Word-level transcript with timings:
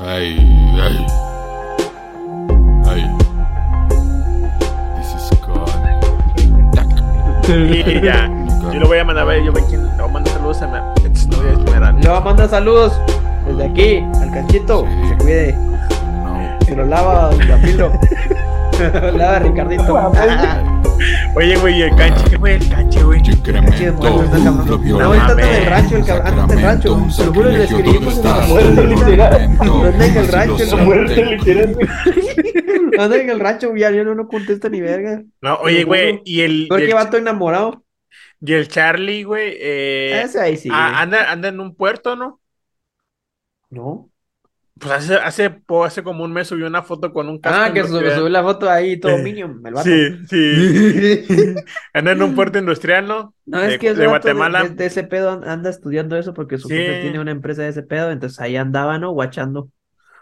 Hey, 0.00 0.36
hey. 0.78 1.06
Hey. 2.86 3.02
This 4.94 5.10
is 5.18 5.26
God. 5.42 5.74
Y 7.48 8.00
ya, 8.00 8.30
yo 8.72 8.78
lo 8.78 8.86
voy 8.86 8.98
a 8.98 9.04
mandar 9.04 9.24
a 9.24 9.26
ver, 9.26 9.42
yo 9.42 9.52
ve 9.52 9.60
quién 9.68 9.82
le 9.82 9.90
voy 9.96 10.04
a 10.04 10.12
mandar 10.12 10.34
saludos 10.34 10.62
a 10.62 10.68
mi 10.68 11.04
exnovia 11.04 11.50
Esmeralda. 11.50 12.00
Le 12.00 12.08
va 12.10 12.18
a 12.18 12.20
mandar 12.20 12.48
saludos 12.48 12.92
desde 13.44 13.64
aquí 13.64 13.96
al 14.22 14.30
canchito. 14.30 14.86
Sí. 14.86 14.96
Que 15.02 15.08
se 15.08 15.16
cuide. 15.16 15.52
No. 15.52 16.64
Se 16.64 16.76
lo 16.76 16.84
lava 16.84 17.30
Camilo. 17.48 17.90
lava 19.18 19.38
Ricardito. 19.40 20.12
Oye, 21.34 21.56
güey, 21.56 21.82
el 21.82 21.96
canche, 21.96 22.30
¿qué 22.30 22.38
fue 22.38 22.54
el 22.54 22.68
canche, 22.98 23.04
güey? 23.04 23.22
Yo 23.22 23.32
incremento 23.32 24.00
Qué 24.00 24.10
bueno 24.10 24.22
está 24.22 24.36
el 24.38 24.42
cabrón. 24.44 24.66
lo 24.66 24.78
No, 24.96 25.04
ahorita 25.04 25.32
anda 25.32 25.44
en 25.44 25.54
el 25.54 25.64
violento. 25.64 25.70
rancho, 25.70 25.96
el 25.96 26.04
cabrón. 26.04 26.26
Anda 26.26 26.44
en 26.44 26.50
el 26.50 26.60
rancho. 26.60 27.08
Juro, 27.32 27.50
le 27.50 27.64
escribimos 27.64 28.16
en 28.18 28.22
¿dónde 28.22 28.34
la 28.34 28.40
muerte 28.46 28.84
literal. 28.84 29.58
Anda 29.60 30.06
en 30.06 30.16
el 30.16 30.28
rancho, 30.28 30.64
la 30.66 30.76
muerte 30.76 31.24
literal. 31.24 31.78
Anda 32.98 33.16
en 33.16 33.30
el 33.30 33.40
rancho, 33.40 33.74
ya, 33.76 33.90
no, 33.90 34.14
no 34.14 34.28
contesta 34.28 34.68
ni 34.68 34.80
verga. 34.80 35.22
No, 35.40 35.56
oye, 35.56 35.84
güey, 35.84 36.22
y 36.24 36.42
el, 36.42 36.52
y 36.62 36.66
Porque 36.68 36.86
el, 36.86 36.96
va 36.96 37.08
todo 37.08 37.18
enamorado. 37.20 37.84
y 38.40 38.52
el 38.54 38.68
Charlie, 38.68 39.22
güey, 39.24 39.56
eh, 39.60 40.22
Ese 40.22 40.40
ahí 40.40 40.56
sí. 40.56 40.68
ah, 40.72 41.00
anda, 41.00 41.30
anda 41.30 41.48
en 41.48 41.60
un 41.60 41.74
puerto, 41.74 42.16
¿no? 42.16 42.40
No. 43.70 44.10
Pues 44.80 44.92
hace, 44.92 45.14
hace, 45.16 45.60
hace 45.84 46.02
como 46.02 46.24
un 46.24 46.32
mes 46.32 46.48
subió 46.48 46.66
una 46.66 46.82
foto 46.82 47.12
con 47.12 47.28
un 47.28 47.40
casco 47.40 47.58
Ah, 47.62 47.72
que 47.72 47.82
subió 47.84 47.98
industrial. 48.00 48.32
la 48.32 48.42
foto 48.42 48.70
ahí 48.70 48.98
todo 49.00 49.12
Eh, 49.12 49.22
Minion, 49.22 49.60
el 49.66 49.74
vato. 49.74 49.88
Sí, 49.88 50.26
sí. 50.28 50.36
Anda 51.94 52.12
en 52.12 52.22
un 52.22 52.34
puerto 52.34 52.58
industrial, 52.58 53.06
¿no? 53.06 53.34
No, 53.46 53.60
de, 53.60 53.74
es 53.74 53.78
que 53.78 53.88
ese 53.90 54.00
de 54.00 54.06
Guatemala. 54.06 54.62
De, 54.64 54.70
de 54.70 54.86
ese 54.86 55.04
pedo 55.04 55.30
an- 55.30 55.44
anda 55.48 55.70
estudiando 55.70 56.16
eso 56.16 56.34
porque 56.34 56.58
su 56.58 56.68
Sí. 56.68 56.74
tiene 56.74 57.18
una 57.18 57.30
empresa 57.32 57.62
de 57.62 57.68
ese 57.68 57.82
pedo, 57.82 58.10
entonces 58.10 58.38
ahí 58.40 58.56
andaba, 58.56 58.98
¿no? 58.98 59.10
Guachando. 59.12 59.70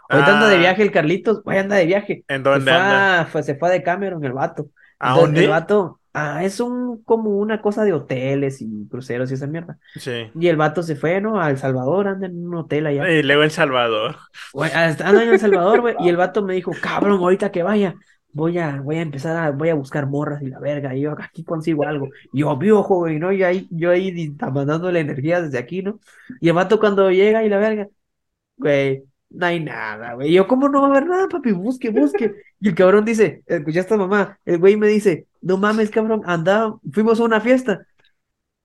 Ahorita 0.09 0.33
anda 0.35 0.49
de 0.49 0.55
Ah, 0.55 0.59
viaje 0.59 0.83
el 0.83 0.91
Carlitos, 0.91 1.43
güey, 1.43 1.57
anda 1.59 1.75
de 1.75 1.85
viaje. 1.85 2.23
¿En 2.27 2.37
Se 2.37 2.43
dónde 2.43 2.71
fue, 2.71 2.79
anda? 2.79 3.25
fue- 3.31 3.43
se 3.43 3.55
fue 3.55 3.69
de 3.71 3.83
Cameron 3.83 4.23
el 4.23 4.33
vato. 4.33 4.69
¿A 4.99 5.09
Entonces, 5.09 5.21
dónde? 5.25 5.43
El 5.43 5.49
vato, 5.49 5.99
ah, 6.17 6.43
es 6.43 6.59
un 6.59 7.03
como 7.03 7.37
una 7.37 7.61
cosa 7.61 7.83
de 7.83 7.93
hoteles 7.93 8.61
y 8.61 8.87
cruceros 8.89 9.29
y 9.29 9.35
esa 9.35 9.47
mierda. 9.47 9.77
Sí. 9.95 10.29
Y 10.33 10.47
el 10.47 10.57
vato 10.57 10.81
se 10.81 10.95
fue, 10.95 11.21
¿no? 11.21 11.39
A 11.39 11.49
El 11.49 11.57
Salvador, 11.57 12.07
anda 12.07 12.27
en 12.27 12.47
un 12.47 12.55
hotel 12.55 12.87
allá. 12.87 13.09
Y 13.09 13.23
luego 13.23 13.43
en 13.43 13.51
Salvador. 13.51 14.17
Anda 14.53 15.23
en 15.23 15.29
El 15.29 15.39
Salvador, 15.39 15.81
güey. 15.81 15.95
Y 15.99 16.09
el 16.09 16.17
vato 16.17 16.43
me 16.43 16.55
dijo, 16.55 16.71
cabrón, 16.81 17.19
ahorita 17.19 17.51
que 17.51 17.61
vaya, 17.63 17.95
voy 18.31 18.57
a, 18.57 18.81
voy 18.81 18.97
a 18.97 19.01
empezar 19.01 19.37
a, 19.37 19.51
voy 19.51 19.69
a 19.69 19.75
buscar 19.75 20.07
morras 20.07 20.41
y 20.41 20.47
la 20.47 20.59
verga. 20.59 20.95
Y 20.95 21.01
yo 21.01 21.15
aquí 21.19 21.43
consigo 21.43 21.83
algo. 21.85 22.09
Y 22.33 22.39
yo, 22.39 22.57
vio, 22.57 22.81
joven, 22.83 23.19
¿no? 23.19 23.31
Y 23.31 23.43
ahí, 23.43 23.67
yo 23.69 23.91
ahí 23.91 24.35
mandando 24.51 24.91
la 24.91 24.99
energía 24.99 25.41
desde 25.41 25.59
aquí, 25.59 25.83
¿no? 25.83 25.99
Y 26.41 26.47
el 26.49 26.55
vato 26.55 26.79
cuando 26.79 27.11
llega 27.11 27.43
y 27.43 27.49
la 27.49 27.57
verga, 27.57 27.87
güey, 28.57 29.03
no 29.29 29.45
hay 29.45 29.59
nada, 29.59 30.13
güey. 30.13 30.31
Yo, 30.33 30.47
¿cómo 30.47 30.69
no 30.69 30.81
va 30.81 30.87
a 30.87 30.91
haber 30.91 31.07
nada, 31.07 31.27
papi? 31.27 31.51
Busque, 31.51 31.89
busque. 31.89 32.33
Y 32.59 32.69
el 32.69 32.75
cabrón 32.75 33.05
dice, 33.05 33.43
escuchaste 33.45 33.97
mamá, 33.97 34.39
el 34.45 34.57
güey 34.57 34.77
me 34.77 34.87
dice, 34.87 35.26
no 35.41 35.57
mames, 35.57 35.89
cabrón, 35.91 36.21
anda, 36.25 36.75
fuimos 36.91 37.19
a 37.19 37.23
una 37.23 37.41
fiesta. 37.41 37.85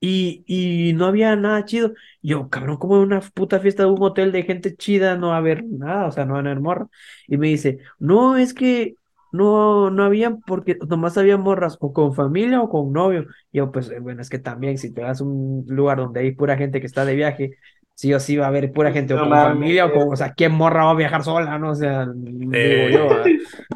Y, 0.01 0.45
y 0.47 0.95
no 0.95 1.07
había 1.07 1.37
nada 1.37 1.65
chido. 1.65 1.95
Y 2.21 2.31
Yo, 2.31 2.49
cabrón, 2.51 2.77
como 2.79 2.97
en 2.97 3.03
una 3.03 3.21
puta 3.21 3.61
fiesta 3.61 3.85
de 3.85 3.91
un 3.91 4.03
hotel 4.03 4.33
de 4.33 4.43
gente 4.43 4.77
chida 4.77 5.17
no 5.17 5.29
va 5.29 5.37
a 5.37 5.39
haber 5.39 5.65
nada, 5.65 6.07
o 6.09 6.13
sea, 6.13 6.25
no 6.25 6.35
van 6.35 6.47
a 6.47 6.51
haber 6.51 6.63
morras. 6.63 6.89
Y 7.29 7.37
me 7.37 7.49
dice, 7.49 7.79
no, 8.01 8.37
es 8.37 8.53
que 8.55 8.97
no, 9.33 9.91
no 9.91 10.05
habían, 10.05 10.41
porque 10.43 10.77
nomás 10.89 11.17
había 11.19 11.37
morras 11.39 11.77
o 11.81 11.93
con 11.93 12.15
familia 12.15 12.61
o 12.61 12.69
con 12.69 12.93
novio. 12.93 13.27
Y 13.53 13.59
yo, 13.59 13.71
pues, 13.73 13.91
eh, 13.91 14.01
bueno, 14.01 14.21
es 14.23 14.29
que 14.29 14.39
también 14.41 14.77
si 14.79 14.93
te 14.93 15.03
vas 15.03 15.21
a 15.21 15.25
un 15.25 15.65
lugar 15.69 15.99
donde 15.99 16.21
hay 16.21 16.33
pura 16.33 16.57
gente 16.57 16.81
que 16.81 16.87
está 16.87 17.05
de 17.05 17.15
viaje, 17.15 17.53
sí 17.95 18.13
o 18.13 18.21
sí 18.21 18.37
va 18.37 18.47
a 18.47 18.49
haber 18.49 18.73
pura 18.73 18.93
gente 18.93 19.15
o 19.15 19.19
con 19.19 19.31
familia 19.31 19.87
o 19.87 19.93
con, 19.93 20.13
o 20.13 20.17
sea, 20.17 20.33
¿quién 20.35 20.53
morra 20.53 20.85
va 20.85 20.91
a 20.93 20.95
viajar 20.95 21.23
sola? 21.23 21.59
No, 21.59 21.71
o 21.71 21.75
sea, 21.75 22.07
digo 22.13 22.89
yo. 22.89 23.09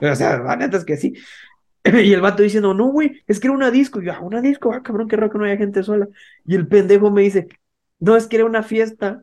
O 0.11 0.15
sea, 0.15 0.39
la 0.39 0.57
neta 0.57 0.77
es 0.77 0.85
que 0.85 0.97
sí. 0.97 1.15
Y 2.05 2.13
el 2.13 2.21
vato 2.21 2.43
diciendo, 2.43 2.75
no, 2.75 2.87
güey, 2.89 3.23
es 3.27 3.41
que 3.41 3.47
era 3.49 3.55
una 3.57 3.71
disco. 3.71 4.01
Y 4.01 4.07
yo, 4.07 4.13
"Ah, 4.13 4.21
una 4.21 4.41
disco, 4.41 4.73
ah, 4.73 4.83
cabrón, 4.83 5.09
qué 5.09 5.17
raro 5.17 5.31
que 5.33 5.39
no 5.39 5.45
haya 5.45 5.57
gente 5.57 5.83
sola. 5.83 6.09
Y 6.45 6.55
el 6.57 6.67
pendejo 6.69 7.11
me 7.11 7.23
dice, 7.23 7.49
no, 8.01 8.17
es 8.17 8.27
que 8.27 8.37
era 8.37 8.45
una 8.47 8.63
fiesta 8.63 9.23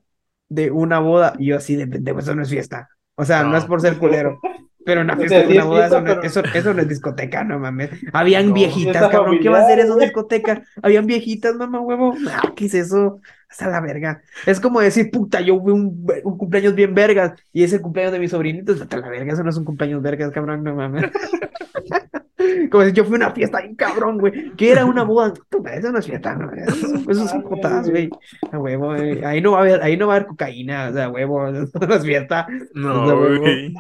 de 0.49 0.71
una 0.71 0.99
boda. 0.99 1.33
Y 1.39 1.47
yo 1.47 1.57
así 1.57 1.75
de 1.75 1.88
pendejo, 1.88 2.19
eso 2.19 2.35
no 2.35 2.41
es 2.43 2.49
fiesta. 2.49 2.89
O 3.15 3.25
sea, 3.25 3.43
no, 3.43 3.49
No. 3.51 3.57
es 3.57 3.65
por 3.65 3.81
ser 3.81 3.97
culero. 3.97 4.39
Pero 4.85 5.01
una 5.01 5.13
O 5.17 5.17
fiesta 5.17 5.38
sea, 5.39 5.47
de 5.47 5.53
una 5.55 5.63
boda, 5.65 5.85
eso, 5.88 6.01
no, 6.01 6.21
eso, 6.21 6.43
eso 6.53 6.73
no 6.73 6.81
es 6.81 6.89
discoteca, 6.89 7.43
no 7.43 7.59
mames. 7.59 7.91
Habían 8.11 8.47
No, 8.49 8.53
viejitas, 8.53 9.07
cabrón, 9.09 9.39
¿qué 9.41 9.49
va 9.49 9.59
a 9.59 9.61
hacer 9.61 9.79
familiar, 9.79 9.85
eso 9.85 9.97
discoteca? 9.97 10.63
Habían 10.81 11.05
viejitas, 11.05 11.55
mamá 11.55 11.79
huevo. 11.79 12.13
Ah, 12.29 12.51
¿qué 12.55 12.65
es 12.65 12.73
eso? 12.73 13.21
Hasta 13.49 13.67
la 13.69 13.79
verga. 13.81 14.21
Es 14.45 14.59
como 14.59 14.81
decir, 14.81 15.09
puta, 15.11 15.39
yo 15.41 15.61
fui 15.61 15.71
un, 15.71 16.05
un 16.23 16.38
cumpleaños 16.38 16.75
bien 16.75 16.93
vergas 16.93 17.33
y 17.53 17.63
es 17.63 17.71
el 17.73 17.81
cumpleaños 17.81 18.11
de 18.13 18.19
mis 18.19 18.31
sobrinitos. 18.31 18.81
Hasta 18.81 18.97
la 18.97 19.09
verga, 19.09 19.33
eso 19.33 19.43
no 19.43 19.51
es 19.51 19.57
un 19.57 19.63
cumpleaños 19.65 20.01
vergas, 20.01 20.31
cabrón, 20.31 20.63
no 20.63 20.75
mames. 20.75 21.05
Como 22.71 22.85
si 22.85 22.91
yo 22.93 23.03
fui 23.05 23.13
a 23.15 23.17
una 23.17 23.31
fiesta 23.31 23.61
bien 23.61 23.75
cabrón, 23.75 24.17
güey. 24.17 24.51
Que 24.55 24.71
era 24.71 24.85
una 24.85 25.03
boda. 25.03 25.33
Eso 25.73 25.91
no 25.91 25.99
es 25.99 26.05
fiesta, 26.05 26.35
no. 26.35 26.51
Eso, 26.53 27.27
son 27.27 27.41
jotadas, 27.43 27.89
güey. 27.89 28.09
A 28.51 28.59
huevo, 28.59 28.87
güey. 28.95 29.23
Ahí 29.23 29.41
no 29.41 29.51
va 29.53 29.59
a 29.59 29.61
haber, 29.61 29.83
ahí 29.83 29.97
no 29.97 30.07
va 30.07 30.13
a 30.13 30.15
haber 30.17 30.27
cocaína, 30.27 30.89
o 30.89 30.93
sea, 30.93 31.09
huevo. 31.09 31.47
Eso 31.49 31.79
no 31.79 31.93
es 31.95 32.03
fiesta. 32.03 32.47
No, 32.73 33.05
No, 33.05 33.17
güey. 33.17 33.39
güey. 33.39 33.73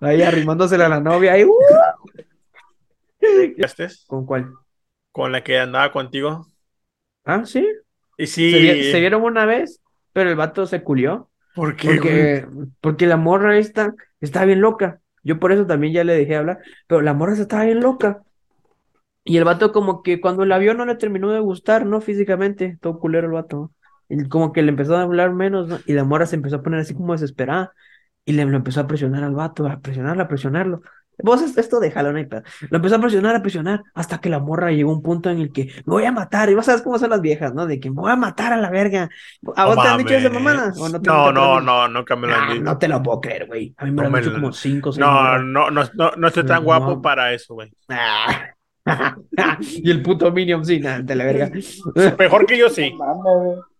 Ahí 0.00 0.22
arrimándosela 0.22 0.86
a 0.86 0.88
la 0.88 1.00
novia. 1.00 1.32
Ahí, 1.32 1.44
¡uh! 1.44 1.52
¿Ya 3.56 3.66
estés? 3.66 4.04
¿Con 4.06 4.26
cuál? 4.26 4.52
Con 5.12 5.32
la 5.32 5.42
que 5.44 5.58
andaba 5.58 5.92
contigo. 5.92 6.46
Ah, 7.24 7.44
sí. 7.44 7.66
Y 8.18 8.26
sí. 8.26 8.50
Se, 8.50 8.58
vi- 8.58 8.90
se 8.92 9.00
vieron 9.00 9.22
una 9.22 9.46
vez, 9.46 9.80
pero 10.12 10.30
el 10.30 10.36
vato 10.36 10.66
se 10.66 10.82
culió. 10.82 11.30
¿Por 11.54 11.76
qué, 11.76 11.88
güey? 11.88 11.98
Porque, 11.98 12.46
porque 12.80 13.06
la 13.06 13.16
morra 13.16 13.58
esta 13.58 13.94
está 14.20 14.44
bien 14.44 14.60
loca. 14.60 15.00
Yo 15.22 15.38
por 15.38 15.52
eso 15.52 15.66
también 15.66 15.92
ya 15.94 16.04
le 16.04 16.14
dejé 16.14 16.36
hablar. 16.36 16.60
Pero 16.86 17.00
la 17.02 17.14
morra 17.14 17.32
esta 17.32 17.42
estaba 17.42 17.64
bien 17.64 17.80
loca. 17.80 18.22
Y 19.24 19.36
el 19.36 19.44
vato 19.44 19.72
como 19.72 20.02
que 20.02 20.20
cuando 20.20 20.44
la 20.44 20.58
vio 20.58 20.74
no 20.74 20.84
le 20.84 20.96
terminó 20.96 21.30
de 21.30 21.40
gustar, 21.40 21.86
¿no? 21.86 22.00
Físicamente, 22.00 22.78
todo 22.80 22.98
culero 22.98 23.26
el 23.28 23.32
vato. 23.34 23.72
Y 24.08 24.28
como 24.28 24.52
que 24.52 24.62
le 24.62 24.70
empezó 24.70 24.96
a 24.96 25.02
hablar 25.02 25.32
menos, 25.32 25.68
¿no? 25.68 25.78
Y 25.86 25.92
la 25.92 26.04
morra 26.04 26.26
se 26.26 26.36
empezó 26.36 26.56
a 26.56 26.62
poner 26.62 26.80
así 26.80 26.94
como 26.94 27.12
desesperada. 27.12 27.72
Y 28.24 28.32
le 28.32 28.42
empezó 28.42 28.80
a 28.80 28.86
presionar 28.86 29.24
al 29.24 29.34
vato, 29.34 29.66
a 29.66 29.80
presionarlo, 29.80 30.22
a 30.24 30.28
presionarlo. 30.28 30.82
Vos 31.18 31.42
es- 31.42 31.56
esto 31.58 31.78
déjalo, 31.80 32.10
no 32.12 32.18
hay 32.18 32.26
pedo. 32.26 32.42
Lo 32.70 32.76
empezó 32.76 32.96
a 32.96 33.00
presionar, 33.00 33.36
a 33.36 33.42
presionar, 33.42 33.82
hasta 33.94 34.18
que 34.18 34.28
la 34.28 34.38
morra 34.38 34.70
llegó 34.72 34.90
a 34.90 34.94
un 34.94 35.02
punto 35.02 35.30
en 35.30 35.38
el 35.40 35.52
que 35.52 35.66
me 35.66 35.92
voy 35.92 36.04
a 36.04 36.12
matar. 36.12 36.50
Y 36.50 36.54
vos 36.54 36.64
sabes 36.66 36.82
cómo 36.82 36.98
son 36.98 37.10
las 37.10 37.20
viejas, 37.20 37.54
¿no? 37.54 37.66
De 37.66 37.78
que 37.78 37.90
me 37.90 37.96
voy 37.96 38.10
a 38.10 38.16
matar 38.16 38.52
a 38.52 38.56
la 38.56 38.70
verga. 38.70 39.08
¿A 39.56 39.66
vos 39.66 39.76
No 39.76 39.82
te 39.82 39.88
han 39.88 39.98
dicho 39.98 40.14
esa 40.14 40.30
mamada? 40.30 40.72
¿O 40.78 40.88
no, 40.88 40.98
No, 40.98 41.32
no, 41.32 41.60
no, 41.60 41.88
nunca 41.88 42.16
me 42.16 42.26
lo 42.26 42.34
han 42.34 42.42
Ah, 42.42 42.52
dicho. 42.52 42.64
no 42.64 42.78
te 42.78 42.88
lo 42.88 43.02
puedo 43.02 43.20
creer, 43.20 43.46
güey. 43.46 43.74
A 43.76 43.84
mí 43.84 43.90
me 43.92 44.02
lo 44.02 44.08
han 44.08 44.14
dicho 44.14 44.32
como 44.34 44.52
cinco 44.52 44.90
o 44.90 44.92
seis 44.92 45.00
No, 45.06 45.38
no, 45.38 45.70
no, 45.70 45.82
no, 45.94 46.10
no 46.16 46.28
estoy 46.28 46.44
tan 46.46 46.64
guapo 46.64 47.00
para 47.02 47.32
eso, 47.32 47.54
güey. 47.54 47.72
Y 49.70 49.90
el 49.90 50.02
puto 50.02 50.30
Minion, 50.32 50.64
sí, 50.64 50.80
nada, 50.80 51.00
de 51.00 51.14
la 51.14 51.24
verga. 51.24 51.50
Mejor 52.18 52.46
que 52.46 52.58
yo 52.58 52.68
sí. 52.68 52.92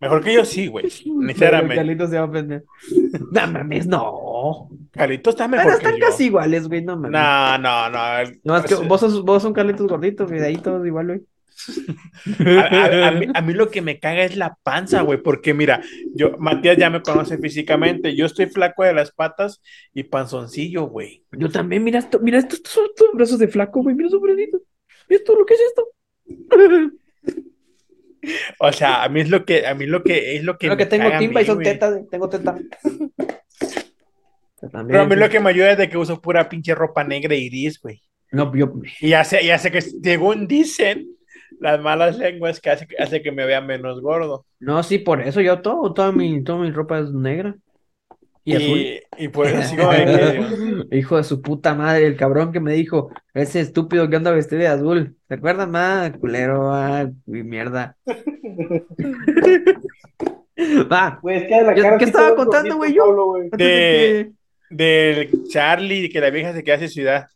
Mejor 0.01 0.23
que 0.23 0.35
yo 0.35 0.45
sí, 0.45 0.67
güey. 0.69 0.89
Sinceramente. 0.91 1.77
Carlitos 1.77 2.11
se 2.11 2.17
va 2.17 2.23
a 2.23 2.27
ofender. 2.27 2.65
No 3.33 3.47
mames, 3.49 3.87
no. 3.87 4.69
Carlito 4.93 5.31
está 5.31 5.49
Pero 5.49 5.63
mejor 5.63 5.73
están 5.75 5.95
que 5.95 6.01
yo. 6.01 6.07
casi 6.07 6.25
iguales, 6.27 6.69
güey, 6.69 6.83
no 6.85 6.97
mames. 6.97 7.11
No, 7.13 7.59
no, 7.59 7.91
no. 7.91 8.19
el- 8.19 8.41
No, 8.45 8.57
es 8.57 8.65
que 8.65 8.77
pues, 8.77 8.89
vos 8.89 9.01
sos, 9.01 9.25
vos 9.25 9.43
son 9.43 9.53
Carlitos 9.53 9.87
gorditos, 9.89 10.29
güey, 10.29 10.41
de 10.41 10.47
ahí 10.47 10.57
todos 10.57 10.87
igual, 10.87 11.07
güey. 11.07 11.21
A, 12.47 12.61
a- 12.61 13.09
a 13.09 13.11
mí, 13.13 13.27
a 13.33 13.41
mí 13.43 13.53
lo 13.53 13.71
que 13.71 13.83
me 13.83 13.99
caga 14.01 14.25
es 14.25 14.37
la 14.37 14.57
panza, 14.63 15.03
güey, 15.03 15.23
porque 15.23 15.55
mira, 15.55 15.81
yo, 16.15 16.37
Matías 16.39 16.77
ya 16.77 16.91
me 16.91 17.03
conoce 17.03 17.39
físicamente, 17.39 18.17
yo 18.17 18.27
estoy 18.27 18.47
flaco 18.47 18.83
de 18.85 18.95
las 18.95 19.13
patas 19.13 19.63
y 19.95 20.05
panzoncillo, 20.05 20.87
güey. 20.87 21.25
Yo 21.33 21.51
también, 21.51 21.85
mira 21.85 21.99
esto, 21.99 22.19
mira 22.21 22.39
estos 22.39 22.61
son 22.65 22.87
estos 22.87 23.09
brazos 23.15 23.39
de 23.39 23.49
flaco, 23.49 23.83
güey, 23.83 23.95
mira 23.95 24.09
esos 24.09 24.21
bracitos. 24.21 24.63
Esto, 25.09 25.37
lo 25.39 25.45
que 25.45 25.55
es 25.55 25.61
esto. 25.61 25.89
O 28.61 28.73
sea, 28.73 29.03
a 29.03 29.09
mí 29.09 29.21
es 29.21 29.31
lo 29.31 29.45
que, 29.45 29.67
a 29.67 29.75
mí 29.75 29.87
lo 29.87 30.03
que 30.03 30.37
es 30.37 30.45
lo 30.45 30.57
que 30.57 30.69
Creo 30.69 30.77
que 30.77 30.87
tengo 30.87 31.11
timba 31.19 31.43
y 31.43 31.47
son 31.47 31.57
güey. 31.57 31.65
tetas, 31.67 32.09
tengo 32.11 32.29
teta. 32.29 32.57
También, 34.61 34.87
Pero 34.87 35.01
a 35.01 35.07
mí 35.07 35.17
lo 35.17 35.29
que 35.29 35.41
me 35.41 35.51
ayuda 35.51 35.73
es 35.73 35.79
de 35.79 35.89
que 35.89 35.99
uso 35.99 36.21
pura 36.21 36.49
pinche 36.49 36.73
ropa 36.75 37.03
negra 37.03 37.35
y 37.35 37.49
gris, 37.49 37.81
güey. 37.81 38.01
No, 38.31 38.55
yo, 38.55 38.73
Y 39.01 39.13
hace, 39.13 39.43
y 39.43 39.51
hace 39.51 39.73
que, 39.73 39.81
según 39.83 40.47
dicen 40.47 41.09
las 41.59 41.81
malas 41.81 42.17
lenguas, 42.17 42.61
que 42.61 42.71
hace, 42.71 42.87
que 42.87 42.97
hace 42.97 43.23
que 43.23 43.33
me 43.33 43.45
vea 43.45 43.61
menos 43.61 44.01
gordo. 44.01 44.47
no, 44.61 44.83
sí, 44.83 44.99
por 44.99 45.21
eso 45.21 45.41
yo 45.41 45.61
todo, 45.61 45.93
toda 45.93 46.13
mi, 46.13 46.43
toda 46.45 46.61
mi 46.61 46.71
ropa 46.71 47.01
es 47.01 47.11
negra. 47.13 47.57
Y, 48.45 48.55
azul. 48.57 48.79
Y, 48.79 49.01
y 49.19 49.29
pues 49.29 49.55
así 49.55 49.77
como 49.77 49.93
de 49.93 50.05
que- 50.91 50.97
Hijo 50.99 51.17
de 51.17 51.25
su 51.25 51.41
puta 51.43 51.75
madre, 51.75 52.07
el 52.07 52.17
cabrón 52.17 52.53
que 52.53 52.61
me 52.61 52.73
dijo, 52.73 53.11
ese 53.35 53.61
estúpido 53.61 54.09
que 54.11 54.17
anda 54.17 54.31
vestido 54.33 54.61
de 54.63 54.69
azul. 54.69 55.17
¿Se 55.29 55.35
acuerdan 55.35 55.71
más? 55.71 56.11
Culero, 56.19 56.73
ah, 56.73 57.09
mi 57.27 57.43
mierda. 57.45 57.97
Va, 60.91 61.19
Güey, 61.23 61.37
es 61.39 61.43
que 61.49 61.55
de 61.55 61.63
la 61.65 61.75
¿Qué- 61.75 61.83
cara 61.83 61.99
qué 61.99 62.05
sí 62.05 62.11
estaba 62.11 62.31
te 62.31 62.37
contando, 62.37 62.77
güey, 62.77 62.93
yo? 62.95 63.35
De- 63.53 63.57
que- 63.57 64.31
del 64.71 65.45
Charlie, 65.49 66.09
que 66.11 66.21
la 66.21 66.31
vieja 66.31 66.53
se 66.53 66.63
queda 66.63 66.79
sin 66.79 66.89
ciudad. 66.89 67.27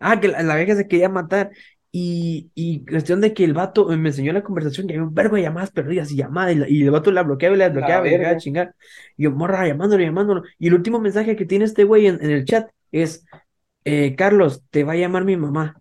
Ah, 0.00 0.18
que 0.20 0.28
la, 0.28 0.42
la 0.42 0.56
vieja 0.56 0.74
se 0.74 0.88
quería 0.88 1.08
matar. 1.08 1.50
Y, 1.92 2.50
y 2.54 2.84
cuestión 2.84 3.20
de 3.22 3.32
que 3.34 3.44
el 3.44 3.54
vato 3.54 3.86
me 3.88 4.08
enseñó 4.10 4.32
la 4.32 4.42
conversación 4.42 4.88
y 4.90 4.92
había 4.94 5.04
un 5.04 5.14
verbo 5.14 5.36
de 5.36 5.42
llamadas 5.42 5.70
perdidas 5.70 6.10
y 6.12 6.16
llamadas 6.16 6.54
y, 6.54 6.58
la- 6.58 6.68
y 6.68 6.82
el 6.82 6.90
vato 6.90 7.10
la 7.10 7.22
bloqueaba 7.22 7.54
y 7.56 7.58
la 7.58 7.68
bloqueaba 7.70 8.06
y 8.06 8.10
verga. 8.10 8.36
chingar. 8.36 8.74
Y 9.16 9.24
yo, 9.24 9.30
morra, 9.32 9.66
llamándolo, 9.66 10.02
llamándolo. 10.04 10.42
Y 10.58 10.68
el 10.68 10.74
último 10.74 11.00
mensaje 11.00 11.36
que 11.36 11.46
tiene 11.46 11.64
este 11.64 11.84
güey 11.84 12.06
en, 12.06 12.22
en 12.22 12.30
el 12.30 12.44
chat 12.44 12.70
es, 12.92 13.24
eh, 13.84 14.14
Carlos, 14.16 14.62
te 14.70 14.84
va 14.84 14.92
a 14.94 14.96
llamar 14.96 15.24
mi 15.24 15.36
mamá. 15.36 15.80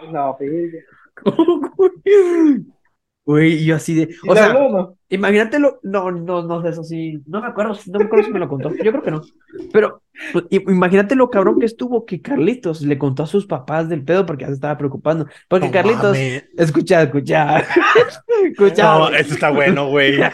No, 0.00 0.36
verga. 0.38 0.82
Güey, 3.24 3.64
yo 3.64 3.76
así 3.76 3.94
de. 3.94 4.08
Imagínatelo, 5.10 5.80
no, 5.82 6.10
no, 6.10 6.42
no 6.42 6.62
sé, 6.62 6.68
eso 6.70 6.84
sí, 6.84 7.22
no 7.26 7.40
me 7.40 7.46
acuerdo, 7.48 7.74
no 7.86 7.98
me 7.98 8.04
acuerdo 8.04 8.24
si 8.26 8.32
me 8.32 8.38
lo 8.38 8.48
contó, 8.48 8.70
yo 8.70 8.90
creo 8.92 9.02
que 9.02 9.10
no, 9.10 9.22
pero 9.72 10.02
pues, 10.32 10.44
imagínate 10.50 11.14
lo 11.16 11.30
cabrón 11.30 11.58
que 11.58 11.66
estuvo 11.66 12.04
que 12.04 12.20
Carlitos 12.20 12.82
le 12.82 12.98
contó 12.98 13.22
a 13.22 13.26
sus 13.26 13.46
papás 13.46 13.88
del 13.88 14.04
pedo 14.04 14.26
porque 14.26 14.42
ya 14.42 14.48
se 14.48 14.54
estaba 14.54 14.76
preocupando, 14.76 15.26
porque 15.48 15.66
No 15.66 15.72
Carlitos, 15.72 16.16
mames. 16.16 16.44
escucha, 16.56 17.02
escucha, 17.02 17.58
escucha, 18.44 18.82
No, 18.82 19.08
esto 19.10 19.34
está 19.34 19.50
bueno, 19.50 19.88
güey. 19.88 20.18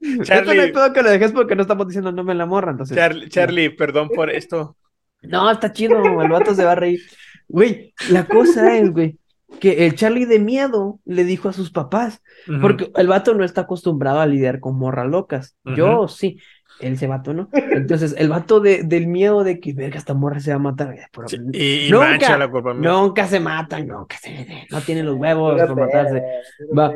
Esto 0.00 0.18
no 0.18 0.24
Charlie, 0.24 0.72
pedo 0.72 0.92
que 0.92 1.02
lo 1.02 1.10
dejes 1.10 1.32
porque 1.32 1.56
no 1.56 1.62
estamos 1.62 1.86
diciendo 1.88 2.12
no 2.12 2.22
me 2.22 2.34
la 2.34 2.46
morra, 2.46 2.70
entonces, 2.70 2.96
Charlie, 2.96 3.28
Charlie, 3.28 3.70
perdón 3.70 4.08
por 4.08 4.30
esto. 4.30 4.76
no, 5.22 5.50
está 5.50 5.72
chido, 5.72 6.20
el 6.22 6.28
vato 6.30 6.54
se 6.54 6.64
va 6.64 6.72
a 6.72 6.74
reír, 6.76 7.00
güey, 7.48 7.92
la 8.10 8.26
cosa 8.26 8.76
es, 8.76 8.90
güey, 8.92 9.18
que 9.60 9.86
el 9.86 9.94
Charlie 9.94 10.26
de 10.26 10.38
miedo 10.38 10.98
le 11.04 11.24
dijo 11.24 11.48
a 11.48 11.52
sus 11.52 11.70
papás. 11.70 12.22
Porque 12.60 12.90
el 12.94 13.08
vato 13.08 13.34
no 13.34 13.44
está 13.44 13.62
acostumbrado 13.62 14.20
a 14.20 14.26
lidiar 14.26 14.60
con 14.60 14.78
morras 14.78 15.08
locas. 15.08 15.56
Yo 15.64 16.08
sí, 16.08 16.38
él 16.80 16.94
ese 16.94 17.06
vato 17.06 17.32
no. 17.32 17.48
Entonces, 17.52 18.14
el 18.18 18.28
vato 18.28 18.60
de, 18.60 18.82
del 18.82 19.06
miedo 19.06 19.44
de 19.44 19.60
que, 19.60 19.72
verga, 19.72 19.98
esta 19.98 20.14
morra 20.14 20.40
se 20.40 20.50
va 20.50 20.56
a 20.56 20.60
matar. 20.60 20.94
pero 21.12 21.28
Sí, 21.28 21.36
y, 21.52 21.90
nunca, 21.90 22.10
mancha 22.10 22.38
la 22.38 22.50
culpa 22.50 22.74
mía. 22.74 22.90
nunca 22.90 23.26
se 23.26 23.40
matan, 23.40 23.86
nunca 23.86 24.16
se 24.18 24.66
no 24.70 24.80
tienen 24.80 25.06
los 25.06 25.16
huevos 25.16 25.58
para 25.58 25.74
matarse. 25.74 26.22
Va. 26.76 26.92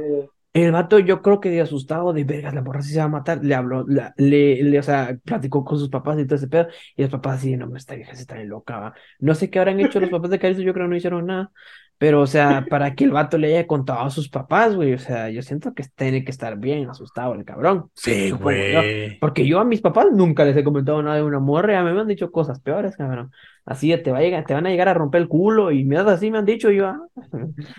El 0.53 0.73
vato, 0.73 0.99
yo 0.99 1.23
creo 1.23 1.39
que 1.39 1.49
de 1.49 1.61
asustado 1.61 2.13
de 2.13 2.25
vergas, 2.25 2.55
la 2.55 2.63
morra 2.63 2.83
sí 2.83 2.93
se 2.93 2.99
va 2.99 3.05
a 3.05 3.09
matar, 3.09 3.39
le 3.45 3.55
habló, 3.55 3.85
la- 3.87 4.13
le, 4.17 4.63
le, 4.65 4.79
o 4.81 4.83
sea, 4.83 5.17
platicó 5.25 5.65
con 5.65 5.79
sus 5.79 5.89
papás 5.89 6.19
y 6.19 6.25
todo 6.27 6.35
ese 6.37 6.49
pedo, 6.49 6.67
y 6.97 7.03
los 7.03 7.11
papás 7.11 7.39
así, 7.39 7.57
no, 7.57 7.77
esta 7.77 7.95
vieja 7.95 8.15
se 8.17 8.23
está 8.23 8.37
loca, 8.43 8.79
va. 8.81 8.95
No 9.21 9.35
sé 9.37 9.49
qué 9.49 9.61
habrán 9.61 9.79
hecho 9.79 10.01
los 10.01 10.11
papás 10.11 10.31
de 10.31 10.41
Carlos, 10.41 10.61
yo 10.61 10.73
creo 10.73 10.87
que 10.87 10.91
no 10.91 10.97
hicieron 10.97 11.27
nada, 11.27 11.53
pero, 11.99 12.23
o 12.23 12.27
sea, 12.27 12.67
para 12.69 12.95
que 12.97 13.05
el 13.05 13.13
vato 13.13 13.39
le 13.39 13.49
haya 13.55 13.67
contado 13.69 14.01
a 14.01 14.11
sus 14.11 14.29
papás, 14.29 14.75
güey, 14.75 14.95
o 14.95 14.99
sea, 14.99 15.31
yo 15.31 15.41
siento 15.43 15.73
que 15.73 15.85
tiene 15.95 16.25
que 16.25 16.33
estar 16.33 16.57
bien 16.59 16.89
asustado 16.89 17.35
el 17.35 17.45
cabrón. 17.45 17.91
Sí, 17.95 18.33
güey. 18.33 19.19
Porque 19.21 19.47
yo 19.47 19.61
a 19.61 19.65
mis 19.65 19.83
papás 19.83 20.07
nunca 20.11 20.45
les 20.45 20.57
he 20.57 20.65
comentado 20.65 21.01
nada 21.01 21.17
de 21.17 21.23
una 21.23 21.39
morra, 21.39 21.75
y 21.75 21.77
a 21.77 21.85
mí 21.85 21.93
me 21.93 22.01
han 22.01 22.09
dicho 22.09 22.33
cosas 22.33 22.59
peores, 22.59 22.97
cabrón. 22.97 23.31
Así 23.67 23.97
te 23.99 24.11
va 24.11 24.19
a 24.19 24.23
llegar, 24.23 24.45
te 24.47 24.55
van 24.55 24.67
a 24.67 24.71
llegar 24.71 24.89
a 24.89 24.95
romper 24.95 25.21
el 25.21 25.29
culo, 25.29 25.71
y 25.71 25.85
mierda 25.85 26.15
así 26.15 26.29
me 26.31 26.39
han 26.39 26.47
dicho, 26.47 26.71
yo, 26.71 26.89
ah, 26.89 26.99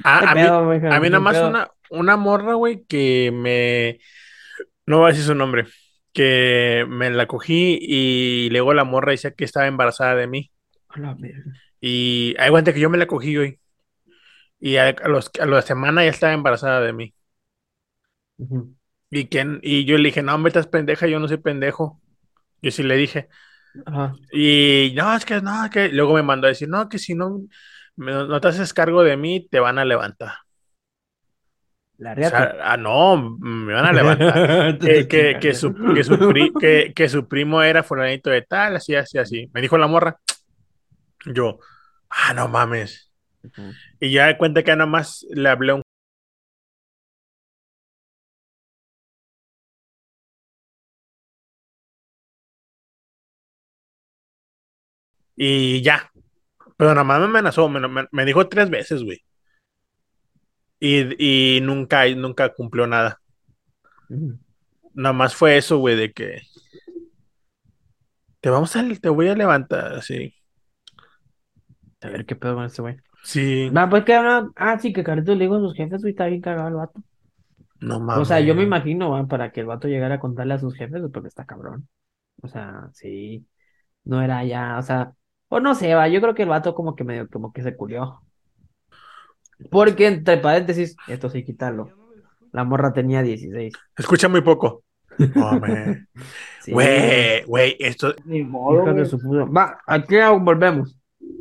a 0.03 0.35
mí, 0.35 0.41
pedo, 0.41 0.71
a 0.71 0.99
mí 0.99 1.09
nada 1.09 1.19
más 1.19 1.41
una, 1.41 1.67
una 1.91 2.17
morra, 2.17 2.55
güey, 2.55 2.85
que 2.87 3.31
me... 3.33 3.99
No 4.87 4.99
voy 4.99 5.07
a 5.07 5.09
decir 5.11 5.25
su 5.25 5.35
nombre. 5.35 5.67
Que 6.13 6.85
me 6.89 7.09
la 7.11 7.27
cogí 7.27 7.77
y 7.81 8.49
luego 8.51 8.73
la 8.73 8.83
morra 8.85 9.11
decía 9.13 9.31
que 9.33 9.45
estaba 9.45 9.67
embarazada 9.67 10.15
de 10.15 10.27
mí. 10.27 10.51
Y 11.79 12.35
cuenta 12.49 12.73
que 12.73 12.79
yo 12.79 12.89
me 12.89 12.97
la 12.97 13.07
cogí 13.07 13.37
hoy. 13.37 13.59
Y 14.59 14.77
a, 14.77 14.93
los, 15.07 15.31
a 15.39 15.45
la 15.45 15.61
semana 15.61 16.03
ya 16.03 16.11
estaba 16.11 16.33
embarazada 16.33 16.81
de 16.81 16.93
mí. 16.93 17.13
Y, 19.09 19.25
que, 19.27 19.59
y 19.61 19.85
yo 19.85 19.97
le 19.97 20.05
dije, 20.09 20.21
no, 20.23 20.35
hombre, 20.35 20.49
estás 20.49 20.67
pendeja, 20.67 21.07
yo 21.07 21.19
no 21.19 21.27
soy 21.27 21.37
pendejo. 21.37 22.01
Yo 22.61 22.71
sí 22.71 22.83
le 22.83 22.97
dije. 22.97 23.29
Ajá. 23.85 24.15
Y 24.31 24.93
no, 24.95 25.15
es 25.15 25.25
que 25.25 25.41
no, 25.41 25.69
que 25.71 25.89
luego 25.89 26.13
me 26.15 26.23
mandó 26.23 26.47
a 26.47 26.49
decir, 26.51 26.69
no, 26.69 26.89
que 26.89 26.99
si 26.99 27.15
no, 27.15 27.41
me- 27.95 28.11
no 28.13 28.41
te 28.41 28.47
haces 28.49 28.73
cargo 28.73 29.03
de 29.03 29.17
mí, 29.17 29.47
te 29.49 29.59
van 29.59 29.79
a 29.79 29.85
levantar. 29.85 30.33
La 32.01 32.13
O 32.13 32.15
sea, 32.15 32.55
ah, 32.63 32.77
no, 32.77 33.37
me 33.39 33.73
van 33.73 33.85
a 33.85 33.93
levantar. 33.93 34.77
que, 34.79 35.07
que, 35.07 35.37
que 35.39 35.53
su, 35.53 35.71
que, 35.93 36.03
su 36.03 36.17
pri- 36.17 36.51
que, 36.59 36.93
que 36.95 37.07
su 37.07 37.27
primo 37.27 37.61
era 37.61 37.83
fulanito 37.83 38.31
de 38.31 38.41
tal, 38.41 38.75
así, 38.75 38.95
así, 38.95 39.19
así. 39.19 39.49
Me 39.53 39.61
dijo 39.61 39.77
la 39.77 39.85
morra. 39.85 40.17
Yo, 41.27 41.59
ah, 42.09 42.33
no 42.33 42.47
mames. 42.47 43.11
Y 43.99 44.11
ya 44.11 44.25
de 44.25 44.37
cuenta 44.37 44.63
que 44.63 44.71
nada 44.71 44.87
más 44.87 45.25
le 45.29 45.47
hablé 45.47 45.73
a 45.73 45.75
un... 45.75 45.81
Y 55.35 55.81
ya. 55.83 56.11
Pero 56.77 56.91
nada 56.91 57.03
más 57.03 57.19
me 57.19 57.25
amenazó, 57.25 57.69
me, 57.69 57.87
me- 57.87 58.07
me 58.11 58.25
dijo 58.25 58.47
tres 58.47 58.69
veces, 58.71 59.03
güey. 59.03 59.23
Y, 60.81 61.57
y 61.57 61.61
nunca, 61.61 62.05
nunca 62.09 62.53
cumplió 62.53 62.87
nada. 62.87 63.21
Ujú. 64.09 64.37
Nada 64.93 65.13
más 65.13 65.35
fue 65.35 65.57
eso, 65.57 65.77
güey, 65.79 65.95
de 65.95 66.11
que 66.13 66.41
te 68.41 68.49
vamos 68.49 68.75
a, 68.75 68.83
te 69.01 69.09
voy 69.09 69.27
a 69.29 69.35
levantar, 69.35 69.93
así. 69.93 70.33
A 72.01 72.09
ver 72.09 72.25
qué 72.25 72.35
pedo 72.35 72.55
con 72.55 72.65
este 72.65 72.81
güey. 72.81 72.97
Sí, 73.23 73.69
Va, 73.69 73.89
pues 73.89 74.03
que 74.05 74.13
no, 74.15 74.51
ah, 74.55 74.79
sí, 74.79 74.93
que 74.93 75.03
Carlitos 75.03 75.37
le 75.37 75.45
dijo 75.45 75.55
a 75.55 75.59
sus 75.59 75.75
jefes, 75.75 76.01
güey, 76.01 76.11
está 76.11 76.25
bien 76.27 76.41
cagado 76.41 76.67
el 76.69 76.75
vato. 76.75 77.01
no 77.81 77.99
mames. 77.99 78.21
O 78.21 78.25
sea, 78.25 78.41
yo 78.41 78.55
me 78.55 78.63
imagino, 78.63 79.11
va, 79.11 79.25
para 79.27 79.51
que 79.51 79.61
el 79.61 79.67
vato 79.67 79.87
llegara 79.87 80.15
a 80.15 80.19
contarle 80.19 80.53
a 80.55 80.59
sus 80.59 80.75
jefes, 80.75 80.99
güey, 81.01 81.11
porque 81.11 81.29
está 81.29 81.45
cabrón. 81.45 81.87
O 82.41 82.47
sea, 82.47 82.89
sí, 82.93 83.47
no 84.05 84.21
era 84.21 84.43
ya, 84.45 84.77
o 84.79 84.83
sea, 84.83 85.13
o 85.49 85.59
no 85.61 85.75
sé, 85.75 85.95
va, 85.95 86.07
yo 86.09 86.21
creo 86.21 86.35
que 86.35 86.43
el 86.43 86.49
vato 86.49 86.75
como 86.75 86.95
que 86.95 87.03
medio, 87.05 87.29
como 87.29 87.53
que 87.53 87.63
se 87.63 87.75
culió. 87.77 88.21
Porque, 89.69 90.07
entre 90.07 90.37
paréntesis, 90.37 90.95
esto 91.07 91.29
sí, 91.29 91.43
quitarlo. 91.43 91.91
La 92.51 92.63
morra 92.63 92.93
tenía 92.93 93.21
16. 93.21 93.73
Escucha 93.97 94.27
muy 94.27 94.41
poco. 94.41 94.83
Hombre. 95.35 96.05
Sí, 96.61 96.71
Güey, 96.71 97.43
güey, 97.43 97.75
esto. 97.79 98.13
Ni 98.25 98.43
modo, 98.43 98.83
güey. 98.93 99.45
Va, 99.55 99.79
aquí 99.85 100.15
volvemos. 100.39 100.97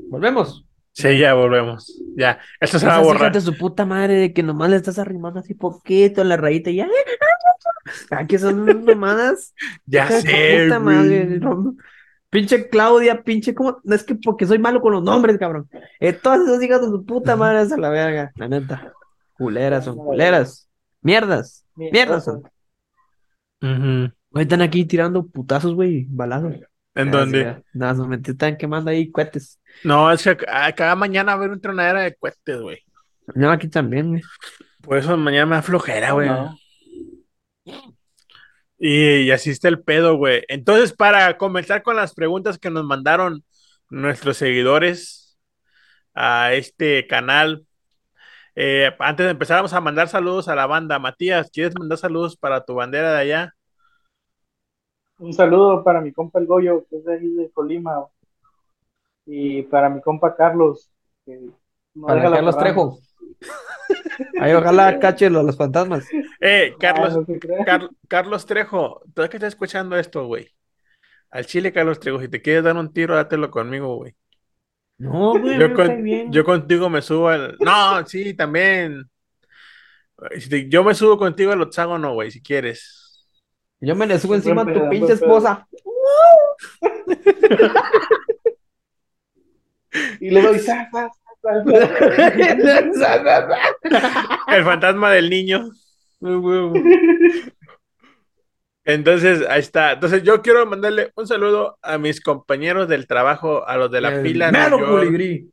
Volvemos. 0.08 0.66
Sí, 0.92 1.18
ya 1.18 1.34
volvemos. 1.34 2.02
Ya, 2.16 2.38
esto 2.60 2.78
se 2.78 2.86
va 2.86 2.96
a 2.96 3.00
borrar. 3.00 3.32
de 3.32 3.40
su 3.40 3.56
puta 3.56 3.86
madre 3.86 4.14
de 4.14 4.32
que 4.32 4.42
nomás 4.42 4.70
le 4.70 4.76
estás 4.76 4.98
arrimando 4.98 5.40
así 5.40 5.54
poquito 5.54 6.20
en 6.20 6.28
la 6.28 6.36
rayita 6.36 6.70
y 6.70 6.76
ya. 6.76 6.88
Aquí 8.10 8.38
son 8.38 8.60
unas 8.60 8.82
mamadas. 8.82 9.54
Ya 9.86 10.08
sé, 10.08 10.64
puta 10.64 10.80
madre. 10.80 11.40
Pinche 12.30 12.68
Claudia, 12.68 13.22
pinche, 13.22 13.54
¿cómo? 13.54 13.80
No 13.82 13.94
es 13.94 14.04
que 14.04 14.14
porque 14.14 14.46
soy 14.46 14.58
malo 14.58 14.80
con 14.80 14.92
los 14.92 15.02
nombres, 15.02 15.36
cabrón. 15.38 15.68
Eh, 15.98 16.12
todas 16.12 16.40
esas 16.40 16.62
hijas 16.62 16.80
de 16.80 16.86
su 16.86 17.04
puta 17.04 17.34
madre 17.36 17.62
es 17.62 17.72
a 17.72 17.76
la 17.76 17.90
verga, 17.90 18.30
la 18.36 18.48
neta. 18.48 18.92
Culeras 19.36 19.84
son 19.84 19.96
culeras. 19.96 20.68
Mierdas. 21.02 21.64
Mierdas 21.74 22.24
son. 22.24 22.42
Güey, 23.60 24.42
están 24.44 24.62
aquí 24.62 24.84
tirando 24.84 25.26
putazos, 25.26 25.74
güey, 25.74 26.06
balazos. 26.08 26.54
¿En 26.94 27.08
Ah, 27.08 27.10
dónde? 27.10 27.62
Nada, 27.72 27.94
nos 27.94 28.08
metí, 28.08 28.30
están 28.32 28.56
quemando 28.56 28.90
ahí 28.90 29.10
cohetes. 29.10 29.60
No, 29.84 30.10
es 30.12 30.22
que 30.22 30.36
ca- 30.36 30.72
cada 30.72 30.94
mañana 30.96 31.32
va 31.32 31.32
a 31.32 31.36
haber 31.36 31.50
un 31.50 31.60
tronadera 31.60 32.02
de 32.02 32.14
cohetes, 32.14 32.60
güey. 32.60 32.78
No, 33.34 33.50
aquí 33.50 33.68
también, 33.68 34.08
güey. 34.10 34.22
Por 34.82 34.98
eso 34.98 35.16
mañana 35.16 35.46
me 35.46 35.56
da 35.56 35.62
flojera, 35.62 36.12
güey. 36.12 36.28
No. 36.28 36.56
Y, 38.82 39.24
y 39.24 39.30
así 39.30 39.50
está 39.50 39.68
el 39.68 39.82
pedo, 39.82 40.16
güey. 40.16 40.42
Entonces, 40.48 40.94
para 40.94 41.36
comenzar 41.36 41.82
con 41.82 41.96
las 41.96 42.14
preguntas 42.14 42.58
que 42.58 42.70
nos 42.70 42.84
mandaron 42.84 43.44
nuestros 43.90 44.38
seguidores 44.38 45.38
a 46.14 46.54
este 46.54 47.06
canal, 47.06 47.66
eh, 48.56 48.90
antes 48.98 49.26
de 49.26 49.32
empezar, 49.32 49.58
vamos 49.58 49.74
a 49.74 49.82
mandar 49.82 50.08
saludos 50.08 50.48
a 50.48 50.54
la 50.54 50.66
banda. 50.66 50.98
Matías, 50.98 51.50
¿quieres 51.50 51.74
mandar 51.78 51.98
saludos 51.98 52.38
para 52.38 52.64
tu 52.64 52.74
bandera 52.74 53.12
de 53.12 53.18
allá? 53.18 53.54
Un 55.18 55.34
saludo 55.34 55.84
para 55.84 56.00
mi 56.00 56.12
compa 56.12 56.38
el 56.38 56.46
Goyo, 56.46 56.86
que 56.88 56.96
es 56.96 57.04
de 57.04 57.14
ahí 57.14 57.28
de 57.34 57.50
Colima. 57.50 58.06
Y 59.26 59.62
para 59.64 59.90
mi 59.90 60.00
compa 60.00 60.34
Carlos, 60.34 60.90
que 61.26 61.38
no 61.94 62.06
Para 62.06 62.14
deja 62.14 62.30
la 62.30 62.36
Carlos. 62.36 62.58
Trejo. 62.58 62.98
Ahí 64.40 64.54
ojalá 64.54 64.98
cache 64.98 65.28
los, 65.28 65.44
los 65.44 65.56
fantasmas. 65.58 66.08
Eh, 66.40 66.72
Ah, 66.72 66.76
Carlos, 66.80 67.28
no. 67.28 67.64
Car- 67.66 67.90
Carlos 68.08 68.46
Trejo, 68.46 69.02
tú 69.14 69.22
que 69.28 69.36
estás 69.36 69.48
escuchando 69.48 69.96
esto, 69.96 70.24
güey. 70.26 70.48
Al 71.30 71.46
chile, 71.46 71.72
Carlos 71.72 72.00
Trejo, 72.00 72.20
si 72.20 72.28
te 72.28 72.40
quieres 72.42 72.64
dar 72.64 72.76
un 72.76 72.92
tiro, 72.92 73.14
dátelo 73.14 73.50
conmigo, 73.50 73.96
güey. 73.96 74.14
No, 74.98 75.38
güey, 75.38 75.58
Yo, 75.58 75.72
con- 75.74 76.02
bien. 76.02 76.32
yo 76.32 76.44
contigo 76.44 76.88
me 76.90 77.02
subo 77.02 77.28
al. 77.28 77.56
No, 77.60 78.04
sí, 78.06 78.34
también. 78.34 79.04
Yo 80.68 80.84
me 80.84 80.94
subo 80.94 81.16
contigo 81.16 81.52
al 81.52 81.62
octágono, 81.62 82.12
güey, 82.14 82.30
si 82.30 82.42
quieres. 82.42 83.26
Yo 83.80 83.94
me 83.96 84.06
le 84.06 84.18
subo 84.18 84.34
encima 84.34 84.62
a 84.62 84.66
tu 84.72 84.88
pinche 84.90 85.14
esposa. 85.14 85.66
Y 90.20 90.30
le 90.30 90.42
doy. 90.42 90.60
El 94.48 94.64
fantasma 94.64 95.10
del 95.10 95.30
niño. 95.30 95.70
Huevo. 96.42 96.74
Entonces, 98.84 99.46
ahí 99.48 99.60
está. 99.60 99.92
Entonces, 99.92 100.22
yo 100.22 100.42
quiero 100.42 100.66
mandarle 100.66 101.12
un 101.14 101.26
saludo 101.26 101.78
a 101.82 101.98
mis 101.98 102.20
compañeros 102.20 102.88
del 102.88 103.06
trabajo, 103.06 103.66
a 103.66 103.76
los 103.76 103.90
de 103.90 104.00
la 104.00 104.16
El 104.16 104.22
pila. 104.22 104.50
mero 104.50 104.78
York. 104.78 105.44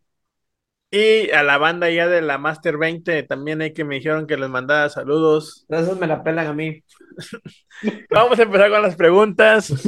Y 0.89 1.29
a 1.31 1.43
la 1.43 1.57
banda 1.57 1.89
ya 1.89 2.07
de 2.07 2.21
la 2.21 2.38
Master 2.38 2.77
20 2.77 3.24
también 3.24 3.62
hay 3.62 3.74
que 3.74 3.83
me 3.83 3.95
dijeron 3.95 4.25
que 4.25 4.38
les 4.38 4.47
mandaba 4.47 4.88
saludos. 4.88 5.65
Esos 5.67 6.00
me 6.00 6.07
la 6.07 6.24
pelan 6.24 6.47
a 6.47 6.53
mí. 6.53 6.81
Vamos 8.09 8.39
a 8.39 8.43
empezar 8.43 8.69
con 8.71 8.81
las 8.81 8.95
preguntas. 8.95 9.67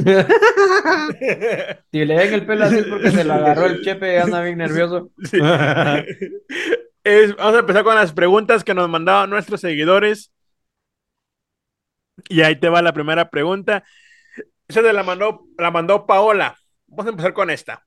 Si 1.90 2.04
le 2.04 2.16
ven 2.16 2.34
el 2.34 2.46
pelo 2.46 2.64
así 2.64 2.82
porque 2.88 3.10
se 3.10 3.24
lo 3.24 3.32
agarró 3.34 3.66
el 3.66 3.82
chepe 3.82 4.18
anda 4.20 4.42
bien 4.42 4.58
nervioso. 4.58 5.10
Sí. 5.24 5.38
Es- 7.02 7.34
vamos 7.36 7.54
a 7.54 7.58
empezar 7.60 7.82
con 7.82 7.94
las 7.94 8.12
preguntas 8.12 8.62
que 8.62 8.74
nos 8.74 8.88
mandaban 8.88 9.30
nuestros 9.30 9.60
seguidores. 9.60 10.32
Y 12.28 12.42
ahí 12.42 12.56
te 12.58 12.68
va 12.68 12.82
la 12.82 12.92
primera 12.92 13.30
pregunta. 13.30 13.84
Esa 14.68 14.82
te 14.82 14.92
la 14.92 15.02
mandó, 15.04 15.46
la 15.58 15.70
mandó 15.70 16.06
Paola. 16.06 16.56
Vamos 16.88 17.06
a 17.06 17.10
empezar 17.10 17.34
con 17.34 17.50
esta. 17.50 17.86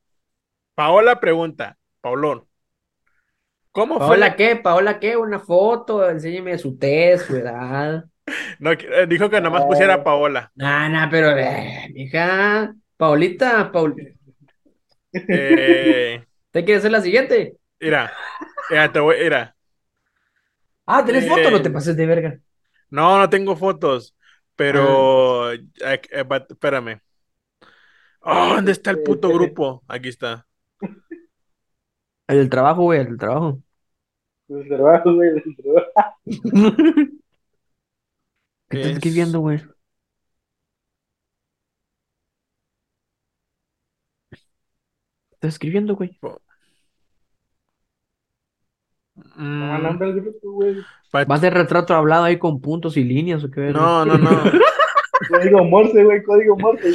Paola 0.76 1.20
pregunta, 1.20 1.78
Paulón. 2.02 2.48
¿Cómo 3.72 4.00
fue? 4.02 4.18
¿Paola 4.18 4.36
la- 4.36 4.36
qué? 4.36 4.56
¿Paola 4.56 5.00
qué? 5.00 5.18
Una 5.18 5.40
foto, 5.40 6.08
enséñeme 6.10 6.58
su 6.58 6.78
test, 6.78 7.28
su 7.28 7.36
edad. 7.38 8.06
No, 8.60 8.76
que- 8.78 8.88
eh, 8.88 9.08
dijo 9.08 9.30
que 9.30 9.42
nomás 9.42 9.66
pusiera 9.66 10.04
Paola. 10.04 10.52
Nah, 10.56 10.88
nah, 10.90 11.10
pero, 11.10 11.30
eh, 11.38 11.90
mija, 11.94 12.76
Paulita, 12.98 13.72
Paul, 13.72 13.96
Eh, 15.30 16.26
¿te 16.52 16.64
quieres 16.66 16.84
ser 16.84 16.92
la 16.92 17.02
siguiente? 17.02 17.58
mira, 17.80 18.12
mira, 18.70 18.92
te 18.92 19.00
voy, 19.00 19.18
mira. 19.22 19.56
Ah, 20.86 21.04
¿tenés 21.06 21.26
Eh, 21.26 21.28
foto? 21.28 21.52
No 21.52 21.62
te 21.62 21.70
pases 21.70 21.96
de 21.98 22.06
verga. 22.06 22.40
No, 22.90 23.18
no 23.20 23.30
tengo 23.30 23.56
fotos, 23.56 24.16
pero 24.56 25.52
eh, 25.54 25.62
eh, 26.12 26.24
but- 26.24 26.52
espérame. 26.52 27.02
Oh, 28.22 28.56
¿dónde 28.56 28.72
está 28.72 28.92
el 28.92 29.04
puto 29.04 29.30
grupo? 29.30 29.84
Aquí 29.88 30.10
está. 30.10 30.48
El 32.28 32.38
del 32.38 32.50
trabajo, 32.50 32.84
güey, 32.84 33.02
el 33.02 33.08
del 33.08 33.18
trabajo. 33.18 33.62
Del 34.48 34.68
trabajo, 34.68 35.14
güey, 35.14 35.30
del 35.32 35.56
trabajo. 35.58 36.14
¿Qué 38.70 38.78
estás 38.78 38.92
Es- 38.92 38.98
escribiendo, 38.98 39.40
güey? 39.40 39.60
¿Qué 39.60 39.68
estás 45.34 45.54
escribiendo, 45.54 45.96
güey? 45.96 46.18
Mm, 49.36 49.60
No, 49.60 49.78
nombre 49.80 50.08
del 50.14 50.22
grupo, 50.22 50.52
güey. 50.52 50.76
¿Va 51.14 51.36
a 51.36 51.38
ser 51.38 51.54
retrato 51.54 51.94
hablado 51.96 52.24
ahí 52.26 52.38
con 52.40 52.62
puntos 52.62 52.98
y 52.98 53.04
líneas 53.04 53.44
o 53.44 53.52
qué? 53.52 53.62
No, 53.72 54.06
no, 54.06 54.18
no. 54.18 54.30
Código 55.30 55.64
Morse, 55.64 56.04
güey, 56.04 56.22
código 56.24 56.58
Morse. 56.58 56.90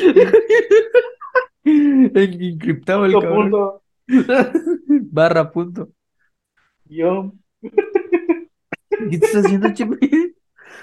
El 1.64 2.42
encriptado 2.42 3.04
el 3.07 3.12
cabrón. 3.12 3.50
punto, 3.50 3.83
Barra 5.11 5.50
punto. 5.50 5.88
guion. 6.85 7.40
¿Qué 7.61 9.16
estás 9.16 9.45
haciendo, 9.45 9.73
chepe? 9.73 9.99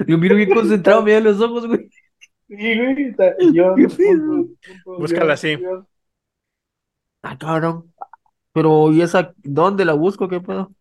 Lo 0.08 0.18
miro 0.18 0.36
bien 0.36 0.54
concentrado, 0.54 1.02
mira 1.04 1.20
los 1.20 1.40
ojos, 1.42 1.68
güey. 1.68 1.90
Sí, 2.48 2.56
güey, 2.56 3.04
está- 3.10 3.36
¿Qué 3.38 3.88
punto, 3.88 4.54
punto, 4.84 5.00
Búscala 5.00 5.34
así. 5.34 5.58
Ah, 7.24 7.38
cabrón. 7.38 7.92
Pero, 8.54 8.92
¿y 8.92 9.02
esa? 9.02 9.34
¿Dónde 9.44 9.84
la 9.86 9.94
busco? 9.94 10.28
¿Qué 10.30 10.40
pedo? 10.40 10.72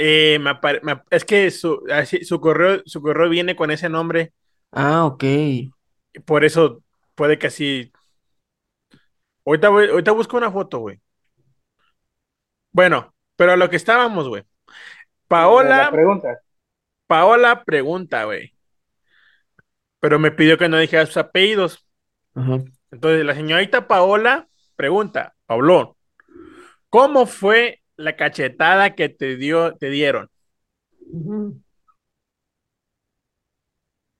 Eh, 0.00 0.38
me 0.40 0.50
apare- 0.50 0.80
me 0.82 0.92
ap- 0.92 1.06
es 1.10 1.24
que 1.24 1.50
su, 1.50 1.82
así- 1.92 2.24
su 2.24 2.40
correo, 2.40 2.82
su 2.86 3.02
correo 3.02 3.28
viene 3.28 3.56
con 3.56 3.72
ese 3.72 3.88
nombre, 3.88 4.32
Ah, 4.70 5.04
ok. 5.06 5.24
por 6.24 6.44
eso 6.44 6.84
puede 7.16 7.36
que 7.36 7.48
así. 7.48 7.90
Ahorita, 9.44 9.70
voy- 9.70 9.88
ahorita 9.88 10.12
busco 10.12 10.36
una 10.36 10.52
foto, 10.52 10.78
güey. 10.78 11.00
Bueno, 12.70 13.12
pero 13.34 13.52
a 13.52 13.56
lo 13.56 13.68
que 13.70 13.76
estábamos, 13.76 14.28
güey. 14.28 14.42
La 14.42 15.26
Paola, 15.26 15.90
pregunta. 15.90 16.40
Paola 17.08 17.64
pregunta, 17.64 18.24
güey. 18.24 18.54
Pero 20.00 20.18
me 20.20 20.30
pidió 20.30 20.56
que 20.58 20.68
no 20.68 20.78
dijera 20.78 21.06
sus 21.06 21.16
apellidos. 21.16 21.84
Ajá. 22.36 22.58
Entonces, 22.92 23.24
la 23.24 23.34
señorita 23.34 23.88
Paola 23.88 24.48
pregunta, 24.76 25.34
Paulón, 25.46 25.94
¿cómo 26.88 27.26
fue 27.26 27.82
la 27.98 28.16
cachetada 28.16 28.94
que 28.94 29.08
te 29.10 29.36
dio, 29.36 29.74
te 29.76 29.90
dieron? 29.90 30.30
Ujú. 31.10 31.60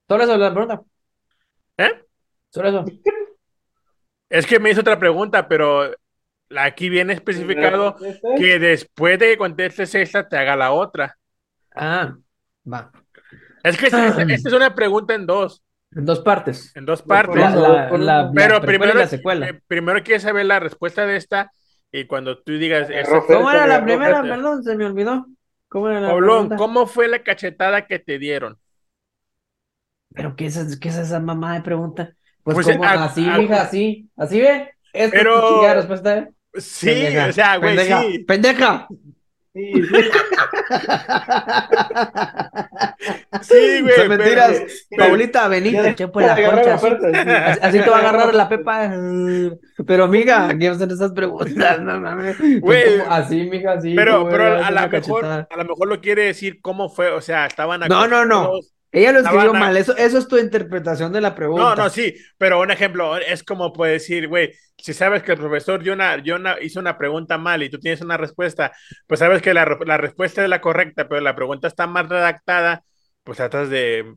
Solo 0.08 0.24
eso, 0.24 0.36
la 0.36 0.50
pregunta. 0.52 0.82
¿Eh? 1.76 2.04
Solo 2.50 2.68
eso. 2.68 2.84
Es 4.28 4.46
que 4.46 4.58
me 4.58 4.70
hizo 4.70 4.80
otra 4.80 4.98
pregunta, 4.98 5.48
pero 5.48 5.90
aquí 6.56 6.88
viene 6.88 7.12
especificado 7.14 7.96
que 8.36 8.58
después 8.58 9.18
de 9.18 9.26
que 9.30 9.38
contestes 9.38 9.94
esta, 9.94 10.28
te 10.28 10.36
haga 10.36 10.56
la 10.56 10.72
otra. 10.72 11.16
Ah, 11.74 12.16
va. 12.70 12.90
Es 13.62 13.76
que 13.78 13.86
esta, 13.86 14.08
esta- 14.08 14.22
esta 14.22 14.48
es 14.48 14.54
una 14.54 14.74
pregunta 14.74 15.14
en 15.14 15.26
dos, 15.26 15.62
En 15.92 16.04
dos 16.04 16.20
partes. 16.20 16.74
en 16.74 16.84
dos 16.84 17.02
partes. 17.02 17.36
La, 17.36 17.48
eso, 17.50 17.60
la, 17.60 17.88
por 17.88 18.00
la, 18.00 18.20
eso. 18.22 18.26
la 18.28 18.32
Pero 18.34 18.60
primero, 18.60 18.94
la 18.94 19.06
secuela. 19.06 19.48
eh, 19.48 19.60
primero 19.66 20.02
quieres 20.02 20.22
saber 20.22 20.46
la 20.46 20.58
respuesta 20.60 21.06
de 21.06 21.16
esta 21.16 21.52
y 21.92 22.06
cuando 22.06 22.38
tú 22.38 22.52
digas, 22.58 22.88
esa- 22.90 23.20
¿Cómo 23.26 23.50
era 23.50 23.66
la 23.66 23.84
primera? 23.84 24.22
Perdón, 24.22 24.62
se 24.62 24.76
me 24.76 24.84
olvidó. 24.86 25.26
¿Cómo 25.68 25.88
era 25.88 26.00
la 26.00 26.16
pregunta? 26.16 26.56
¿cómo 26.56 26.86
fue 26.86 27.08
la 27.08 27.22
cachetada 27.22 27.86
que 27.86 27.98
te 27.98 28.18
dieron? 28.18 28.58
¿Pero 30.14 30.34
qué 30.36 30.46
es, 30.46 30.78
qué 30.78 30.88
es 30.88 30.96
esa 30.96 31.20
mamá 31.20 31.54
de 31.54 31.60
pregunta? 31.62 32.14
Pues, 32.42 32.54
Pues, 32.54 32.66
como 32.66 32.84
a- 32.84 33.04
así, 33.04 33.28
a- 33.28 33.36
mija, 33.38 33.62
así. 33.62 34.08
¿Así 34.16 34.40
ve? 34.40 34.70
¿Esta 34.92 35.16
Pero- 35.16 35.48
chingada 35.48 35.74
respuesta? 35.74 36.18
eh? 36.18 36.28
Sí, 36.54 36.86
Pendeja, 36.86 37.26
o 37.28 37.32
sea, 37.32 37.56
güey, 37.58 37.76
pendeja, 37.76 38.02
sí. 38.02 38.18
¡Pendeja! 38.20 38.88
Sí, 39.54 39.72
sí. 39.72 40.10
Sí, 43.42 43.80
güey. 43.82 43.94
Son 43.94 44.08
mentiras. 44.08 44.62
pero- 44.90 45.04
Paulita, 45.08 45.48
che, 45.94 46.08
pues 46.08 46.26
la 46.26 46.34
concha. 46.34 46.78
la 47.10 47.46
Así, 47.62 47.78
te 47.80 47.90
va 47.90 47.96
a 47.96 48.00
agarrar 48.00 48.34
la 48.34 48.48
pepa. 48.48 48.90
Pero, 49.86 50.04
amiga, 50.04 50.56
¿qué 50.58 50.68
hacen 50.68 50.90
esas 50.90 51.12
preguntas? 51.12 51.80
No 51.80 52.00
mames. 52.00 52.36
Güey. 52.60 52.98
como 52.98 53.12
Así, 53.12 53.44
mija, 53.50 53.72
así. 53.72 53.94
Pero, 53.94 54.18
como 54.18 54.30
pero 54.30 54.46
era 54.46 54.66
a 54.66 54.70
lo 54.70 54.80
mejor, 54.80 54.90
cachetada. 54.90 55.48
a 55.50 55.56
lo 55.56 55.64
mejor 55.64 55.88
lo 55.88 56.00
quiere 56.00 56.24
decir 56.24 56.60
cómo 56.60 56.88
fue, 56.88 57.10
o 57.10 57.20
sea, 57.20 57.46
estaban 57.46 57.80
No, 57.88 58.06
no, 58.06 58.24
no. 58.24 58.50
Ella 58.90 59.12
lo 59.12 59.20
escribió 59.20 59.52
mal. 59.52 59.76
Eso, 59.76 59.96
eso 59.96 60.18
es 60.18 60.28
tu 60.28 60.38
interpretación 60.38 61.12
de 61.12 61.20
la 61.20 61.34
pregunta. 61.34 61.62
No, 61.62 61.74
no, 61.76 61.90
sí, 61.90 62.14
pero 62.38 62.60
un 62.60 62.70
ejemplo 62.70 63.16
es 63.18 63.42
como 63.42 63.72
puede 63.72 63.92
decir, 63.94 64.28
güey, 64.28 64.52
si 64.78 64.94
sabes 64.94 65.22
que 65.22 65.32
el 65.32 65.38
profesor 65.38 65.82
dio 65.82 65.92
una, 65.92 66.16
dio 66.16 66.36
una- 66.36 66.60
hizo 66.60 66.80
una 66.80 66.96
pregunta 66.96 67.36
mal 67.38 67.62
y 67.62 67.68
tú 67.70 67.78
tienes 67.78 68.00
una 68.00 68.16
respuesta, 68.16 68.72
pues 69.06 69.20
sabes 69.20 69.42
que 69.42 69.52
la, 69.52 69.64
re- 69.64 69.84
la 69.86 69.96
respuesta 69.98 70.42
es 70.42 70.48
la 70.48 70.60
correcta, 70.60 71.08
pero 71.08 71.20
la 71.20 71.34
pregunta 71.36 71.68
está 71.68 71.86
mal 71.86 72.08
redactada, 72.08 72.82
pues 73.24 73.36
tratas 73.38 73.68
de 73.68 74.14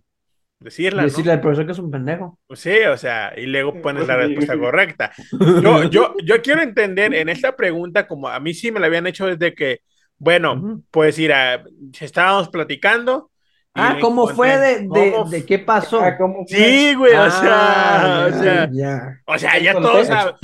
decirla, 0.59 1.01
¿no? 1.01 1.07
Decirle 1.07 1.31
al 1.33 1.41
profesor 1.41 1.65
que 1.65 1.71
es 1.71 1.79
un 1.79 1.91
pendejo. 1.91 2.39
Pues 2.47 2.59
sí, 2.59 2.77
o 2.89 2.95
sea, 2.97 3.33
y 3.35 3.47
luego 3.47 3.81
pones 3.81 4.07
la 4.07 4.15
Sí. 4.15 4.21
respuesta 4.27 4.57
correcta. 4.57 5.11
Yo, 5.63 5.83
yo, 5.89 6.15
yo 6.23 6.41
quiero 6.41 6.61
entender 6.61 7.13
en 7.15 7.29
esta 7.29 7.55
pregunta, 7.55 8.07
como 8.07 8.27
a 8.29 8.39
mí 8.39 8.53
sí 8.53 8.71
me 8.71 8.79
la 8.79 8.85
habían 8.87 9.07
hecho 9.07 9.25
desde 9.25 9.53
que, 9.55 9.79
bueno, 10.17 10.53
Ujú. 10.53 10.83
pues 10.91 11.17
ir 11.17 11.33
a, 11.33 11.63
estábamos 11.99 12.49
platicando. 12.49 13.30
Ah, 13.73 13.93
le 13.93 14.01
¿cómo 14.01 14.27
fue 14.27 14.57
de, 14.57 14.79
de, 14.81 15.11
¿cómo 15.13 15.29
de 15.29 15.45
qué 15.45 15.59
pasó? 15.59 16.01
Ah. 16.01 16.17
Sí, 16.47 16.93
güey, 16.95 17.13
o 17.15 17.31
sea, 17.31 18.23
Ah, 18.23 18.27
o 18.29 18.33
sea, 18.43 18.69
ya. 18.71 19.21
o 19.25 19.37
sea, 19.37 19.57
ya 19.59 19.73
todos, 19.73 20.07
ya, 20.09 20.37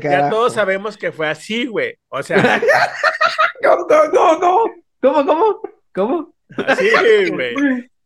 ya 0.00 0.30
todos 0.30 0.54
sabemos 0.54 0.96
que 0.96 1.12
fue 1.12 1.28
así, 1.28 1.66
güey. 1.66 1.94
O 2.08 2.22
sea, 2.22 2.60
¿Cómo, 3.62 3.86
cómo, 3.86 4.10
cómo? 4.40 4.70
¿Cómo, 5.00 5.26
cómo? 5.26 5.60
¿Cómo? 5.94 6.34
así, 6.66 6.90
güey. 7.30 7.54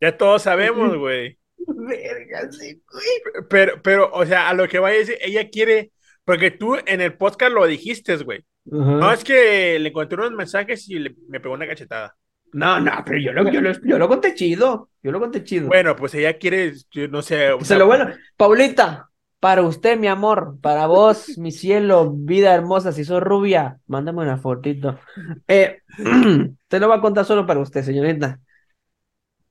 Ya 0.01 0.17
todos 0.17 0.41
sabemos, 0.41 0.95
güey. 0.97 1.37
Verga, 1.57 2.51
sí, 2.51 2.81
güey. 2.91 3.45
Pero, 3.49 3.81
pero, 3.81 4.09
o 4.13 4.25
sea, 4.25 4.49
a 4.49 4.53
lo 4.53 4.67
que 4.67 4.79
vaya 4.79 4.95
a 4.97 4.99
decir, 4.99 5.17
ella 5.21 5.49
quiere, 5.49 5.91
porque 6.25 6.51
tú 6.51 6.75
en 6.85 7.01
el 7.01 7.13
podcast 7.15 7.53
lo 7.53 7.65
dijiste, 7.65 8.17
güey. 8.17 8.43
No, 8.65 9.11
es 9.11 9.23
que 9.23 9.79
le 9.79 9.89
encontré 9.89 10.17
unos 10.19 10.31
mensajes 10.33 10.87
y 10.89 10.99
le- 10.99 11.15
me 11.27 11.39
pegó 11.39 11.55
una 11.55 11.65
cachetada. 11.67 12.15
No, 12.53 12.79
no, 12.79 12.91
pero 13.05 13.19
yo 13.19 13.33
lo, 13.33 13.51
yo 13.51 13.61
lo, 13.61 13.71
yo 13.83 13.97
lo 13.97 14.07
conté 14.07 14.33
chido. 14.33 14.89
Yo 15.01 15.11
lo 15.11 15.19
conté 15.19 15.43
chido. 15.43 15.67
Bueno, 15.67 15.95
pues 15.95 16.13
ella 16.15 16.37
quiere, 16.37 16.73
yo 16.91 17.07
no 17.07 17.21
sé. 17.21 17.51
o 17.51 17.63
sea, 17.63 17.77
lo 17.77 17.85
bueno. 17.85 18.09
Paulita, 18.37 19.09
para 19.39 19.61
usted, 19.61 19.97
mi 19.97 20.07
amor, 20.07 20.57
para 20.61 20.87
vos, 20.87 21.27
mi 21.37 21.51
cielo, 21.51 22.11
vida 22.11 22.53
hermosa, 22.53 22.91
si 22.91 23.05
sos 23.05 23.21
rubia, 23.21 23.79
mándame 23.87 24.21
una 24.21 24.37
fotito. 24.37 24.99
Eh, 25.47 25.79
te 26.67 26.79
lo 26.79 26.87
voy 26.87 26.97
a 26.97 27.01
contar 27.01 27.25
solo 27.25 27.45
para 27.45 27.59
usted, 27.59 27.83
señorita. 27.83 28.39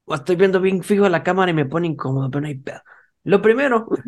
O 0.04 0.14
Estoy 0.14 0.36
viendo 0.36 0.60
bien 0.60 0.82
fijo 0.82 1.08
la 1.08 1.22
cámara 1.22 1.50
y 1.50 1.54
me 1.54 1.66
pone 1.66 1.86
incómodo, 1.86 2.30
pero 2.30 2.42
no 2.42 2.48
hay 2.48 2.56
pedo. 2.56 2.80
Lo 3.24 3.42
primero. 3.42 3.86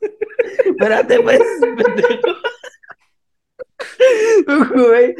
Espérate, 0.64 1.20
pues. 1.20 1.40
Güey. 4.74 5.14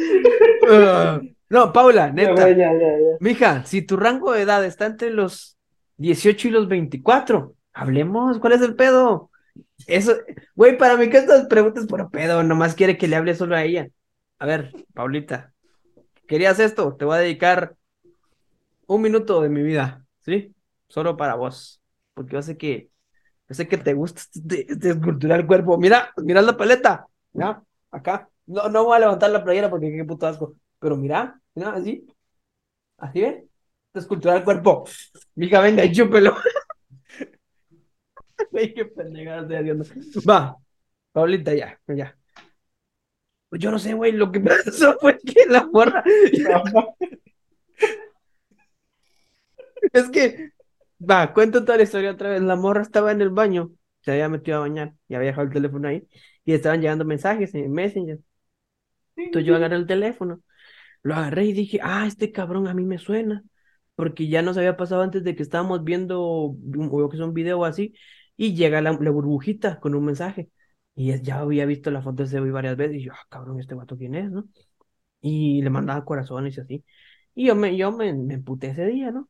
Ah. 0.71 1.21
No, 1.51 1.73
Paula, 1.73 2.11
neta. 2.11 2.33
güey, 2.33 2.57
ya, 2.57 2.73
ya, 2.73 2.79
ya. 2.79 3.17
Mija, 3.21 3.65
si 3.65 3.83
tu 3.83 3.97
rango 3.97 4.33
de 4.33 4.43
edad 4.43 4.65
está 4.65 4.87
entre 4.87 5.11
los 5.11 5.57
18 5.97 6.49
y 6.49 6.51
los 6.51 6.69
24, 6.69 7.55
hablemos, 7.73 8.39
¿cuál 8.39 8.53
es 8.55 8.63
el 8.63 8.77
pedo? 8.77 9.31
Eso, 9.87 10.17
güey, 10.55 10.77
para 10.77 10.97
mí 10.97 11.09
que 11.09 11.19
estas 11.19 11.47
preguntas 11.47 11.87
por 11.87 12.11
pedo, 12.11 12.43
nomás 12.43 12.75
quiere 12.75 12.99
que 12.99 13.09
le 13.09 13.17
hable 13.17 13.35
solo 13.35 13.57
a 13.57 13.65
ella. 13.65 13.89
A 14.39 14.47
ver, 14.47 14.73
Paulita, 14.95 15.53
¿querías 16.27 16.59
esto? 16.59 16.95
Te 16.97 17.05
voy 17.05 17.17
a 17.17 17.21
dedicar 17.21 17.75
un 18.87 19.03
minuto 19.03 19.41
de 19.41 19.49
mi 19.49 19.63
vida, 19.63 20.05
¿sí? 20.21 20.55
Solo 20.89 21.17
para 21.17 21.35
vos. 21.35 21.81
Porque 22.15 22.35
yo 22.35 22.43
sé 22.43 22.57
que, 22.57 22.91
yo 23.49 23.55
sé 23.55 23.69
que 23.69 23.79
te 23.79 23.95
gusta 23.95 24.23
este, 24.35 24.71
este 24.71 24.91
esculturar 24.91 25.41
el 25.41 25.47
cuerpo. 25.47 25.79
Mira, 25.79 26.13
mira 26.17 26.43
la 26.43 26.57
paleta. 26.57 27.07
Acá. 27.91 28.29
No, 28.49 28.69
no 28.69 28.85
voy 28.85 28.97
a 28.97 29.01
levantar 29.01 29.31
la 29.31 29.45
playera 29.45 29.71
porque 29.71 29.93
qué 29.93 30.05
puto 30.05 30.27
asco. 30.27 30.57
Pero 30.79 30.97
mira, 30.97 31.41
mira, 31.55 31.73
así. 31.75 32.07
Así 32.97 33.21
ve. 33.21 33.47
Esculturar 33.95 34.39
el 34.39 34.45
cuerpo. 34.45 34.85
Mija, 35.35 35.61
venga 35.61 35.85
y 35.85 35.93
chúpelo. 35.93 36.37
Qué 38.51 38.81
estoy 38.81 39.57
haciendo. 39.57 39.85
Va, 40.29 40.57
Paulita, 41.13 41.55
ya, 41.55 41.79
ya. 41.89 42.17
Pues 43.49 43.63
yo 43.63 43.71
no 43.71 43.79
sé, 43.79 43.95
güey, 43.95 44.13
lo 44.13 44.31
que 44.33 44.41
pasó 44.65 44.97
fue 45.01 45.19
que 45.19 45.47
la 45.47 45.67
morra. 45.67 46.03
Es 49.93 50.11
que, 50.11 50.51
va, 50.99 51.33
cuento 51.33 51.65
toda 51.65 51.79
la 51.79 51.85
historia 51.85 52.11
otra 52.11 52.31
vez. 52.31 52.43
La 52.43 52.57
morra 52.57 52.83
estaba 52.83 53.13
en 53.13 53.21
el 53.21 53.31
baño, 53.31 53.71
se 54.03 54.13
había 54.13 54.29
metido 54.29 54.59
a 54.59 54.61
bañar 54.61 54.95
y 55.09 55.15
había 55.15 55.29
dejado 55.29 55.47
el 55.47 55.53
teléfono 55.53 55.89
ahí 55.89 56.07
y 56.45 56.53
estaban 56.53 56.81
llegando 56.81 57.05
mensajes 57.05 57.55
en 57.55 57.73
Messenger. 57.73 58.19
Entonces 59.27 59.47
yo 59.47 59.57
agarré 59.57 59.77
el 59.77 59.87
teléfono, 59.87 60.43
lo 61.03 61.15
agarré 61.15 61.47
y 61.47 61.53
dije, 61.53 61.81
ah, 61.83 62.07
este 62.07 62.33
cabrón 62.33 62.69
a 62.69 62.75
mí 62.75 62.85
me 62.85 62.99
suena, 62.99 63.45
porque 63.97 64.29
ya 64.29 64.43
nos 64.43 64.57
había 64.59 64.77
pasado 64.77 65.03
antes 65.03 65.25
de 65.25 65.37
que 65.37 65.43
estábamos 65.43 65.85
viendo, 65.85 66.23
un- 66.25 66.89
o 66.93 67.09
que 67.09 67.17
es 67.17 67.23
un 67.23 67.35
video 67.35 67.65
así, 67.65 67.95
y 68.37 68.55
llega 68.55 68.81
la, 68.83 68.93
burbujita 68.93 69.81
con 69.81 69.95
un 69.95 70.05
mensaje. 70.07 70.51
Y 70.95 71.11
es- 71.13 71.23
ya 71.23 71.41
había 71.41 71.67
visto 71.67 71.91
la 71.91 72.03
foto 72.03 72.19
de 72.23 72.25
ese 72.29 72.41
varias 72.41 72.77
veces 72.77 72.97
y 72.99 73.05
yo, 73.05 73.13
ah, 73.15 73.27
cabrón, 73.29 73.61
este 73.61 73.75
vato 73.75 73.97
quién 73.97 74.15
es, 74.15 74.31
¿no? 74.31 74.47
Y 75.21 75.63
le 75.63 75.71
mandaba 75.71 76.05
corazones 76.05 76.57
y 76.59 76.61
así. 76.61 76.85
Y 77.35 77.47
yo 77.49 77.55
me, 77.57 77.77
yo 77.77 77.93
me, 77.93 78.13
me 78.15 78.35
emputé 78.35 78.69
ese 78.71 78.87
día, 78.87 79.11
¿no? 79.13 79.29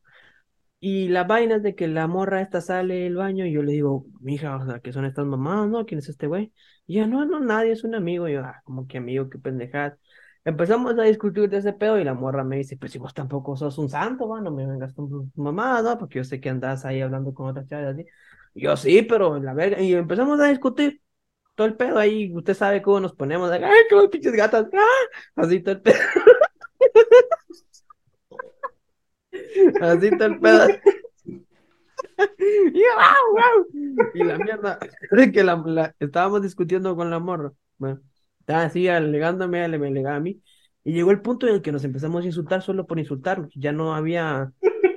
Y 0.81 1.09
la 1.09 1.25
vaina 1.25 1.57
es 1.57 1.63
de 1.65 1.75
que 1.75 1.89
la 1.89 2.07
morra 2.07 2.41
esta 2.41 2.61
sale 2.61 2.95
del 3.01 3.17
baño 3.17 3.45
y 3.45 3.53
yo 3.53 3.63
le 3.63 3.73
digo, 3.73 4.07
mija, 4.21 4.57
o 4.57 4.65
sea, 4.65 4.79
¿qué 4.81 4.93
son 4.93 5.05
estas 5.05 5.27
mamás, 5.27 5.69
no? 5.69 5.85
¿Quién 5.87 5.99
es 5.99 6.09
este 6.09 6.29
güey? 6.29 6.53
Y 6.87 6.99
ella, 6.99 7.09
no, 7.09 7.25
no, 7.25 7.41
nadie, 7.41 7.73
es 7.73 7.83
un 7.85 7.95
amigo. 7.97 8.29
Yo, 8.29 8.41
ah, 8.45 8.61
como 8.65 8.87
que 8.87 8.99
amigo, 8.99 9.29
qué 9.29 9.39
pendejada. 9.39 9.99
Empezamos 10.45 10.97
a 10.99 11.03
discutir 11.03 11.49
de 11.51 11.59
ese 11.59 11.73
pedo 11.73 11.99
y 11.99 12.05
la 12.05 12.15
morra 12.15 12.45
me 12.45 12.57
dice, 12.59 12.77
pues 12.77 12.93
si 12.93 12.99
vos 12.99 13.13
tampoco 13.13 13.57
sos 13.57 13.77
un 13.79 13.89
santo, 13.89 14.29
va, 14.29 14.41
no 14.41 14.53
me 14.53 14.67
vengas 14.67 14.95
con 14.95 15.09
tu 15.11 15.31
mamá, 15.43 15.83
¿no? 15.83 15.99
Porque 15.99 16.19
yo 16.19 16.25
sé 16.25 16.41
que 16.41 16.49
andas 16.49 16.85
ahí 16.85 17.01
hablando 17.01 17.35
con 17.35 17.49
otras 17.49 17.67
chavas 17.69 17.95
así. 17.95 18.05
Yo, 18.55 18.77
sí, 18.77 19.03
pero 19.03 19.39
la 19.41 19.55
verga. 19.55 19.81
Y 19.81 19.95
empezamos 19.95 20.41
a 20.41 20.47
discutir 20.49 21.03
todo 21.57 21.67
el 21.67 21.77
pedo 21.77 21.99
ahí. 21.99 22.33
Usted 22.35 22.55
sabe 22.55 22.83
cómo 22.83 23.01
nos 23.01 23.15
ponemos, 23.15 23.51
ay, 23.53 23.63
como 23.91 24.11
pinches 24.11 24.33
gatas, 24.35 24.67
¡ah! 24.75 25.43
Así 25.43 25.61
todo 25.61 25.75
el 25.77 25.83
pedo. 25.83 25.99
Así 29.81 30.11
el 30.27 30.39
pedo. 30.41 30.69
Y, 34.15 34.25
la 34.25 34.39
mierda, 34.39 34.79
que 35.33 35.45
la, 35.45 35.63
la- 35.67 35.95
estábamos 35.99 36.43
discutiendo 36.43 36.97
con 36.97 37.11
la 37.11 37.19
morra. 37.19 37.53
Bueno, 37.77 38.01
estaba 38.41 38.63
así 38.65 38.89
alegándome, 38.89 39.63
ale- 39.63 39.79
me 39.79 39.89
alegaba 39.89 40.17
a 40.17 40.21
mí. 40.21 40.41
Y 40.85 40.93
llegó 40.93 41.11
el 41.11 41.21
punto 41.21 41.47
en 41.47 41.55
el 41.55 41.63
que 41.63 41.73
nos 41.73 41.85
empezamos 41.85 42.23
a 42.23 42.27
insultar 42.27 42.63
solo 42.63 42.87
por 42.87 42.99
insultarnos. 42.99 43.51
Ya 43.55 43.73
no 43.73 43.95
había 43.95 44.53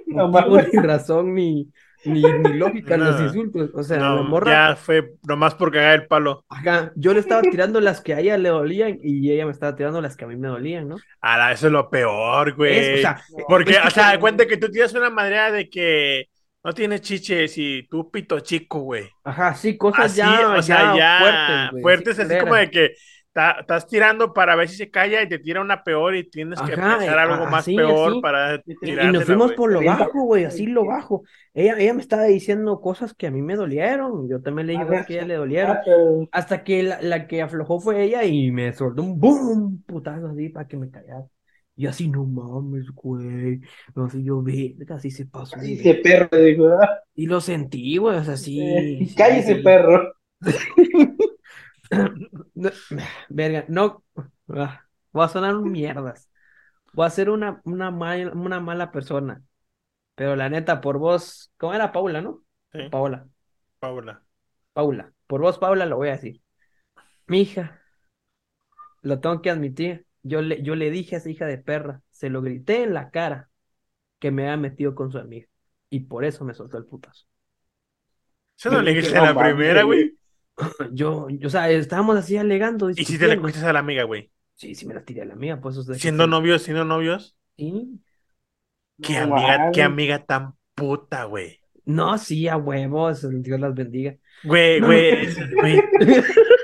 No 0.08 0.32
ni 0.32 0.80
razón, 0.80 1.34
ni, 1.36 1.70
ni, 2.04 2.34
ni 2.34 2.54
lógica 2.54 2.96
en 2.96 3.04
los 3.06 3.20
No. 3.20 3.26
insultos. 3.26 3.72
O 3.74 3.84
sea, 3.84 4.10
la 4.10 4.16
No, 4.16 4.24
morra, 4.24 4.66
ya 4.70 4.76
fue 4.76 5.16
nomás 5.24 5.56
por 5.56 5.72
cagar 5.72 5.94
el 6.02 6.08
palo. 6.08 6.46
ajá, 6.50 6.92
yo 6.96 7.14
le 7.14 7.20
estaba 7.20 7.42
tirando 7.50 7.80
las 7.82 8.02
que 8.02 8.14
a 8.14 8.20
ella 8.20 8.38
le 8.38 8.50
dolían 8.50 9.00
y 9.02 9.32
ella 9.32 9.46
me 9.46 9.52
estaba 9.52 9.76
tirando 9.76 10.02
las 10.02 10.16
que 10.18 10.26
a 10.26 10.28
mí 10.28 10.36
me 10.36 10.48
dolían, 10.50 10.88
¿no? 10.88 11.04
Ala, 11.22 11.52
eso 11.52 11.68
es 11.68 11.74
lo 11.74 11.90
peor, 11.90 12.56
Es, 12.66 12.90
güey. 12.90 12.94
o 12.94 12.98
sea, 12.98 13.22
Porque, 13.48 13.72
es 13.74 13.80
que 13.80 13.88
o 13.88 13.90
sea, 13.90 14.12
de 14.12 14.20
cuenta 14.20 14.48
que 14.48 14.58
tú 14.58 14.70
tienes 14.72 14.94
una 14.94 15.10
madera 15.10 15.52
de 15.52 15.70
que 15.70 16.30
no 16.64 16.74
tienes 16.74 17.02
chiches 17.02 17.58
y 17.58 17.84
tú 17.90 18.10
pito 18.12 18.40
chico, 18.40 18.80
güey. 18.82 19.10
ajá, 19.24 19.54
sí, 19.56 19.78
cosas 19.78 20.14
Así, 20.14 20.18
ya, 20.18 20.50
o 20.56 20.62
sea, 20.62 20.96
ya, 20.96 21.20
fuertes, 21.20 21.70
güey, 21.70 21.82
fuertes, 21.82 22.18
sí, 22.18 22.22
así 22.22 22.36
como 22.38 22.56
de 22.56 22.70
que 22.72 22.92
estás 23.34 23.88
tirando 23.88 24.34
para 24.34 24.56
ver 24.56 24.68
si 24.68 24.76
se 24.76 24.90
calla 24.92 25.22
y 25.22 25.30
te 25.30 25.40
tira 25.40 25.62
una 25.62 25.84
peor 25.84 26.16
y 26.16 26.30
tienes 26.30 26.62
que 26.62 26.74
Ajá, 26.74 26.98
pensar 26.98 27.18
eh, 27.18 27.22
algo 27.22 27.46
a- 27.46 27.50
más 27.50 27.62
así, 27.62 27.76
peor 27.76 28.12
así. 28.12 28.22
para 28.22 28.56
Y, 28.82 28.92
y 28.92 29.12
nos 29.12 29.24
fuimos 29.26 29.48
güey. 29.48 29.58
por 29.58 29.72
lo 29.72 29.84
bajo, 29.84 30.24
güey, 30.24 30.44
así 30.46 30.68
lo 30.68 30.86
bajo. 30.86 31.24
Ella, 31.54 31.76
ella 31.80 31.94
me 31.94 32.02
estaba 32.02 32.24
diciendo 32.26 32.80
cosas 32.82 33.14
que 33.14 33.28
a 33.28 33.32
mí 33.32 33.42
me 33.42 33.56
dolieron, 33.56 34.28
yo 34.30 34.42
también 34.42 34.68
le 34.68 34.74
dije 34.74 34.86
que 35.08 35.14
a 35.14 35.18
ella 35.18 35.26
le 35.28 35.36
dolieron. 35.36 35.78
Ah, 35.78 35.82
pero- 35.86 36.28
Hasta 36.32 36.64
que 36.64 36.84
la, 36.84 37.02
la 37.02 37.28
que 37.28 37.42
aflojó 37.42 37.80
fue 37.80 38.04
ella 38.04 38.24
y 38.26 38.52
me 38.52 38.74
soltó 38.74 39.02
un 39.04 39.20
boom, 39.20 39.84
putazo 39.86 40.28
así 40.28 40.50
para 40.50 40.68
que 40.68 40.78
me 40.78 40.90
callara. 40.92 41.26
Y 41.76 41.88
así, 41.88 42.10
no 42.10 42.26
mames, 42.26 42.92
güey. 42.92 43.62
No 43.96 44.10
sé, 44.10 44.22
yo 44.22 44.42
vi, 44.42 44.78
así 44.90 45.10
se 45.10 45.26
pasó. 45.26 45.56
Así 45.56 45.74
ese 45.80 45.96
perro, 45.96 46.38
dijo, 46.38 46.64
¿verdad? 46.66 46.90
Y 47.16 47.28
lo 47.28 47.40
sentí, 47.42 47.98
güey, 47.98 48.18
o 48.18 48.24
sea, 48.24 48.36
sí. 48.38 48.60
Eh, 48.62 49.06
sí, 49.08 49.16
Cállese, 49.16 49.56
sí. 49.56 49.62
perro. 49.64 50.14
No, 52.54 52.70
verga, 53.30 53.66
no. 53.68 54.04
ah, 54.50 54.86
voy 55.12 55.26
a 55.26 55.28
sonar 55.28 55.56
un 55.56 55.72
mierdas. 55.72 56.30
Voy 56.94 57.06
a 57.08 57.10
ser 57.10 57.30
una, 57.30 57.62
una, 57.66 57.92
mal- 57.92 58.34
una 58.36 58.60
mala 58.60 58.92
persona. 58.92 59.44
Pero 60.16 60.36
la 60.36 60.50
neta, 60.50 60.82
por 60.82 60.98
vos, 61.00 61.52
¿cómo 61.58 61.74
era 61.74 61.92
Paula, 61.92 62.22
no? 62.22 62.44
Sí, 62.72 62.80
Paola, 62.90 63.28
Paula. 63.80 64.24
Paula. 64.74 65.14
Por 65.28 65.42
vos, 65.42 65.58
Paula, 65.60 65.86
lo 65.86 65.98
voy 65.98 66.10
a 66.10 66.14
decir. 66.14 66.42
Mi 67.28 67.42
hija, 67.42 67.82
lo 69.02 69.20
tengo 69.20 69.42
que 69.42 69.50
admitir. 69.50 70.06
Yo 70.24 70.42
le, 70.42 70.62
yo 70.62 70.76
le 70.76 70.92
dije 70.92 71.16
a 71.16 71.18
esa 71.20 71.30
hija 71.30 71.46
de 71.46 71.58
perra, 71.58 72.02
se 72.12 72.30
lo 72.30 72.42
grité 72.42 72.84
en 72.84 72.94
la 72.94 73.10
cara 73.12 73.50
que 74.20 74.32
me 74.32 74.44
había 74.44 74.58
metido 74.58 74.96
con 74.96 75.12
su 75.12 75.20
amiga. 75.20 75.48
Y 75.90 76.02
por 76.02 76.26
eso 76.26 76.46
me 76.46 76.54
soltó 76.54 76.78
el 76.78 76.86
putazo. 76.86 77.26
Eso 78.58 78.70
no 78.70 78.78
Yo 78.78 78.82
le 78.82 78.94
dije, 78.94 79.18
a 79.18 79.22
la 79.22 79.38
primera, 79.38 79.84
güey. 79.84 80.18
Yo, 80.92 81.28
yo, 81.30 81.48
o 81.48 81.50
sea, 81.50 81.70
estábamos 81.70 82.18
así 82.18 82.38
alegando, 82.38 82.90
Y 82.90 83.06
si 83.06 83.18
te 83.18 83.28
la 83.28 83.38
cogiste 83.38 83.66
a 83.66 83.74
la 83.74 83.80
amiga, 83.80 84.04
güey. 84.04 84.32
Sí, 84.56 84.76
sí 84.76 84.86
me 84.86 84.94
la 84.94 85.04
tiré 85.04 85.22
a 85.22 85.26
la 85.26 85.36
mía, 85.36 85.60
pues 85.60 85.78
que 85.88 85.96
Siendo 85.96 86.26
sí. 86.26 86.30
novios, 86.30 86.62
siendo 86.62 86.86
novios. 86.86 87.36
Sí. 87.58 88.00
Qué 89.02 89.14
No 89.26 89.36
amiga, 89.36 89.72
qué 89.74 89.82
amiga 89.84 90.26
tan 90.26 90.54
puta, 90.76 91.24
güey. 91.26 91.60
No, 91.86 92.18
sí, 92.18 92.48
a 92.48 92.58
huevos, 92.58 93.26
Dios 93.42 93.60
las 93.60 93.74
bendiga. 93.74 94.16
Güey, 94.44 94.80
No. 94.80 94.88
güey, 94.88 95.26
es- 95.26 95.52
güey, 95.56 95.82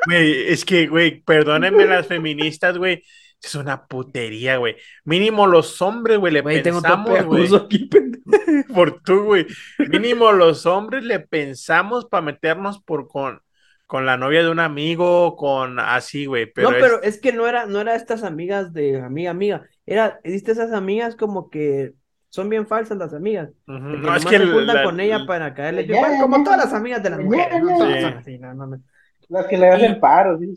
güey, 0.06 0.48
es 0.50 0.64
que, 0.66 0.88
güey, 0.88 1.22
perdónenme 1.22 1.86
las 1.86 2.06
feministas, 2.08 2.78
güey. 2.78 3.04
Es 3.42 3.54
una 3.56 3.86
putería, 3.86 4.58
güey. 4.58 4.76
Mínimo 5.06 5.46
los 5.48 5.80
hombres, 5.82 6.18
güey, 6.18 6.34
le 6.34 6.42
Güey, 6.42 6.64
tengo 6.64 6.82
todo 6.82 7.04
pensamos, 7.04 7.26
güey. 7.26 7.56
aquí. 7.66 7.90
Por 8.74 9.02
tú, 9.02 9.24
güey. 9.26 9.46
Mínimo 9.90 10.32
los 10.32 10.66
hombres 10.66 11.04
le 11.04 11.20
pensamos 11.20 12.06
para 12.06 12.22
meternos 12.22 12.82
por 12.82 13.08
con, 13.08 13.42
con 13.88 14.06
la 14.06 14.18
novia 14.18 14.44
de 14.44 14.50
un 14.50 14.60
amigo, 14.60 15.36
con 15.36 15.80
así, 15.80 16.26
güey. 16.26 16.46
Pero, 16.48 16.70
No, 16.70 16.78
pero 16.80 17.02
es 17.04 17.20
que 17.20 17.32
no 17.34 17.48
era, 17.48 17.66
no 17.68 17.80
era 17.82 17.96
estas 17.96 18.24
amigas 18.24 18.74
de 18.74 19.00
amiga, 19.02 19.32
amiga. 19.32 19.68
Era, 19.86 20.20
viste 20.24 20.52
esas 20.52 20.74
amigas 20.74 21.16
como 21.16 21.50
que 21.50 21.94
son 22.30 22.50
bien 22.50 22.68
falsas 22.68 22.98
las 22.98 23.14
amigas. 23.14 23.50
De 23.92 24.02
que 24.02 24.08
no, 24.10 24.16
es 24.18 24.26
que 24.26 24.38
se 24.38 24.48
juntan 24.48 24.76
la- 24.76 24.84
con 24.84 25.00
ella 25.00 25.26
para 25.26 25.54
caerle. 25.54 25.84
Igual 25.84 26.20
como 26.20 26.44
todas 26.44 26.60
las 26.60 26.74
amigas 26.74 27.04
de 27.04 27.10
las 27.12 27.20
mujeres, 27.20 27.62
¿no? 27.62 27.78
Todas 27.78 28.02
son 28.02 28.18
así, 28.18 28.38
no, 28.40 28.54
no, 28.54 28.66
no. 28.68 28.82
Las 29.30 29.46
que 29.48 29.58
le 29.58 29.70
hacen 29.70 30.00
paro, 30.00 30.38
¿sí? 30.40 30.48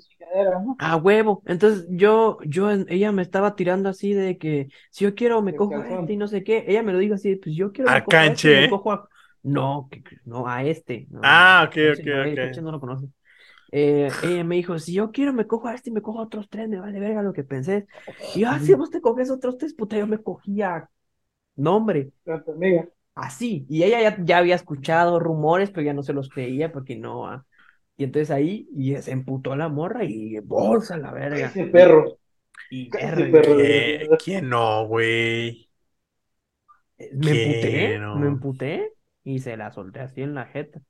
¿no? 0.65 0.77
A 0.79 0.97
huevo. 0.97 1.43
Entonces 1.47 1.87
yo, 1.91 2.39
yo, 2.47 2.71
ella 2.71 3.13
me 3.13 3.21
estaba 3.23 3.55
tirando 3.55 3.91
así 3.91 4.15
de 4.15 4.39
que 4.39 4.69
si 4.91 5.05
yo 5.05 5.15
quiero 5.15 5.43
me 5.43 5.55
cojo 5.55 5.81
a 5.83 5.91
este 5.91 6.15
y 6.15 6.17
no 6.17 6.27
sé 6.27 6.43
qué. 6.43 6.65
Ella 6.67 6.83
me 6.83 6.93
lo 6.93 6.99
dijo 6.99 7.15
así, 7.15 7.37
pues 7.37 7.55
yo 7.55 7.73
quiero 7.73 7.91
A 7.91 8.07
este 8.09 8.13
y 8.15 8.15
canche, 8.15 8.53
me 8.55 8.65
¿eh? 8.65 8.69
cojo 8.69 8.93
a... 8.93 9.09
No, 9.43 9.89
que- 9.91 10.03
no, 10.25 10.47
a 10.49 10.65
este. 10.65 11.07
no, 11.11 11.23
Ah, 11.23 11.65
no, 11.65 11.69
ok, 11.69 11.77
Canche 11.77 12.03
ok, 12.03 12.07
no, 12.07 12.23
ok. 12.25 12.37
Canche 12.39 12.63
no 12.63 12.73
lo 12.73 12.81
conoce. 12.81 13.07
Eh, 13.73 14.19
ella 14.21 14.45
me 14.45 14.57
dijo, 14.57 14.79
si 14.79 14.95
yo 14.95 15.13
quiero 15.13 15.33
me 15.33 15.47
cojo 15.47 15.69
a 15.69 15.75
este 15.75 15.91
y 15.91 15.93
me 15.93 16.03
cojo 16.03 16.21
a 16.21 16.25
otros 16.25 16.49
tres, 16.49 16.69
me 16.69 16.81
vale 16.81 16.99
verga 17.01 17.23
lo 17.23 17.33
que 17.33 17.45
pensé. 17.45 17.87
Y 18.33 18.41
yo, 18.43 18.49
ah, 18.51 18.61
si 18.61 18.75
vos 18.75 18.91
te 18.91 19.01
coges 19.01 19.31
otros 19.31 19.59
tres, 19.59 19.75
puta, 19.75 19.97
yo 19.99 20.07
me 20.07 20.19
cogía 20.23 20.91
nombre. 21.57 22.13
Así, 23.15 23.67
y 23.69 23.83
ella 23.85 24.01
ya, 24.01 24.17
ya 24.25 24.39
había 24.39 24.55
escuchado 24.55 25.21
rumores, 25.21 25.71
pero 25.71 25.83
ya 25.85 25.93
no 25.93 26.03
se 26.03 26.13
los 26.15 26.29
creía 26.31 26.73
porque 26.73 26.97
no. 26.97 27.27
ah. 27.29 27.45
Y 27.97 28.05
entonces 28.05 28.31
ahí 28.31 28.69
y 28.75 28.97
se 28.97 29.13
emputó 29.13 29.57
la 29.57 29.69
morra 29.69 30.05
y 30.05 30.39
bolsa 30.41 30.97
la 30.97 31.13
verga. 31.13 31.59
Ese 31.59 31.67
perro. 31.67 32.19
Y 32.71 32.95
perro. 33.15 33.41
¿Qué- 33.41 34.15
¿Quién 34.19 34.49
no, 34.49 34.87
güey? 34.87 35.69
me 37.13 37.33
emputé, 37.33 38.03
me 38.13 38.27
emputé 38.27 38.93
y 39.25 39.41
se 39.41 39.57
la 39.57 39.71
solté 39.73 40.01
así 40.01 40.23
en 40.23 40.35
la 40.35 40.47
jeta. 40.47 40.83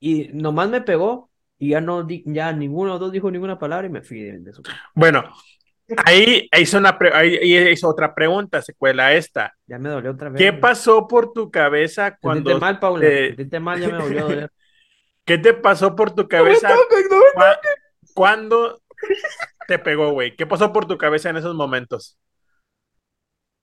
Y 0.00 0.28
nomás 0.34 0.70
me 0.70 0.82
pegó 0.82 1.27
y 1.58 1.70
ya 1.70 1.80
no 1.80 2.02
di, 2.02 2.22
ya 2.26 2.52
ninguno 2.52 2.90
de 2.92 2.94
los 2.94 3.00
dos 3.00 3.12
dijo 3.12 3.30
ninguna 3.30 3.58
palabra 3.58 3.86
y 3.86 3.90
me 3.90 4.02
fui 4.02 4.20
de, 4.22 4.38
de 4.38 4.52
su 4.52 4.62
casa. 4.62 4.78
Bueno, 4.94 5.24
ahí 6.04 6.48
ahí 6.52 6.62
hizo, 6.62 6.78
una 6.78 6.96
pre- 6.98 7.12
ahí 7.14 7.70
hizo 7.70 7.88
otra 7.88 8.14
pregunta, 8.14 8.62
secuela 8.62 9.12
esta. 9.14 9.54
Ya 9.66 9.78
me 9.78 9.88
dolió 9.88 10.12
otra 10.12 10.28
vez. 10.28 10.38
¿Qué 10.38 10.52
pasó 10.52 11.08
por 11.08 11.32
tu 11.32 11.50
cabeza 11.50 12.04
Sentiste 12.04 12.20
cuando 12.22 12.58
mal, 12.60 12.78
Paula. 12.78 13.00
te- 13.00 13.26
Sentiste 13.28 13.60
mal, 13.60 13.80
ya 13.80 13.88
me 13.88 14.20
doler. 14.20 14.50
¿Qué 15.24 15.36
te 15.36 15.52
pasó 15.52 15.94
por 15.94 16.14
tu 16.14 16.26
cabeza 16.26 16.70
cua- 17.34 17.58
cuando 18.14 18.80
te 19.66 19.78
pegó, 19.78 20.12
güey? 20.12 20.34
¿Qué 20.36 20.46
pasó 20.46 20.72
por 20.72 20.86
tu 20.86 20.96
cabeza 20.96 21.28
en 21.30 21.36
esos 21.36 21.54
momentos? 21.54 22.18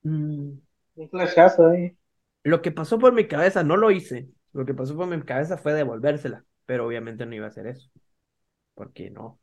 Mm, 0.04 0.52
Un 0.96 1.10
flashazo 1.10 1.68
ahí. 1.68 1.98
Lo 2.44 2.62
que 2.62 2.72
pasó 2.72 3.00
por 3.00 3.14
mi 3.14 3.28
cabeza, 3.28 3.64
no 3.64 3.78
lo 3.78 3.90
hice. 3.92 4.28
Lo 4.54 4.66
que 4.66 4.74
pasó 4.74 4.96
por 4.96 5.08
mi 5.08 5.20
cabeza 5.24 5.58
fue 5.58 5.74
devolvérsela, 5.74 6.46
pero 6.66 6.88
obviamente 6.88 7.26
no 7.26 7.36
iba 7.36 7.46
a 7.46 7.50
hacer 7.50 7.68
eso. 7.68 7.90
Porque 8.76 9.10
no, 9.12 9.40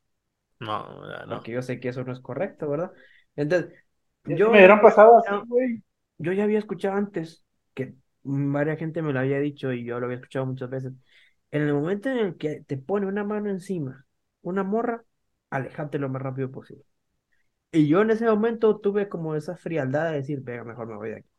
No, 0.61 0.77
ya 1.11 1.27
no. 1.27 1.43
porque 1.43 1.53
yo 1.53 1.63
sé 1.63 1.81
que 1.81 1.89
eso 1.89 2.05
no 2.05 2.13
es 2.13 2.21
correcto, 2.21 2.69
¿verdad? 2.69 2.93
Entonces, 3.37 3.73
yo, 4.25 4.51
me 4.51 4.59
hubieran 4.59 4.81
pasado 4.81 5.19
así, 5.19 5.35
güey. 5.47 5.83
yo 6.19 6.33
ya 6.33 6.45
había 6.45 6.59
escuchado 6.59 6.97
antes 6.97 7.45
que 7.75 7.95
varias 8.23 8.79
gente 8.79 9.03
me 9.03 9.13
lo 9.13 9.21
había 9.21 9.41
dicho 9.41 9.73
y 9.73 9.85
yo 9.85 9.99
lo 9.99 10.07
había 10.07 10.17
escuchado 10.19 10.47
muchas 10.47 10.71
veces. 10.71 10.93
En 11.51 11.63
el 11.63 11.75
momento 11.75 12.09
en 12.11 12.19
el 12.19 12.37
que 12.37 12.63
te 12.63 12.79
pone 12.79 13.07
una 13.07 13.25
mano 13.25 13.51
encima, 13.51 14.07
una 14.43 14.63
morra, 14.65 15.05
alejate 15.51 15.99
lo 15.99 16.09
más 16.09 16.23
rápido 16.23 16.51
posible. 16.51 16.85
Y 17.73 17.89
yo 17.89 18.03
en 18.03 18.11
ese 18.13 18.27
momento 18.27 18.81
tuve 18.81 19.09
como 19.11 19.37
esa 19.37 19.57
frialdad 19.57 20.11
de 20.13 20.19
decir, 20.19 20.41
venga, 20.43 20.65
mejor 20.65 20.89
me 20.89 20.97
voy 20.97 21.11
de 21.11 21.17
aquí. 21.19 21.31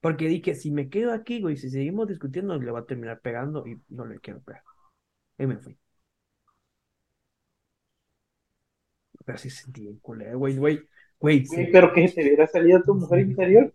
Porque 0.00 0.28
dije, 0.28 0.54
si 0.54 0.70
me 0.70 0.88
quedo 0.88 1.12
aquí, 1.12 1.40
güey, 1.40 1.56
si 1.56 1.70
seguimos 1.70 2.08
discutiendo, 2.08 2.58
le 2.58 2.70
va 2.70 2.80
a 2.80 2.86
terminar 2.86 3.20
pegando 3.20 3.66
y 3.66 3.80
no 3.88 4.06
le 4.06 4.18
quiero 4.18 4.40
pegar. 4.40 4.62
Y 5.38 5.46
me 5.46 5.58
fui. 5.58 5.78
Pero 9.24 9.38
sí 9.38 9.50
sentí 9.50 9.82
bien 9.82 9.98
culero, 9.98 10.38
güey, 10.38 10.56
güey, 10.56 10.80
güey. 11.18 11.44
Sí. 11.44 11.68
pero 11.70 11.92
que 11.92 12.08
te 12.08 12.22
hubiera 12.22 12.46
salido 12.46 12.82
tu 12.82 12.94
mujer 12.94 13.20
interior. 13.20 13.74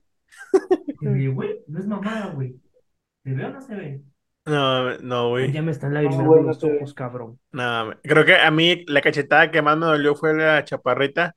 Y, 1.01 1.27
güey, 1.27 1.63
no 1.67 1.79
es 1.79 1.85
mamada, 1.85 2.33
güey. 2.33 2.59
¿Se 3.23 3.31
ve 3.31 3.45
o 3.45 3.49
no 3.51 3.61
se 3.61 3.75
ve? 3.75 4.01
No, 4.45 4.97
no, 4.99 5.29
güey. 5.29 5.51
Ya 5.51 5.61
me 5.61 5.71
están 5.71 5.91
güey, 5.91 6.07
no 6.07 6.41
los 6.41 6.59
se 6.59 6.75
ojos, 6.75 6.93
cabrón. 6.95 7.39
No, 7.51 7.91
creo 8.01 8.25
que 8.25 8.35
a 8.35 8.49
mí 8.49 8.85
la 8.87 9.01
cachetada 9.01 9.51
que 9.51 9.61
más 9.61 9.77
me 9.77 9.85
dolió 9.85 10.15
fue 10.15 10.33
la 10.33 10.63
chaparrita. 10.63 11.35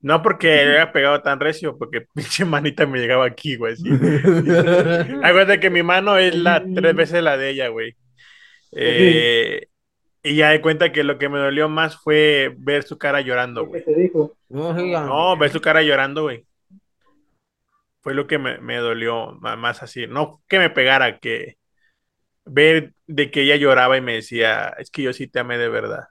No 0.00 0.22
porque 0.22 0.48
le 0.48 0.78
haya 0.78 0.92
pegado 0.92 1.20
tan 1.22 1.40
recio, 1.40 1.76
porque 1.78 2.02
pinche 2.14 2.44
manita 2.44 2.86
me 2.86 2.98
llegaba 2.98 3.24
aquí, 3.26 3.56
güey. 3.56 3.72
así. 3.72 3.88
Acuérdate 5.22 5.60
que 5.60 5.70
mi 5.70 5.82
mano 5.82 6.16
es 6.16 6.34
la 6.34 6.64
tres 6.74 6.94
veces 6.94 7.22
la 7.22 7.36
de 7.36 7.50
ella, 7.50 7.68
güey. 7.68 7.96
Eh, 8.72 9.68
y 10.22 10.36
ya 10.36 10.50
de 10.50 10.60
cuenta 10.60 10.92
que 10.92 11.04
lo 11.04 11.18
que 11.18 11.28
me 11.28 11.38
dolió 11.38 11.68
más 11.68 11.96
fue 11.96 12.54
ver 12.58 12.82
su 12.82 12.98
cara 12.98 13.20
llorando, 13.20 13.62
¿Qué 13.62 13.68
güey. 13.68 13.84
te 13.84 13.94
dijo? 13.94 14.36
No, 14.48 15.36
ver 15.36 15.50
su 15.50 15.60
cara 15.60 15.82
llorando, 15.82 16.24
güey. 16.24 16.44
Fue 18.00 18.14
lo 18.14 18.26
que 18.26 18.38
me, 18.38 18.58
me 18.58 18.76
dolió 18.76 19.32
más 19.40 19.82
así. 19.82 20.06
No 20.06 20.42
que 20.48 20.58
me 20.58 20.70
pegara, 20.70 21.18
que 21.18 21.56
ver 22.44 22.94
de 23.06 23.30
que 23.30 23.42
ella 23.42 23.56
lloraba 23.56 23.96
y 23.96 24.00
me 24.00 24.14
decía, 24.14 24.74
es 24.78 24.90
que 24.90 25.02
yo 25.02 25.12
sí 25.12 25.26
te 25.26 25.40
amé 25.40 25.58
de 25.58 25.68
verdad. 25.68 26.04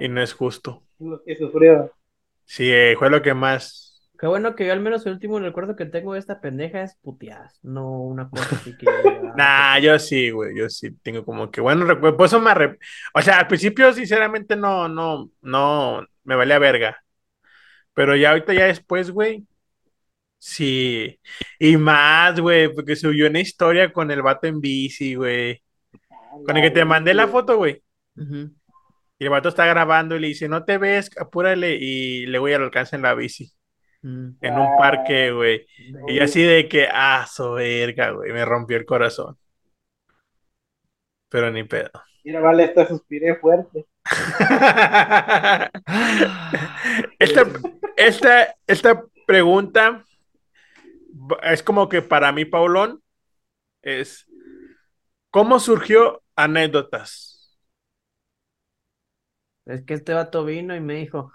Y 0.00 0.08
no 0.08 0.22
es 0.22 0.32
justo. 0.32 0.82
Lo 0.98 1.22
que 1.22 1.36
sufrió. 1.36 1.92
Sí, 2.46 2.70
eh, 2.70 2.94
fue 2.98 3.10
lo 3.10 3.22
que 3.22 3.34
más. 3.34 4.00
Qué 4.18 4.26
bueno 4.26 4.54
que 4.54 4.66
yo 4.66 4.72
al 4.72 4.80
menos 4.80 5.04
el 5.06 5.12
último 5.14 5.38
recuerdo 5.40 5.76
que 5.76 5.86
tengo 5.86 6.12
de 6.14 6.18
esta 6.20 6.40
pendeja 6.40 6.82
es 6.82 6.96
puteadas, 7.02 7.58
no 7.62 8.00
una 8.00 8.30
cosa 8.30 8.56
así 8.56 8.76
que 8.76 8.86
diga, 9.02 9.34
Nah, 9.36 9.78
yo 9.80 9.98
sí, 9.98 10.30
güey. 10.30 10.56
Yo 10.56 10.68
sí 10.70 10.92
tengo 11.02 11.24
como 11.24 11.50
que 11.50 11.60
bueno 11.60 11.84
recuerdo. 11.84 12.16
Por 12.16 12.26
eso 12.26 12.40
me 12.40 12.50
arrep- 12.50 12.78
O 13.14 13.20
sea, 13.22 13.40
al 13.40 13.48
principio, 13.48 13.92
sinceramente, 13.92 14.56
no, 14.56 14.88
no, 14.88 15.30
no 15.42 16.06
me 16.24 16.36
valía 16.36 16.58
verga. 16.58 17.02
Pero 17.94 18.16
ya 18.16 18.30
ahorita, 18.30 18.54
ya 18.54 18.66
después, 18.66 19.10
güey. 19.10 19.46
Sí. 20.38 21.18
Y 21.58 21.76
más, 21.76 22.38
güey, 22.40 22.72
porque 22.74 22.96
subió 22.96 23.28
una 23.28 23.40
historia 23.40 23.92
con 23.92 24.10
el 24.10 24.22
vato 24.22 24.46
en 24.46 24.60
bici, 24.60 25.14
güey. 25.14 25.62
Con 26.46 26.56
el 26.56 26.62
que 26.62 26.70
te 26.70 26.84
mandé 26.84 27.14
la 27.14 27.28
foto, 27.28 27.56
güey. 27.56 27.82
Ujú. 28.16 28.54
Y 29.24 29.26
el 29.26 29.30
vato 29.30 29.48
está 29.48 29.64
grabando 29.64 30.16
y 30.16 30.20
le 30.20 30.26
dice, 30.26 30.50
no 30.50 30.66
te 30.66 30.76
ves, 30.76 31.10
apúrale. 31.18 31.76
Y 31.80 32.26
le 32.26 32.38
voy 32.38 32.52
al 32.52 32.64
alcance 32.64 32.94
en 32.94 33.00
la 33.00 33.14
bici. 33.14 33.50
Mm. 34.02 34.32
En 34.38 34.58
un 34.58 34.76
parque, 34.76 35.32
güey. 35.32 35.66
Y 36.08 36.20
así 36.20 36.42
de 36.42 36.68
que, 36.68 36.88
ah, 36.92 37.26
so 37.26 37.54
verga, 37.54 38.10
güey. 38.10 38.32
Me 38.34 38.44
rompió 38.44 38.76
el 38.76 38.84
corazón. 38.84 39.38
Pero 41.30 41.50
ni 41.50 41.64
pedo. 41.64 41.90
Mira, 42.22 42.40
vale, 42.40 42.64
hasta 42.64 42.86
suspiré 42.86 43.36
fuerte. 43.36 43.86
Esta, 47.18 47.46
esta, 47.96 48.54
esta 48.66 49.04
pregunta 49.26 50.04
es 51.44 51.62
como 51.62 51.88
que 51.88 52.02
para 52.02 52.30
mí, 52.30 52.44
Paulón, 52.44 53.02
es 53.80 54.26
¿cómo 55.30 55.58
surgió 55.60 56.22
anécdotas? 56.36 57.33
Es 59.66 59.84
que 59.84 59.94
este 59.94 60.12
vato 60.12 60.44
vino 60.44 60.74
y 60.76 60.80
me 60.80 60.94
dijo, 60.94 61.32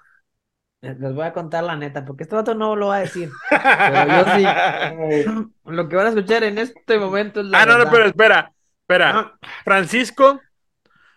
eh, 0.82 0.96
les 0.98 1.13
voy 1.13 1.26
a 1.26 1.34
contar 1.34 1.63
la 1.63 1.76
neta, 1.76 2.06
porque 2.06 2.24
este 2.24 2.36
vato 2.36 2.56
no 2.56 2.76
lo 2.76 2.88
va 2.88 2.98
a 2.98 3.00
decir. 3.02 3.30
Pero 3.50 4.08
yo 4.08 4.26
sí. 4.36 5.52
Lo 5.65 5.89
que 5.89 5.96
van 5.96 6.06
a 6.06 6.10
escuchar 6.10 6.44
en 6.44 6.58
este 6.58 6.98
momento 6.98 7.42
es 7.42 7.48
la 7.48 7.62
Ah, 7.62 7.65
no, 7.65 7.78
no, 7.78 7.89
pero 7.89 8.06
espera, 8.06 8.54
espera. 8.82 9.12
Ah, 9.20 9.39
Francisco, 9.63 10.39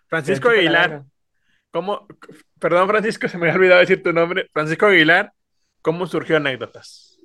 Francisco 0.08 0.48
Aguilar. 0.48 1.04
¿cómo? 1.70 2.06
Perdón, 2.58 2.88
Francisco, 2.88 3.28
se 3.28 3.38
me 3.38 3.46
había 3.46 3.58
olvidado 3.58 3.80
decir 3.80 4.02
tu 4.02 4.12
nombre. 4.12 4.48
Francisco 4.52 4.86
Aguilar, 4.86 5.32
¿cómo 5.80 6.06
surgió 6.06 6.36
anécdotas? 6.36 7.18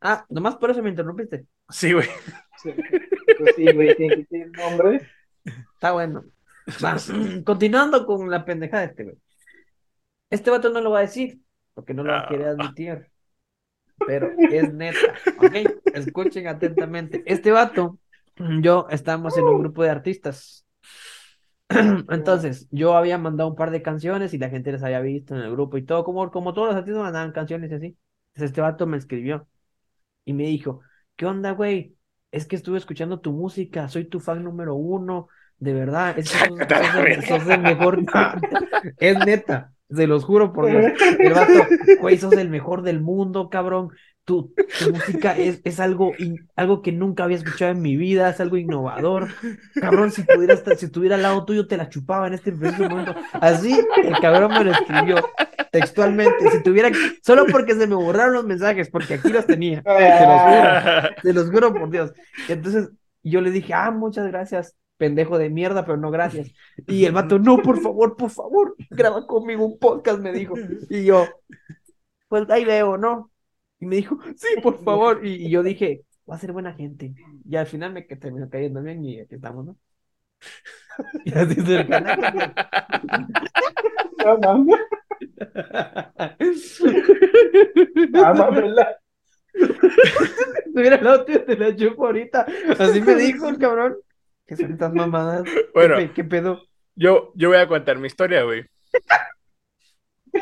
Ah, 0.00 0.26
nomás 0.28 0.56
por 0.56 0.70
eso 0.70 0.82
me 0.82 0.90
interrumpiste. 0.90 1.46
Sí, 1.70 1.92
güey. 1.92 2.08
sí. 2.62 2.74
Pues 3.38 3.56
sí, 3.56 3.72
güey, 3.72 3.96
tiene 3.96 4.16
que 4.16 4.24
tener 4.24 4.50
nombre. 4.50 5.08
Está 5.44 5.92
bueno. 5.92 6.24
Va, 6.84 6.96
Continuando 7.44 8.04
con 8.04 8.30
la 8.30 8.44
pendejada 8.44 8.82
de 8.82 8.88
este, 8.88 9.04
güey. 9.04 9.16
Este 10.34 10.50
vato 10.50 10.70
no 10.70 10.80
lo 10.80 10.90
va 10.90 10.98
a 10.98 11.02
decir, 11.02 11.40
porque 11.74 11.94
no 11.94 12.02
lo 12.02 12.12
Ah. 12.12 12.26
quiere 12.28 12.46
admitir. 12.46 13.10
Pero 14.06 14.30
es 14.50 14.72
neta, 14.72 15.14
¿ok? 15.38 15.54
Escuchen 15.94 16.48
atentamente. 16.48 17.22
Este 17.26 17.50
vato, 17.52 17.98
yo 18.60 18.86
estábamos 18.90 19.36
en 19.38 19.44
un 19.44 19.60
grupo 19.60 19.82
de 19.82 19.90
artistas. 19.90 20.66
Entonces, 22.10 22.68
yo 22.70 22.96
había 22.96 23.18
mandado 23.18 23.48
un 23.50 23.56
par 23.56 23.70
de 23.70 23.82
canciones 23.82 24.34
y 24.34 24.38
la 24.38 24.50
gente 24.50 24.72
las 24.72 24.82
había 24.82 25.00
visto 25.00 25.34
en 25.34 25.42
el 25.42 25.50
grupo 25.52 25.78
y 25.78 25.84
todo, 25.84 26.04
como, 26.04 26.30
como 26.30 26.52
todos 26.54 26.68
los 26.68 26.76
artistas 26.76 27.02
mandaban 27.02 27.32
canciones 27.32 27.70
y 27.70 27.74
así. 27.74 27.86
Entonces, 27.86 28.50
este 28.50 28.60
vato 28.60 28.86
me 28.86 28.96
escribió 28.96 29.48
y 30.24 30.32
me 30.34 30.44
dijo, 30.44 30.80
¿qué 31.16 31.26
onda, 31.26 31.52
güey? 31.52 31.96
Es 32.32 32.46
que 32.46 32.56
estuve 32.56 32.78
escuchando 32.78 33.20
tu 33.20 33.32
música, 33.32 33.88
soy 33.88 34.06
tu 34.06 34.20
fan 34.20 34.44
número 34.44 34.74
uno, 34.74 35.28
de 35.58 35.74
verdad, 35.74 36.18
es 36.18 36.30
que 36.30 37.22
sos 37.22 37.46
el 37.48 37.62
mejor, 37.62 38.00
es 38.98 39.18
neta, 39.26 39.73
se 39.90 40.06
los 40.06 40.24
juro 40.24 40.52
por 40.52 40.66
Dios. 40.66 40.92
El 41.18 41.34
vato, 41.34 41.66
güey, 42.00 42.18
sos 42.18 42.32
el 42.34 42.48
mejor 42.48 42.82
del 42.82 43.00
mundo, 43.00 43.48
cabrón. 43.50 43.90
Tu, 44.24 44.54
tu 44.78 44.90
música 44.90 45.36
es, 45.36 45.60
es 45.64 45.80
algo, 45.80 46.12
algo 46.56 46.80
que 46.80 46.92
nunca 46.92 47.24
había 47.24 47.36
escuchado 47.36 47.72
en 47.72 47.82
mi 47.82 47.94
vida, 47.96 48.30
es 48.30 48.40
algo 48.40 48.56
innovador. 48.56 49.28
Cabrón, 49.78 50.12
si 50.12 50.22
pudiera 50.22 50.54
estar, 50.54 50.76
si 50.76 50.86
estuviera 50.86 51.16
al 51.16 51.22
lado 51.22 51.44
tuyo, 51.44 51.66
te 51.66 51.76
la 51.76 51.90
chupaba 51.90 52.26
en 52.26 52.34
este 52.34 52.50
preciso 52.50 52.88
momento. 52.88 53.14
Así, 53.34 53.78
el 54.02 54.18
cabrón 54.20 54.52
me 54.52 54.64
lo 54.64 54.72
escribió 54.72 55.16
textualmente. 55.70 56.50
Si 56.50 56.62
tuviera, 56.62 56.90
solo 57.22 57.44
porque 57.52 57.74
se 57.74 57.86
me 57.86 57.96
borraron 57.96 58.34
los 58.34 58.46
mensajes, 58.46 58.88
porque 58.88 59.14
aquí 59.14 59.28
los 59.28 59.44
tenía. 59.46 59.82
Te 59.82 60.26
los 60.26 60.40
juro. 60.40 61.14
Te 61.22 61.32
los 61.34 61.50
juro 61.50 61.74
por 61.74 61.90
Dios. 61.90 62.14
Entonces 62.48 62.88
yo 63.22 63.42
le 63.42 63.50
dije, 63.50 63.74
ah, 63.74 63.90
muchas 63.90 64.26
gracias, 64.28 64.74
pendejo 65.04 65.36
de 65.36 65.50
mierda, 65.50 65.84
pero 65.84 65.98
no 65.98 66.10
gracias. 66.10 66.50
Y 66.86 67.04
el 67.04 67.12
vato, 67.12 67.38
no, 67.38 67.58
por 67.58 67.78
favor, 67.78 68.16
por 68.16 68.30
favor, 68.30 68.74
graba 68.88 69.26
conmigo 69.26 69.66
un 69.66 69.78
podcast, 69.78 70.18
me 70.18 70.32
dijo. 70.32 70.54
Y 70.88 71.04
yo, 71.04 71.26
pues 72.28 72.48
ahí 72.48 72.64
veo, 72.64 72.96
¿no? 72.96 73.30
Y 73.78 73.86
me 73.86 73.96
dijo, 73.96 74.18
sí, 74.36 74.60
por 74.62 74.82
favor. 74.82 75.26
Y, 75.26 75.46
y 75.46 75.50
yo 75.50 75.62
dije, 75.62 76.04
va 76.28 76.36
a 76.36 76.38
ser 76.38 76.52
buena 76.52 76.72
gente. 76.72 77.14
Y 77.46 77.56
al 77.56 77.66
final 77.66 77.92
me 77.92 78.06
que 78.06 78.16
terminó 78.16 78.48
cayendo 78.48 78.82
bien 78.82 79.04
y 79.04 79.20
aquí 79.20 79.34
estamos, 79.34 79.66
¿no? 79.66 79.76
Y 81.26 81.34
así 81.34 81.60
es 81.60 81.68
el 81.68 81.86
canal. 81.88 82.54
No 84.24 84.38
mames, 84.38 84.80
no 88.10 88.34
mames, 88.34 88.64
al 90.92 91.04
lado 91.04 91.24
tuyo, 91.26 91.44
te 91.44 91.56
la 91.58 91.76
chupo 91.76 92.06
ahorita. 92.06 92.46
Así 92.78 93.02
me 93.02 93.16
dijo 93.16 93.48
el 93.48 93.58
cabrón. 93.58 93.96
¿Qué 94.46 94.56
son 94.56 94.72
estas 94.72 94.92
mamadas? 94.92 95.42
¿Qué 95.44 95.66
Bueno, 95.74 95.96
¿Qué 96.14 96.24
pedo? 96.24 96.62
yo, 96.94 97.32
yo 97.34 97.48
voy 97.48 97.58
a 97.58 97.66
contar 97.68 97.98
mi 97.98 98.06
historia, 98.06 98.42
güey. 98.44 98.64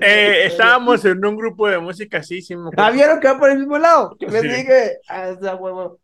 Eh, 0.00 0.44
estábamos 0.46 1.02
en 1.06 1.24
un 1.24 1.36
grupo 1.36 1.68
de 1.68 1.78
música 1.78 2.18
así, 2.18 2.42
sí 2.42 2.54
me. 2.54 2.70
Ah, 2.76 2.90
¿vieron 2.90 3.18
que 3.18 3.28
va 3.28 3.38
por 3.38 3.50
el 3.50 3.58
mismo 3.58 3.78
lado? 3.78 4.14
Que 4.18 4.26
me 4.26 4.40
Sí. 4.40 4.48
dije, 4.48 4.98
ah, 5.08 5.30
esa 5.30 5.54
huevo. 5.54 6.00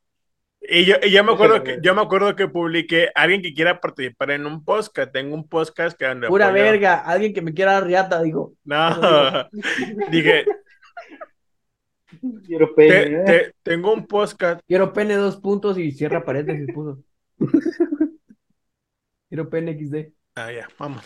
Y 0.62 0.84
yo, 0.84 0.94
y 1.02 1.10
yo 1.10 1.24
me 1.24 1.32
acuerdo 1.32 1.62
que, 1.62 1.78
yo 1.82 1.94
me 1.94 2.00
acuerdo 2.02 2.36
que 2.36 2.48
publiqué 2.48 3.10
alguien 3.14 3.42
que 3.42 3.52
quiera 3.52 3.80
participar 3.80 4.30
en 4.30 4.46
un 4.46 4.64
podcast. 4.64 5.12
Tengo 5.12 5.34
un 5.34 5.48
podcast 5.48 5.98
que 5.98 6.06
donde 6.06 6.28
Pura 6.28 6.50
verga, 6.52 7.00
alguien 7.00 7.34
que 7.34 7.42
me 7.42 7.52
quiera 7.52 7.72
dar 7.72 7.84
riata, 7.86 8.22
digo. 8.22 8.52
No, 8.64 9.48
dije, 10.10 10.46
Quiero 12.46 12.74
pene, 12.74 13.20
¿eh? 13.20 13.24
te- 13.26 13.54
tengo 13.62 13.92
un 13.92 14.06
podcast. 14.06 14.60
Quiero 14.66 14.92
pene 14.92 15.14
dos 15.16 15.36
puntos 15.38 15.76
y 15.78 15.90
cierra 15.92 16.24
paréntesis, 16.24 16.66
puso. 16.72 16.98
Tiro 19.28 19.46
PNXD. 19.50 20.12
Ah, 20.36 20.52
ya, 20.52 20.68
vamos. 20.78 21.02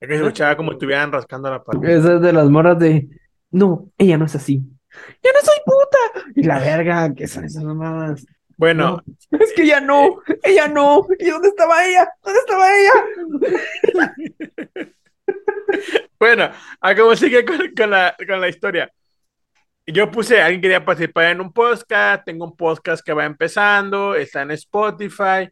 Es 0.00 0.08
que 0.08 0.14
se 0.16 0.22
escuchaba 0.22 0.56
como 0.56 0.70
si 0.70 0.76
estuvieran 0.76 1.12
rascando 1.12 1.50
la 1.50 1.62
pared. 1.62 1.98
Esa 1.98 2.14
es 2.14 2.20
de 2.22 2.32
las 2.32 2.48
morras 2.48 2.78
de. 2.78 3.08
No, 3.50 3.90
ella 3.98 4.16
no 4.16 4.24
es 4.24 4.34
así. 4.34 4.62
¡Ya 5.22 5.30
no 5.32 5.40
soy 5.40 5.58
puta! 5.64 5.98
Y 6.34 6.42
la 6.44 6.58
verga, 6.58 7.12
¿qué 7.14 7.28
son 7.28 7.44
esas 7.44 7.62
mamadas? 7.62 8.26
Bueno, 8.56 9.02
No, 9.30 9.38
es 9.38 9.52
que 9.54 9.62
ella 9.62 9.80
no, 9.80 10.20
ella 10.42 10.66
no. 10.68 11.06
¿Y 11.18 11.26
dónde 11.30 11.48
estaba 11.48 11.86
ella? 11.86 12.08
¿Dónde 12.22 12.40
estaba 12.40 12.66
ella? 12.78 12.92
bueno, 16.18 16.50
a 16.80 16.94
como 16.94 17.16
sigue 17.16 17.44
con, 17.44 17.58
con 17.76 17.90
la, 17.90 18.16
con 18.26 18.40
la 18.40 18.48
historia. 18.48 18.90
Yo 19.92 20.10
puse, 20.10 20.40
alguien 20.40 20.60
quería 20.60 20.84
participar 20.84 21.26
en 21.26 21.40
un 21.40 21.52
podcast, 21.52 22.24
tengo 22.24 22.44
un 22.46 22.56
podcast 22.56 23.04
que 23.04 23.12
va 23.12 23.24
empezando, 23.24 24.14
está 24.14 24.42
en 24.42 24.50
Spotify 24.52 25.48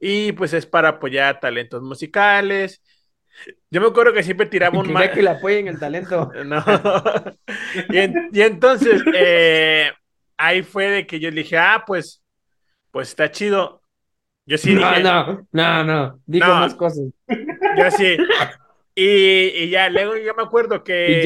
y 0.00 0.32
pues 0.32 0.52
es 0.52 0.66
para 0.66 0.88
apoyar 0.90 1.40
talentos 1.40 1.82
musicales. 1.82 2.82
Yo 3.70 3.80
me 3.80 3.86
acuerdo 3.88 4.12
que 4.12 4.22
siempre 4.22 4.46
tiraba 4.46 4.78
un 4.78 4.86
Quería 4.86 5.12
que 5.12 5.22
le 5.22 5.30
apoyen 5.30 5.68
el 5.68 5.78
talento. 5.78 6.30
No. 6.44 6.64
y, 7.88 7.98
en- 7.98 8.28
y 8.32 8.40
entonces, 8.42 9.02
eh, 9.14 9.90
ahí 10.36 10.62
fue 10.62 10.90
de 10.90 11.06
que 11.06 11.20
yo 11.20 11.30
dije, 11.30 11.56
ah, 11.56 11.84
pues, 11.86 12.22
pues 12.90 13.08
está 13.08 13.30
chido. 13.30 13.82
Yo 14.46 14.58
sí 14.58 14.74
no, 14.74 14.88
dije, 14.88 15.02
no, 15.02 15.46
no, 15.52 15.84
no. 15.84 16.20
Digo 16.26 16.46
No. 16.46 16.54
más 16.56 16.74
cosas. 16.74 17.04
yo 17.28 17.90
sí. 17.96 18.16
Y, 19.02 19.52
y 19.64 19.70
ya, 19.70 19.88
luego 19.88 20.16
yo 20.18 20.34
me 20.34 20.42
acuerdo 20.42 20.84
que 20.84 21.22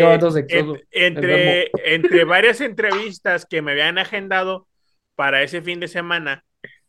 en- 0.48 0.80
entre, 0.92 1.70
entre 1.84 2.24
varias 2.24 2.60
entrevistas 2.60 3.46
que 3.46 3.62
me 3.62 3.72
habían 3.72 3.98
agendado 3.98 4.68
para 5.16 5.42
ese 5.42 5.60
fin 5.60 5.80
de 5.80 5.88
semana, 5.88 6.44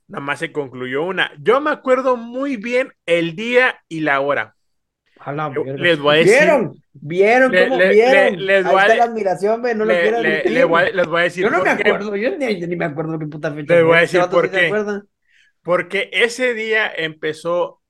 nada 0.08 0.22
más 0.24 0.38
se 0.40 0.52
concluyó 0.52 1.04
una. 1.04 1.32
Yo 1.40 1.60
me 1.60 1.72
acuerdo 1.72 2.18
muy 2.18 2.58
bien 2.58 2.94
el 3.08 3.36
día 3.36 3.80
y 3.88 4.02
la 4.02 4.20
hora. 4.20 4.56
La 5.26 5.52
Yo 5.56 5.64
les 5.64 5.98
voy 5.98 6.16
a 6.16 6.20
decir- 6.20 6.40
¿Vieron? 6.40 6.84
¿Vieron 6.94 7.52
Le- 7.52 7.64
cómo 7.68 7.78
le- 7.80 7.90
vieron? 7.90 8.36
le- 8.36 8.46
les 8.46 8.66
Ahí 8.66 8.72
voy 8.72 8.80
a- 8.80 8.84
está 8.84 8.96
la 8.96 9.04
admiración, 9.06 9.62
ve, 9.64 9.74
no 9.74 9.86
lo 9.86 9.94
quiero 9.94 10.22
les 10.22 11.08
voy 11.08 11.20
a 11.22 11.24
decir 11.24 11.44
Yo 11.46 11.50
no 11.50 11.64
me 11.64 11.64
qué. 11.78 11.90
acuerdo, 11.90 12.16
yo 12.16 12.38
ni, 12.38 12.60
ni 12.62 12.76
me 12.76 12.86
acuerdo 12.86 13.18
qué 13.18 13.26
puta 13.26 13.52
fecha. 13.52 13.74
Les 13.74 13.84
voy 13.84 13.98
a 13.98 14.02
decir 14.02 14.22
por 14.30 14.52
qué. 14.52 14.72
Porque 15.64 16.10
ese 16.14 16.54
día 16.54 16.92
empezó 16.96 17.82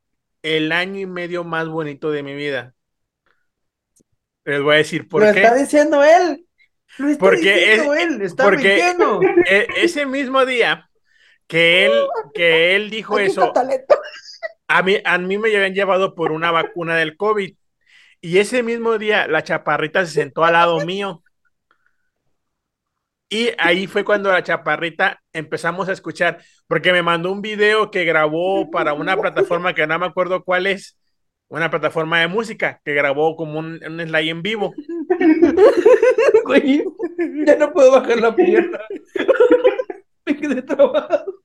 el 0.43 0.71
año 0.71 1.01
y 1.01 1.05
medio 1.07 1.43
más 1.43 1.67
bonito 1.67 2.09
de 2.11 2.23
mi 2.23 2.35
vida. 2.35 2.73
Les 4.45 4.61
voy 4.61 4.75
a 4.75 4.77
decir 4.77 5.07
por 5.07 5.23
Lo 5.25 5.33
qué. 5.33 5.41
está 5.41 5.55
diciendo 5.55 6.03
él. 6.03 6.45
Lo 6.97 7.09
está 7.09 7.19
Porque 7.19 7.53
diciendo 7.53 7.93
es- 7.93 8.03
él. 8.03 8.21
Está 8.21 8.43
porque- 8.45 8.67
mintiendo. 8.67 9.19
E- 9.45 9.67
ese 9.77 10.05
mismo 10.05 10.45
día 10.45 10.89
que 11.47 11.85
él, 11.85 11.91
que 12.33 12.75
él 12.75 12.89
dijo 12.89 13.19
eso, 13.19 13.51
talento. 13.51 13.99
a 14.67 14.81
mí, 14.81 14.97
a 15.03 15.17
mí 15.17 15.37
me 15.37 15.53
habían 15.55 15.73
llevado 15.73 16.15
por 16.15 16.31
una 16.31 16.51
vacuna 16.51 16.95
del 16.95 17.17
COVID. 17.17 17.55
Y 18.21 18.37
ese 18.39 18.63
mismo 18.63 18.97
día 18.97 19.27
la 19.27 19.43
chaparrita 19.43 20.05
se 20.05 20.13
sentó 20.13 20.45
al 20.45 20.53
lado 20.53 20.79
mío. 20.85 21.21
Y 23.29 23.49
ahí 23.57 23.87
fue 23.87 24.05
cuando 24.05 24.31
la 24.31 24.43
chaparrita 24.43 25.21
empezamos 25.33 25.89
a 25.89 25.91
escuchar, 25.93 26.39
porque 26.67 26.93
me 26.93 27.01
mandó 27.01 27.31
un 27.31 27.41
video 27.41 27.89
que 27.91 28.05
grabó 28.05 28.69
para 28.71 28.93
una 28.93 29.17
plataforma 29.17 29.73
que 29.73 29.85
no 29.87 29.97
me 29.99 30.05
acuerdo 30.05 30.43
cuál 30.43 30.67
es, 30.67 30.97
una 31.49 31.69
plataforma 31.69 32.19
de 32.19 32.27
música, 32.27 32.81
que 32.83 32.93
grabó 32.93 33.35
como 33.35 33.59
un, 33.59 33.79
un 33.85 33.99
slide 34.01 34.29
en 34.29 34.41
vivo. 34.41 34.73
Güey, 36.45 36.83
ya 37.45 37.55
no 37.57 37.73
puedo 37.73 37.91
bajar 37.91 38.19
la 38.19 38.35
pierna. 38.35 38.79
Me 40.25 40.37
quedé 40.37 40.61
trabado. 40.61 41.41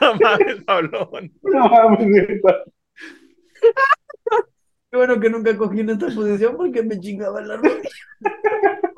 No 0.00 0.14
mames, 0.16 0.64
Pablón. 0.64 1.32
No 1.42 1.68
mames. 1.68 2.40
Qué 4.90 4.96
bueno 4.96 5.18
que 5.20 5.30
nunca 5.30 5.56
cogí 5.56 5.80
en 5.80 5.90
esta 5.90 6.06
posición 6.08 6.56
porque 6.56 6.82
me 6.82 7.00
chingaba 7.00 7.40
la 7.40 7.56
rodilla. 7.56 7.88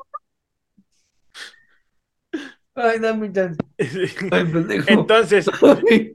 Ay, 2.75 2.99
dame 2.99 3.31
chance. 3.31 3.57
Ay, 3.77 4.45
pendejo. 4.51 4.85
Entonces, 4.87 5.49
Ay, 5.61 6.13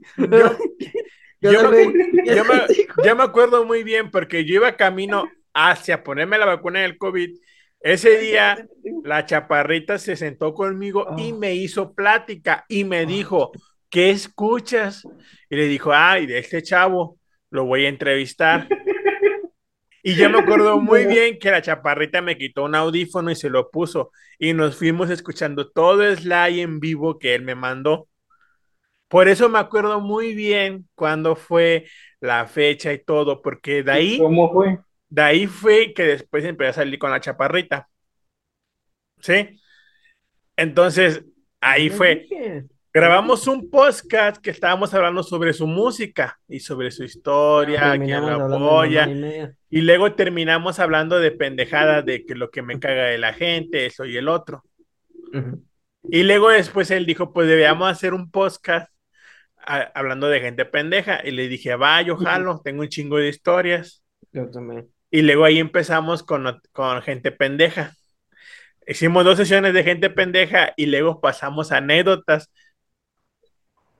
yo, 1.41 1.51
yo 1.51 1.71
me- 1.71 1.83
yo 2.25 2.45
me- 2.45 2.55
dame- 2.55 2.67
yo 3.03 3.15
me 3.15 3.23
acuerdo 3.23 3.65
muy 3.65 3.83
bien 3.83 4.11
porque 4.11 4.45
yo 4.45 4.55
iba 4.55 4.75
camino 4.77 5.27
hacia 5.53 6.03
ponerme 6.03 6.37
la 6.37 6.45
vacuna 6.45 6.81
del 6.81 6.97
COVID. 6.97 7.37
Ese 7.81 8.19
día 8.19 8.67
la 9.03 9.25
chaparrita 9.25 9.97
se 9.97 10.15
sentó 10.15 10.53
conmigo 10.53 11.07
y 11.17 11.31
Oh. 11.31 11.37
me 11.37 11.55
hizo 11.55 11.93
plática 11.93 12.63
y 12.69 12.83
me 12.83 13.05
dijo, 13.05 13.51
¿qué 13.89 14.11
escuchas? 14.11 15.03
Y 15.49 15.55
le 15.55 15.65
dijo, 15.67 15.91
ay, 15.93 16.27
de 16.27 16.37
este 16.37 16.61
chavo, 16.61 17.17
lo 17.49 17.65
voy 17.65 17.85
a 17.85 17.89
entrevistar. 17.89 18.67
Y 20.03 20.15
yo 20.15 20.31
me 20.31 20.39
acuerdo 20.39 20.79
muy 20.81 21.05
bien 21.05 21.37
que 21.37 21.51
la 21.51 21.61
chaparrita 21.61 22.23
me 22.23 22.35
quitó 22.35 22.63
un 22.63 22.73
audífono 22.73 23.29
y 23.29 23.35
se 23.35 23.51
lo 23.51 23.69
puso 23.69 24.11
y 24.39 24.53
nos 24.53 24.75
fuimos 24.75 25.11
escuchando 25.11 25.69
todo 25.69 26.01
el 26.03 26.17
slide 26.17 26.61
en 26.61 26.79
vivo 26.79 27.19
que 27.19 27.35
él 27.35 27.43
me 27.43 27.53
mandó. 27.53 28.07
Por 29.11 29.27
eso 29.27 29.49
me 29.49 29.59
acuerdo 29.59 29.99
muy 29.99 30.33
bien 30.33 30.87
cuándo 30.95 31.35
fue 31.35 31.85
la 32.21 32.45
fecha 32.47 32.93
y 32.93 33.03
todo, 33.03 33.41
porque 33.41 33.83
de 33.83 33.91
ahí 33.91 34.17
¿Cómo 34.17 34.49
fue? 34.53 34.79
de 35.09 35.21
ahí 35.21 35.47
fue 35.47 35.93
que 35.93 36.03
después 36.03 36.45
empecé 36.45 36.69
a 36.69 36.73
salir 36.73 36.97
con 36.97 37.11
la 37.11 37.19
chaparrita. 37.19 37.89
¿Sí? 39.19 39.59
Entonces, 40.55 41.25
ahí 41.59 41.89
fue. 41.89 42.25
dije. 42.29 42.63
Grabamos 42.93 43.47
un 43.47 43.69
podcast 43.69 44.37
que 44.41 44.49
estábamos 44.49 44.93
hablando 44.93 45.23
sobre 45.23 45.51
su 45.51 45.67
música 45.67 46.39
y 46.47 46.61
sobre 46.61 46.89
su 46.89 47.03
historia, 47.03 47.97
quién 47.97 48.21
lo 48.21 48.45
apoya. 48.45 49.09
y. 49.09 49.77
Y 49.77 49.81
luego 49.81 50.13
terminamos 50.13 50.79
hablando 50.79 51.19
de 51.19 51.31
pendejadas, 51.31 52.05
de 52.05 52.25
que 52.25 52.33
lo 52.33 52.49
que 52.49 52.61
me 52.61 52.79
caga 52.79 53.07
de 53.07 53.17
la 53.17 53.33
gente, 53.33 53.87
eso 53.87 54.05
y 54.05 54.15
el 54.15 54.29
otro. 54.29 54.63
Ujú. 55.33 55.61
Y 56.03 56.23
luego 56.23 56.49
después 56.49 56.89
él 56.91 57.05
dijo, 57.05 57.33
pues 57.33 57.49
debíamos 57.49 57.91
hacer 57.91 58.13
un 58.13 58.31
podcast 58.31 58.89
a- 59.65 59.91
hablando 59.95 60.27
de 60.27 60.41
gente 60.41 60.65
pendeja. 60.65 61.21
Y 61.23 61.31
le 61.31 61.47
dije, 61.47 61.75
va, 61.75 62.01
yo 62.01 62.17
jalo, 62.17 62.61
tengo 62.63 62.81
un 62.81 62.89
chingo 62.89 63.17
de 63.17 63.29
historias. 63.29 64.03
Yo 64.31 64.49
también. 64.49 64.89
Y 65.09 65.21
luego 65.23 65.45
ahí 65.45 65.59
empezamos 65.59 66.23
con, 66.23 66.61
con 66.71 67.01
gente 67.01 67.31
pendeja. 67.31 67.93
Hicimos 68.87 69.23
dos 69.25 69.37
sesiones 69.37 69.73
de 69.73 69.83
gente 69.83 70.09
pendeja 70.09 70.73
y 70.75 70.85
luego 70.87 71.21
pasamos 71.21 71.71
a 71.71 71.77
anécdotas, 71.77 72.51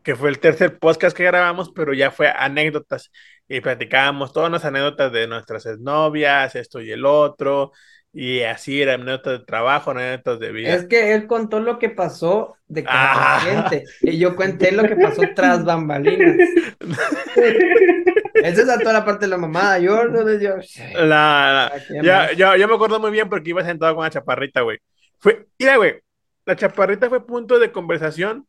que 0.04 0.15
fue 0.15 0.30
el 0.30 0.39
tercer 0.39 0.80
podcast 0.80 1.15
que 1.15 1.24
grabamos, 1.24 1.71
pero 1.74 1.93
ya 1.93 2.12
fue 2.12 2.28
anécdotas. 2.30 3.12
Y 3.47 3.62
platicábamos 3.62 4.34
todas 4.34 4.52
las 4.52 4.65
anécdotas 4.65 5.12
de 5.12 5.28
nuestras 5.28 5.65
exnovias, 5.65 6.56
esto 6.56 6.82
y 6.82 6.91
el 6.91 7.06
otro. 7.06 7.71
Y 8.13 8.41
así 8.41 8.82
eran 8.82 9.02
anécdotas 9.02 9.39
de 9.39 9.45
trabajo, 9.45 9.91
anécdotas 9.91 10.39
de 10.39 10.52
vida. 10.52 10.74
Es 10.74 10.86
que 10.86 11.13
él 11.13 11.28
contó 11.28 11.62
lo 11.62 11.80
que 11.80 11.89
pasó 11.89 12.56
de 12.67 12.84
cada 12.84 13.38
Ah. 13.38 13.39
gente 13.39 13.84
y 14.02 14.17
yo 14.19 14.36
conté 14.36 14.74
lo 14.74 14.84
que 14.84 14.95
pasó 14.97 15.21
tras 15.34 15.63
bambalinas. 15.65 16.36
Esa 18.34 18.62
es 18.62 18.69
a 18.69 18.78
toda 18.80 18.93
la 18.93 19.06
parte 19.06 19.26
de 19.26 19.30
la 19.30 19.38
mamada. 19.38 19.80
Yo 19.80 20.06
no 20.06 20.24
les 20.24 20.41
yo. 20.41 20.56
La, 20.95 21.71
la- 21.89 22.02
ya, 22.04 22.34
ya, 22.34 22.58
yo 22.58 22.67
me 22.67 22.76
acuerdo 22.76 23.00
muy 23.00 23.12
bien 23.12 23.30
porque 23.30 23.52
iba 23.52 23.63
sentado 23.63 23.95
con 23.95 24.04
la 24.04 24.10
chaparrita, 24.10 24.62
güey. 24.62 24.80
Fue, 25.19 25.47
mira, 25.60 25.78
güey, 25.78 25.95
la 26.45 26.56
chaparrita 26.56 27.10
fue 27.10 27.26
punto 27.26 27.60
de 27.60 27.71
conversación 27.71 28.47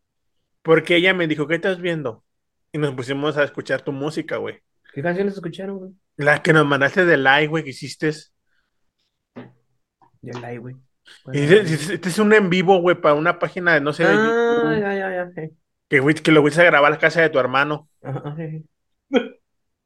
porque 0.63 0.97
ella 0.97 1.15
me 1.15 1.27
dijo, 1.27 1.47
¿qué 1.47 1.57
estás 1.57 1.81
viendo? 1.81 2.25
Y 2.73 2.79
nos 2.79 2.95
pusimos 2.95 3.37
a 3.37 3.45
escuchar 3.45 3.83
tu 3.83 3.93
música, 3.93 4.37
güey. 4.39 4.61
¿Qué 4.95 5.03
canciones 5.03 5.35
escucharon, 5.35 5.79
güey? 5.79 5.91
La 6.17 6.43
que 6.43 6.53
nos 6.53 6.67
mandaste 6.67 7.05
de 7.05 7.17
live, 7.17 7.47
güey, 7.49 7.65
que 7.65 7.71
hiciste. 7.71 8.11
Yo 10.23 10.39
like, 10.41 10.59
güey. 10.59 10.77
Dice, 11.33 11.61
Este 11.95 12.09
es 12.09 12.19
un 12.19 12.33
en 12.33 12.49
vivo, 12.49 12.81
güey, 12.81 13.01
para 13.01 13.15
una 13.15 13.39
página 13.39 13.75
de 13.75 13.81
no 13.81 13.93
sé, 13.93 14.05
de 14.05 14.11
Ah, 14.11 14.15
YouTube, 14.15 14.81
ya, 14.81 14.95
ya, 14.95 15.11
ya. 15.15 15.31
sí. 15.35 15.51
que, 15.89 16.01
güey, 16.01 16.15
que 16.15 16.33
lo 16.33 16.41
fuiste 16.43 16.61
a 16.61 16.65
grabar 16.65 16.93
a 16.93 16.95
la 16.95 17.01
casa 17.01 17.21
de 17.21 17.29
tu 17.31 17.39
hermano. 17.39 17.89
Ajá, 18.03 18.35
sí. 18.37 18.65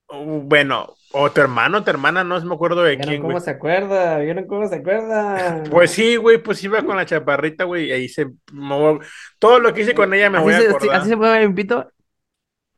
Uh, 0.09 0.41
Bueno, 0.43 0.95
o 1.13 1.33
tu 1.33 1.41
hermano, 1.41 1.83
tu 1.83 1.91
hermana, 1.91 2.23
no 2.23 2.41
me 2.45 2.55
acuerdo 2.55 2.83
de 2.83 2.91
¿Vieron 2.97 3.09
quién, 3.09 3.21
cómo 3.23 3.33
güey. 3.33 3.45
se 3.45 3.51
acuerda? 3.51 4.19
¿Vieron 4.19 4.47
cómo 4.47 4.69
se 4.69 4.77
acuerda? 4.77 5.65
Pues 5.71 5.91
sí, 5.91 6.17
güey, 6.17 6.39
pues 6.43 6.63
iba 6.63 6.83
con 6.85 6.97
la 6.97 7.07
chaparrita, 7.07 7.65
güey, 7.65 7.87
y 7.89 7.93
ahí 7.93 8.09
se... 8.09 8.27
mo- 8.53 9.01
Todo 9.41 9.59
lo 9.59 9.73
que 9.75 9.81
hice 9.83 9.95
con 9.95 10.13
ella 10.15 10.31
me 10.31 10.39
voy 10.39 10.53
a 10.55 10.61
se, 10.61 10.69
acordar. 10.69 10.97
así 11.01 11.09
se 11.09 11.17
mueve 11.17 11.49
mi 11.49 11.55
pito. 11.55 11.91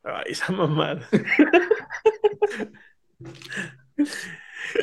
Ay, 0.03 0.23
esa 0.31 0.51
mamada. 0.53 1.07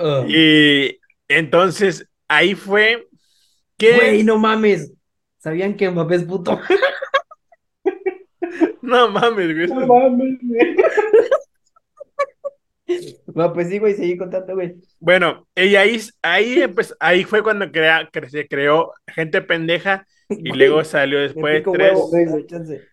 Ah. 0.00 0.24
Y 0.28 0.98
entonces 1.28 2.08
ahí 2.28 2.54
fue 2.54 3.06
que 3.76 3.94
Güey, 3.96 4.22
no 4.24 4.38
mames. 4.38 4.92
¿Sabían 5.38 5.76
que 5.76 5.90
Mbappé 5.90 6.16
es 6.16 6.24
puto? 6.24 6.58
no 8.82 9.10
mames, 9.10 9.54
güey. 9.54 9.66
No 9.68 9.86
mames, 9.86 10.38
güey. 10.42 10.76
No, 13.34 13.52
pues 13.52 13.68
sí, 13.68 13.78
güey, 13.78 13.94
seguí 13.94 14.16
contando, 14.16 14.54
güey. 14.54 14.76
Bueno, 15.00 15.46
y 15.56 15.74
ahí, 15.74 16.00
ahí, 16.22 16.60
empezó- 16.60 16.96
ahí 17.00 17.24
fue 17.24 17.42
cuando 17.42 17.70
crea, 17.70 18.08
que 18.12 18.28
se 18.30 18.46
creó 18.46 18.92
Gente 19.08 19.42
Pendeja 19.42 20.06
y 20.28 20.52
luego 20.52 20.84
salió 20.84 21.20
después 21.20 21.64
tres. 21.72 21.92
huevo. 21.94 22.10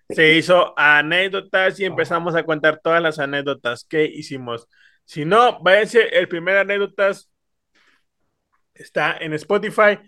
Se 0.09 0.33
hizo 0.35 0.73
anécdotas 0.77 1.79
y 1.79 1.85
empezamos 1.85 2.35
a 2.35 2.43
contar 2.43 2.79
todas 2.83 3.01
las 3.01 3.19
anécdotas 3.19 3.85
que 3.85 4.05
hicimos. 4.05 4.67
Si 5.05 5.25
no, 5.25 5.59
váyanse, 5.61 6.07
el 6.17 6.27
primer 6.27 6.57
anécdotas 6.57 7.29
está 8.73 9.17
en 9.17 9.33
Spotify 9.33 9.99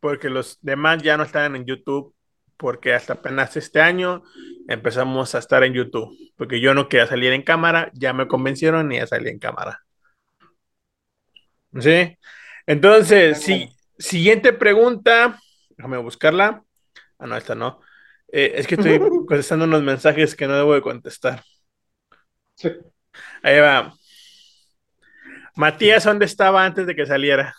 porque 0.00 0.30
los 0.30 0.58
demás 0.62 1.02
ya 1.02 1.16
no 1.16 1.24
están 1.24 1.56
en 1.56 1.64
YouTube 1.64 2.14
porque 2.56 2.94
hasta 2.94 3.14
apenas 3.14 3.56
este 3.56 3.80
año 3.80 4.22
empezamos 4.68 5.34
a 5.34 5.38
estar 5.38 5.64
en 5.64 5.74
YouTube 5.74 6.16
porque 6.36 6.60
yo 6.60 6.74
no 6.74 6.88
quería 6.88 7.06
salir 7.06 7.32
en 7.32 7.42
cámara, 7.42 7.90
ya 7.94 8.12
me 8.12 8.28
convencieron 8.28 8.92
y 8.92 8.96
ya 8.96 9.06
salí 9.06 9.30
en 9.30 9.38
cámara. 9.38 9.80
¿Sí? 11.80 12.16
Entonces, 12.66 13.40
sí, 13.42 13.68
siguiente 13.98 14.52
pregunta, 14.52 15.40
déjame 15.70 15.96
buscarla. 15.98 16.62
Ah, 17.18 17.26
no, 17.26 17.36
esta 17.36 17.54
no. 17.54 17.80
Eh, 18.28 18.52
es 18.56 18.66
que 18.66 18.74
estoy 18.74 18.98
contestando 19.26 19.64
unos 19.64 19.82
mensajes 19.82 20.34
que 20.34 20.46
no 20.46 20.54
debo 20.54 20.74
de 20.74 20.82
contestar. 20.82 21.42
Sí. 22.56 22.70
Ahí 23.42 23.60
va. 23.60 23.94
Matías, 25.54 26.04
¿dónde 26.04 26.24
estaba 26.24 26.64
antes 26.64 26.86
de 26.86 26.94
que 26.96 27.06
saliera? 27.06 27.54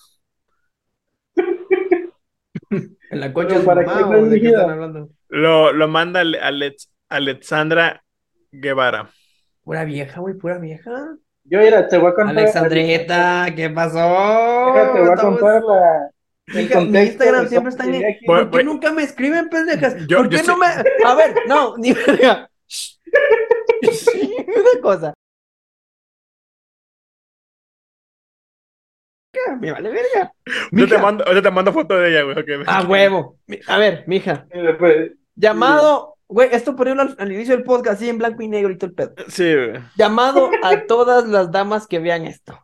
¿En 3.14 3.20
la 3.20 3.28
de 3.56 3.60
su 3.62 3.66
¿para 3.66 3.82
mamá 3.86 3.98
qué 3.98 4.40
de 4.40 4.48
están 4.50 4.70
hablando? 4.70 5.10
Lo, 5.30 5.72
lo 5.74 5.88
manda 5.88 6.20
Ale- 6.22 6.40
Alex- 6.42 6.90
Alexandra 7.10 8.04
Guevara. 8.52 9.10
Pura 9.64 9.84
vieja, 9.86 10.20
güey, 10.20 10.36
pura 10.36 10.58
vieja. 10.60 10.92
Yo, 11.46 11.60
mira, 11.60 11.88
te 11.88 11.98
voy 11.98 12.12
a 12.12 12.14
contar. 12.16 12.38
Alexandreta, 12.38 13.46
¿qué 13.56 13.70
pasó? 13.70 13.98
Déjate, 13.98 14.94
te 14.94 15.00
voy 15.00 15.10
a 15.10 15.14
Estamos- 15.14 15.40
contar 15.40 15.64
la. 15.64 16.10
el 16.80 16.90
mi 16.90 17.00
Instagram 17.00 17.48
siempre 17.48 17.70
está 17.70 17.86
en... 17.86 18.02
Bueno, 18.26 18.50
¿Por 18.52 18.60
qué 18.60 18.66
nunca 18.66 18.92
me 18.92 19.04
escriben, 19.04 19.50
pendejas? 19.50 19.96
Yo- 20.08 20.18
¿Por 20.18 20.30
yo 20.30 20.40
qué 20.42 20.48
no 20.48 20.54
sé- 20.56 20.60
me...? 20.60 21.06
A 21.10 21.16
ver, 21.16 21.34
no, 21.48 21.78
ni 21.78 21.94
verga. 22.08 22.50
Una 23.84 24.82
cosa. 24.82 25.14
Me 29.60 29.72
vale 29.72 29.90
verga. 29.90 30.34
Yo 30.72 30.88
te 30.88 30.98
mando, 30.98 31.24
ahorita 31.26 31.50
te 31.50 31.52
mando 31.56 31.74
foto 31.74 31.96
de 31.98 32.10
ella, 32.10 32.24
güey. 32.24 32.64
A 32.68 32.84
huevo. 32.84 33.40
Mi- 33.48 33.60
A 33.68 33.78
ver, 33.78 34.04
mija. 34.08 34.46
Y 34.54 34.60
después, 34.62 35.12
Llamado, 35.36 36.16
güey, 36.28 36.50
esto 36.52 36.76
ponerlo 36.76 37.02
al, 37.02 37.16
al 37.18 37.32
inicio 37.32 37.56
del 37.56 37.64
podcast, 37.64 37.96
así 37.98 38.10
en 38.10 38.20
blanco 38.20 38.44
y 38.44 38.48
negro 38.48 38.72
y 38.72 38.78
todo 38.78 38.90
el 38.90 38.96
pedo. 38.96 39.14
Sí, 39.28 39.44
güey. 39.54 39.82
Llamado 39.98 40.50
a 40.64 40.86
todas 40.86 41.28
las 41.28 41.52
damas 41.52 41.88
que 41.88 42.00
vean 42.00 42.26
esto. 42.26 42.60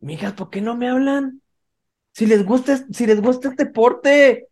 Mijas, 0.00 0.32
¿por 0.32 0.48
qué 0.50 0.60
no 0.60 0.76
me 0.76 0.88
hablan? 0.88 1.42
Si 2.12 2.26
les 2.26 2.44
gusta, 2.44 2.78
si 2.90 3.06
les 3.06 3.20
gusta 3.20 3.48
este 3.48 3.64
deporte, 3.66 4.48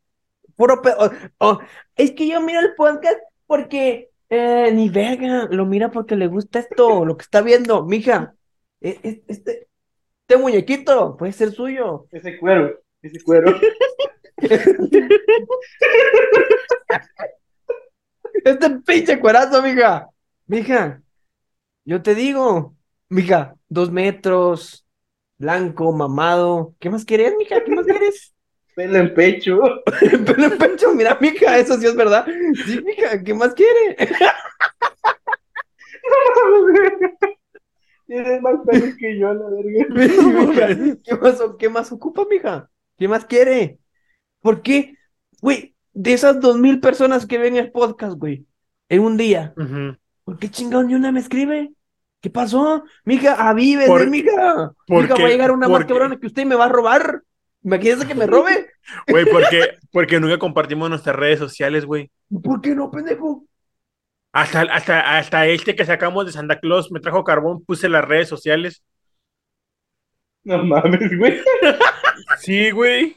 puro 0.55 0.83
pedo. 0.83 0.97
o- 1.39 1.47
o, 1.49 1.61
es 1.97 2.13
que 2.13 2.29
yo 2.29 2.41
miro 2.41 2.61
el 2.61 2.75
podcast 2.75 3.19
porque 3.47 4.11
eh, 4.29 4.71
ni 4.73 4.89
verga, 4.91 5.49
lo 5.51 5.65
mira 5.67 5.91
porque 5.91 6.17
le 6.17 6.27
gusta 6.27 6.59
esto, 6.59 7.05
lo 7.05 7.17
que 7.17 7.23
está 7.23 7.41
viendo, 7.41 7.85
mija. 7.85 8.35
e- 8.81 8.99
e- 9.03 9.23
Este, 9.29 9.69
este 10.29 10.43
muñequito 10.43 11.17
puede 11.17 11.33
ser 11.33 11.53
suyo. 11.53 12.09
ese 12.11 12.37
cuero, 12.39 12.81
ese 13.01 13.23
cuero. 13.23 13.55
Este 18.45 18.71
pinche 18.87 19.19
cuerazo, 19.19 19.61
mija. 19.61 20.09
Mija, 20.47 21.03
yo 21.85 22.01
te 22.01 22.15
digo, 22.15 22.77
mija, 23.09 23.57
dos 23.69 23.91
metros, 23.91 24.87
blanco, 25.37 25.93
mamado. 25.93 26.77
¿Qué 26.79 26.89
más 26.89 27.05
quieres, 27.05 27.35
mija? 27.37 27.65
¿Qué 27.65 27.75
más 27.75 27.87
quieres? 27.87 28.33
Pelo 28.77 28.99
en 28.99 29.15
pecho. 29.15 29.59
Pelo 30.27 30.45
en 30.45 30.59
pecho, 30.59 30.95
mira, 30.95 31.19
mija, 31.21 31.59
eso 31.59 31.77
sí 31.77 31.87
es 31.87 31.97
verdad. 31.97 32.25
Sí, 32.67 32.81
mija, 32.83 33.21
¿qué 33.25 33.35
más 33.35 33.53
quiere? 33.55 33.97
Tienes 38.07 38.41
más 38.41 38.55
pelo 38.65 38.87
que 38.99 39.19
yo, 39.19 39.35
la 39.35 39.49
verga. 39.51 40.97
¿Qué 41.05 41.15
más, 41.17 41.43
qué 41.59 41.69
más 41.69 41.93
ocupa, 41.93 42.25
mija? 42.31 42.71
¿Qué 42.97 43.09
más 43.09 43.25
quiere? 43.25 43.79
¿Por 44.41 44.63
qué? 44.63 44.95
Güey, 45.41 45.75
de 45.93 46.13
esas 46.13 46.41
dos 46.41 46.57
mil 46.59 46.81
personas 46.81 47.27
que 47.27 47.39
ven 47.39 47.57
el 47.57 47.73
podcast, 47.73 48.17
güey, 48.17 48.47
en 48.89 49.01
un 49.01 49.17
día. 49.17 49.55
¿por 50.25 50.39
qué 50.39 50.49
chingón 50.49 50.87
ni 50.89 50.95
una 50.95 51.11
me 51.13 51.21
escribe? 51.21 51.73
¿Qué 52.21 52.31
pasó? 52.31 52.85
Mija, 53.05 53.49
avívese, 53.49 53.89
Por- 53.89 54.09
mija. 54.09 54.73
porque- 54.87 55.13
Mija, 55.13 55.23
va 55.23 55.29
a 55.29 55.31
llegar 55.31 55.51
una 55.53 55.69
más 55.69 55.85
cabrona 55.85 56.17
que 56.19 56.27
usted 56.27 56.43
y 56.43 56.47
me 56.47 56.55
va 56.55 56.67
a 56.67 56.69
robar. 56.69 57.23
Imagínese 57.63 58.07
que 58.07 58.15
me 58.15 58.27
robe. 58.27 58.69
Güey, 59.09 59.25
porque, 59.29 59.79
porque 59.91 60.21
nunca 60.21 60.39
compartimos 60.39 60.89
nuestras 60.89 61.17
redes 61.17 61.41
sociales, 61.41 61.85
güey. 61.85 62.09
¿Por 62.43 62.61
qué 62.61 62.75
no, 62.75 62.89
pendejo? 62.91 63.46
Hasta, 64.37 64.61
hasta, 64.63 65.17
hasta 65.19 65.47
este 65.47 65.75
que 65.75 65.87
sacamos 65.87 66.27
de 66.27 66.33
Santa 66.33 66.61
Claus 66.61 66.93
me 66.93 67.01
trajo 67.01 67.25
carbón, 67.25 67.65
puse 67.65 67.89
las 67.89 68.05
redes 68.05 68.29
sociales. 68.29 68.83
No 70.45 70.63
mames, 70.65 71.17
güey. 71.19 71.41
Sí, 72.41 72.71
güey. 72.71 73.17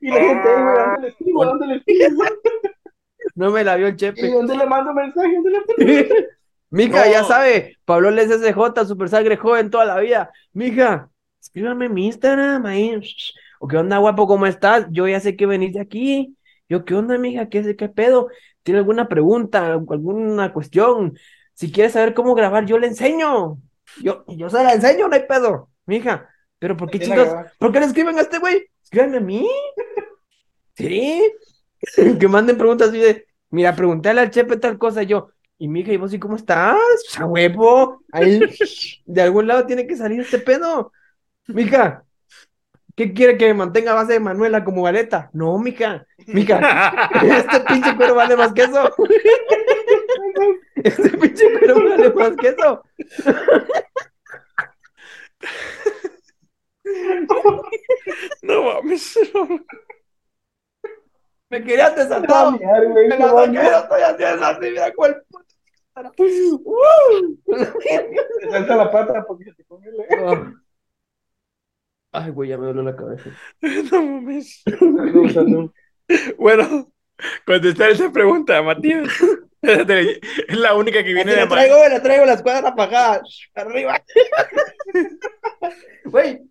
Y 0.00 0.10
la 0.10 0.20
gente, 0.20 0.48
"Ey, 0.48 0.62
güey, 0.62 0.76
¿dónde 0.78 1.00
le 1.02 1.08
escribo? 1.08 1.44
¿Dónde 1.44 1.66
le 1.66 1.76
escribo? 1.76 2.24
No 3.36 3.50
me 3.50 3.64
la 3.64 3.76
vio 3.76 3.86
el 3.86 3.94
¿Y 3.94 3.96
chepe. 3.96 4.28
dónde 4.30 4.56
le 4.56 4.66
mando 4.66 4.92
mensaje? 4.92 5.32
¿Dónde 5.34 5.50
le 5.78 6.28
Mija, 6.70 7.06
No. 7.06 7.12
ya 7.12 7.24
sabe, 7.24 7.78
Pablo 7.84 8.10
Les 8.10 8.28
SJ, 8.30 8.84
super 8.86 9.08
sangre 9.08 9.36
joven 9.36 9.70
toda 9.70 9.84
la 9.86 9.98
vida. 10.00 10.30
Mija, 10.52 11.08
escríbame 11.40 11.86
en 11.86 11.94
mi 11.94 12.06
Instagram 12.06 12.66
ahí. 12.66 13.00
O 13.60 13.66
qué 13.68 13.76
onda, 13.76 13.98
guapo, 13.98 14.26
¿cómo 14.26 14.46
estás? 14.46 14.86
Yo 14.90 15.06
ya 15.08 15.20
sé 15.20 15.36
que 15.36 15.46
venís 15.46 15.72
de 15.72 15.80
aquí. 15.80 16.36
Yo, 16.68 16.84
¿qué 16.84 16.94
onda, 16.94 17.16
mija? 17.18 17.48
¿Qué, 17.48 17.76
qué 17.76 17.88
pedo? 17.88 18.28
¿Tiene 18.64 18.80
alguna 18.80 19.08
pregunta, 19.08 19.74
alguna 19.74 20.52
cuestión? 20.52 21.16
Si 21.52 21.70
quieres 21.70 21.92
saber 21.92 22.14
cómo 22.14 22.34
grabar, 22.34 22.66
yo 22.66 22.78
le 22.78 22.88
enseño. 22.88 23.58
Yo, 24.02 24.24
yo 24.26 24.50
se 24.50 24.64
la 24.64 24.72
enseño, 24.72 25.06
no 25.06 25.14
hay 25.14 25.26
pedo. 25.28 25.70
Mija, 25.86 26.28
pero 26.58 26.76
¿por 26.76 26.90
qué 26.90 26.98
chicos? 26.98 27.28
¿Por 27.58 27.70
qué 27.70 27.78
le 27.78 27.86
escriben 27.86 28.18
a 28.18 28.22
este 28.22 28.38
güey? 28.38 28.66
Escríbanme 28.82 29.18
a 29.18 29.20
mí. 29.20 29.48
Sí. 30.74 31.22
Que 32.18 32.28
manden 32.28 32.56
preguntas 32.56 32.88
así 32.88 32.98
de, 32.98 33.26
mira, 33.50 33.76
preguntéle 33.76 34.22
al 34.22 34.30
Chepe 34.30 34.56
tal 34.56 34.78
cosa. 34.78 35.02
y 35.02 35.06
Yo, 35.06 35.28
y 35.58 35.68
mija, 35.68 35.92
¿y 35.92 35.98
vos 35.98 36.14
y 36.14 36.18
cómo 36.18 36.36
estás? 36.36 36.78
Pues, 36.78 37.20
a 37.20 37.26
huevo. 37.26 38.02
Ahí, 38.10 38.40
de 39.04 39.20
algún 39.20 39.46
lado 39.46 39.66
tiene 39.66 39.86
que 39.86 39.94
salir 39.94 40.20
este 40.20 40.38
pedo. 40.38 40.92
Mija, 41.46 42.04
¿qué 42.94 43.12
quiere 43.12 43.36
que 43.36 43.46
me 43.48 43.54
mantenga 43.54 43.92
a 43.92 43.94
base 43.94 44.14
de 44.14 44.20
Manuela 44.20 44.64
como 44.64 44.82
galeta? 44.82 45.30
No, 45.32 45.58
mija. 45.58 46.06
Mija, 46.26 47.10
este 47.22 47.60
pinche 47.60 47.96
cuero 47.96 48.14
vale 48.14 48.36
más 48.36 48.52
que 48.52 48.62
eso. 48.62 48.90
Este 50.76 51.10
pinche 51.10 51.58
cuero 51.58 51.76
vale 51.76 52.12
más 52.12 52.36
que 52.36 52.48
eso. 52.48 52.82
No 58.42 58.62
mames. 58.62 59.18
Me 61.50 61.62
querías 61.62 61.94
güey, 61.94 63.08
Me 63.08 63.18
la 63.18 63.28
saqué, 63.30 63.52
no 63.52 63.78
estoy 63.78 64.02
haciendo 64.02 64.46
así, 64.46 64.70
mira 64.70 64.92
cuál 64.94 65.22
puto. 65.28 65.54
¡Uh! 66.64 67.36
Te 67.46 68.50
salta 68.50 68.76
la 68.76 68.90
pata 68.90 69.24
porque 69.26 69.44
se 69.44 69.52
te 69.52 69.64
el... 69.70 70.54
Ay, 72.14 72.30
güey, 72.30 72.50
ya 72.50 72.58
me 72.58 72.66
duele 72.66 72.84
la 72.84 72.96
cabeza. 72.96 73.30
No 73.90 74.02
mames. 74.02 74.62
Bueno, 76.38 76.92
contestar 77.46 77.90
esa 77.90 78.12
pregunta, 78.12 78.62
Matías. 78.62 79.08
Es 79.62 80.58
la 80.58 80.74
única 80.74 81.02
que 81.02 81.14
viene 81.14 81.30
Así 81.30 81.40
de 81.40 81.46
la 81.46 81.48
traigo, 81.48 81.76
la 81.88 82.02
traigo 82.02 82.26
la 82.26 82.34
escuadra 82.34 82.68
apagada. 82.68 83.22
Arriba. 83.54 84.02
Güey, 86.04 86.42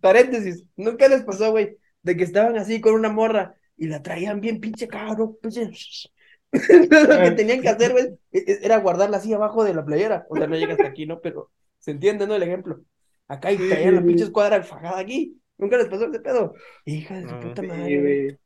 paréntesis. 0.00 0.64
Nunca 0.76 1.06
les 1.08 1.22
pasó, 1.22 1.52
güey, 1.52 1.76
de 2.02 2.16
que 2.16 2.24
estaban 2.24 2.58
así 2.58 2.80
con 2.80 2.94
una 2.94 3.08
morra 3.08 3.54
y 3.76 3.86
la 3.86 4.02
traían 4.02 4.40
bien 4.40 4.60
pinche 4.60 4.88
cabrón, 4.88 5.36
pinche. 5.40 5.70
Lo 6.50 7.18
que 7.22 7.30
tenían 7.36 7.62
que 7.62 7.68
hacer, 7.68 7.92
güey, 7.92 8.06
e- 8.32 8.44
e- 8.46 8.58
era 8.62 8.78
guardarla 8.78 9.18
así 9.18 9.32
abajo 9.32 9.62
de 9.62 9.72
la 9.74 9.84
playera. 9.84 10.26
O 10.28 10.36
sea, 10.36 10.48
no 10.48 10.56
llega 10.56 10.72
hasta 10.72 10.88
aquí, 10.88 11.06
¿no? 11.06 11.20
Pero 11.20 11.52
se 11.78 11.92
entiende, 11.92 12.26
¿no? 12.26 12.34
El 12.34 12.42
ejemplo. 12.42 12.80
Acá 13.30 13.52
y 13.52 13.58
Sí, 13.58 13.68
traían 13.68 13.94
la 13.94 14.00
sí, 14.00 14.06
pinche 14.06 14.24
sí. 14.24 14.28
escuadra 14.28 14.62
fajada 14.62 14.98
aquí. 14.98 15.40
Nunca 15.56 15.76
les 15.76 15.88
pasó 15.88 16.06
ese 16.06 16.20
pedo. 16.20 16.54
Hija 16.84 17.16
de 17.20 17.28
su 17.28 17.34
Ah, 17.34 17.40
puta 17.40 17.62
Sí, 17.62 17.68
madre, 17.68 18.00
güey. 18.00 18.24
güey. 18.26 18.38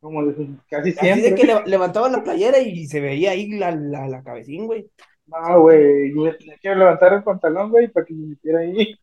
Como 0.00 0.24
de- 0.26 0.46
casi 0.70 0.90
Así 0.90 1.06
de 1.08 1.14
siempre. 1.14 1.34
que 1.34 1.46
le- 1.46 1.66
levantaban 1.66 2.12
la 2.12 2.22
playera 2.24 2.58
y 2.58 2.86
se 2.86 3.00
veía 3.00 3.32
ahí 3.32 3.50
la, 3.58 3.72
la, 3.72 4.08
la 4.08 4.22
cabecín, 4.22 4.66
güey. 4.66 4.90
No, 5.26 5.60
güey, 5.60 6.12
yo 6.14 6.22
me 6.22 6.32
tenía 6.32 6.56
que 6.60 6.74
levantar 6.74 7.12
el 7.12 7.22
pantalón, 7.22 7.70
güey, 7.70 7.88
para 7.88 8.06
que 8.06 8.14
me 8.14 8.28
metiera 8.28 8.60
ahí. 8.60 8.98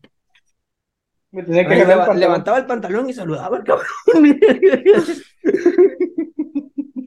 Me 1.31 1.43
tenía 1.43 1.67
que 1.67 1.73
Ay, 1.75 1.81
jalar 1.81 2.09
el 2.11 2.19
levantaba 2.19 2.57
el 2.57 2.65
pantalón 2.65 3.09
y 3.09 3.13
saludaba 3.13 3.57
al 3.57 3.63
cabrón. 3.63 3.85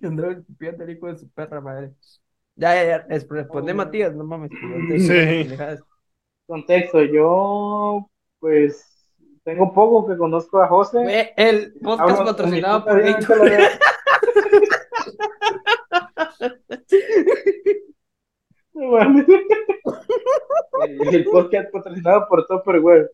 Andaba 0.03 0.33
el 0.33 0.91
hijo 0.91 1.07
de 1.09 1.17
su 1.17 1.29
perra 1.31 1.61
madre. 1.61 1.93
Ya, 2.57 2.75
ya, 2.75 2.85
ya. 2.85 3.07
es- 3.15 3.29
Responde 3.29 3.75
Matías, 3.75 4.15
no 4.15 4.25
mames. 4.25 4.51
Sí. 4.99 5.49
Contexto, 6.61 7.01
yo 7.05 8.11
pues 8.41 8.85
tengo 9.45 9.73
poco 9.73 10.09
que 10.09 10.17
conozco 10.19 10.61
a 10.61 10.67
José. 10.67 10.99
Güey, 11.01 11.31
el 11.37 11.75
podcast 11.81 12.19
Hablo- 12.19 12.31
patrocinado 12.33 12.85
por 12.85 13.01
No 18.75 18.87
mames. 18.91 19.27
El 20.89 21.15
el 21.15 21.25
podcast 21.25 21.71
patrocinado 21.71 22.27
por 22.29 22.47
Tupperware. 22.47 23.11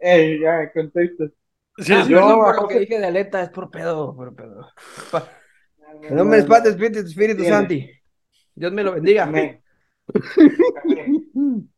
Ey, 0.00 0.40
ya, 0.40 0.70
contexto. 0.72 1.24
Sí, 1.78 1.92
Ah, 1.92 2.04
yo- 2.08 2.16
perdón 2.18 2.38
por 2.38 2.62
lo 2.62 2.68
que 2.68 2.78
dije 2.80 2.98
de 2.98 3.06
aleta, 3.06 3.42
es 3.42 3.50
por 3.50 3.70
pedo, 3.70 4.14
por 4.14 4.34
pedo. 4.34 4.68
En 6.02 6.14
nombre 6.16 6.38
del 6.38 6.46
Padre, 6.46 6.70
Espíritu, 6.70 6.98
Espíritu. 7.00 7.44
Santi. 7.44 7.90
Dios 8.54 8.72
me 8.72 8.82
lo 8.82 8.92
bendiga. 8.92 9.24
Amén. 9.24 9.60
sí, 10.14 10.14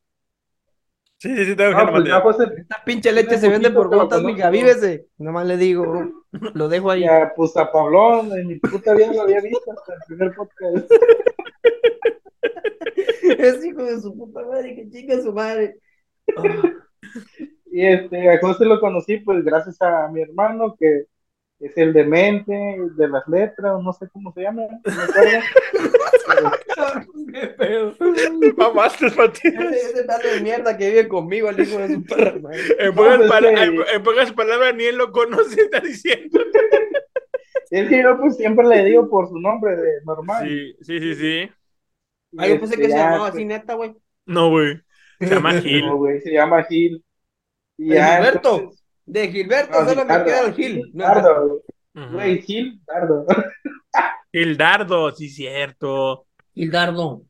sí, 1.19 1.45
sí, 1.47 1.57
tengo 1.57 1.71
que 1.71 1.77
No, 1.77 1.83
pues 1.83 1.93
mandar. 1.93 2.07
ya 2.07 2.21
José, 2.21 2.45
Esta 2.59 2.83
pinche 2.85 3.13
leche 3.13 3.39
se 3.39 3.49
vende 3.49 3.71
por 3.71 3.89
gotas, 3.89 4.23
mija, 4.23 4.47
no- 4.47 4.51
vívese. 4.53 5.07
Nomás 5.19 5.47
le 5.47 5.57
digo, 5.57 6.05
lo 6.55 6.69
dejo 6.69 6.91
ahí. 6.91 7.01
ya, 7.03 7.33
pues 7.37 7.57
a 7.57 7.71
Pablón, 7.73 8.33
en 8.39 8.47
mi 8.47 8.57
puta 8.57 8.95
vida 8.95 9.13
lo 9.13 9.23
había 9.23 9.41
visto 9.41 9.73
hasta 9.73 9.95
el 9.95 10.01
primer 10.07 10.35
podcast. 10.35 10.91
Es 13.39 13.65
hijo 13.65 13.85
de 13.85 14.01
su 14.01 14.17
puta 14.17 14.43
madre, 14.45 14.75
que 14.75 14.91
chinga 14.91 15.21
su 15.21 15.33
madre. 15.33 15.79
Y 17.71 17.85
este, 17.87 18.29
a 18.31 18.41
José 18.41 18.65
lo 18.65 18.81
conocí 18.81 19.19
pues 19.19 19.45
gracias 19.45 19.81
a 19.81 20.09
mi 20.09 20.23
hermano 20.23 20.75
que 20.79 21.05
es 21.61 21.77
el 21.77 21.93
demente 21.93 22.53
de 22.53 23.09
las 23.09 23.27
letras, 23.29 23.83
no 23.83 23.93
sé 23.93 24.09
cómo 24.13 24.33
se 24.33 24.43
llama, 24.43 24.63
no 24.85 24.95
me 24.95 25.03
acuerdo. 25.03 25.41
Qué 27.33 27.47
pedo. 27.49 27.95
Mamaste. 28.57 29.07
Ese, 29.07 29.49
ese 29.49 30.05
tal 30.05 30.23
de 30.23 30.41
mierda 30.41 30.77
que 30.77 30.89
vive 30.89 31.09
conmigo, 31.09 31.49
el 31.51 31.61
hijo 31.61 31.79
de 31.79 31.95
su 31.95 32.05
perra 32.05 32.39
madre. 32.41 32.61
En 32.79 32.95
pocas, 32.95 33.19
No, 33.19 33.25
es 33.25 33.31
pala- 33.31 33.55
que- 33.55 33.95
en- 33.95 34.03
pocas 34.03 34.33
palabras, 34.33 34.75
ni 34.75 34.85
él 34.85 34.97
lo 34.97 35.11
conoce, 35.13 35.61
está 35.63 35.81
diciendo. 35.81 36.41
Es 37.71 37.89
que 37.89 38.03
yo 38.03 38.17
pues 38.19 38.37
siempre 38.37 38.67
le 38.67 38.85
digo 38.85 39.09
por 39.11 39.29
su 39.29 39.39
nombre 39.39 39.77
de 39.77 39.93
normal. 40.05 40.47
Sí, 40.49 40.75
sí, 40.81 41.01
sí, 41.01 41.15
sí. 41.17 41.51
Ah, 42.39 42.47
yo 42.47 42.59
pensé 42.61 42.75
este, 42.75 42.77
que 42.77 42.85
se 42.85 42.91
ya, 42.91 42.97
llamaba 43.05 43.19
pues, 43.25 43.35
así, 43.35 43.45
neta, 43.45 43.75
güey. 43.75 43.95
No, 44.27 44.51
güey. 44.51 44.81
Se 45.19 45.27
llama 45.27 45.53
Gil. 45.61 45.85
no, 45.87 45.97
güey, 45.97 46.21
se 46.21 46.33
llama 46.33 46.63
Gil. 46.65 47.05
Y 47.77 47.95
ya, 47.95 48.17
Gilberto. 48.17 48.55
entonces- 48.57 48.78
De 49.09 49.29
Gilberto 49.33 49.81
no, 49.81 49.89
solo 49.89 50.05
me 50.05 50.15
Gildardo, 50.15 50.25
queda 50.25 50.47
el 50.47 50.55
Gil. 50.55 50.77
No, 50.93 51.05
Gildardo, 51.07 51.49
güey. 51.49 51.61
Ujú. 51.95 52.15
Güey, 52.15 52.43
Gil, 52.43 52.81
Dardo. 52.87 53.27
Gildardo, 54.33 55.11
sí, 55.13 55.29
cierto. 55.31 56.27
Gildardo. 56.55 57.23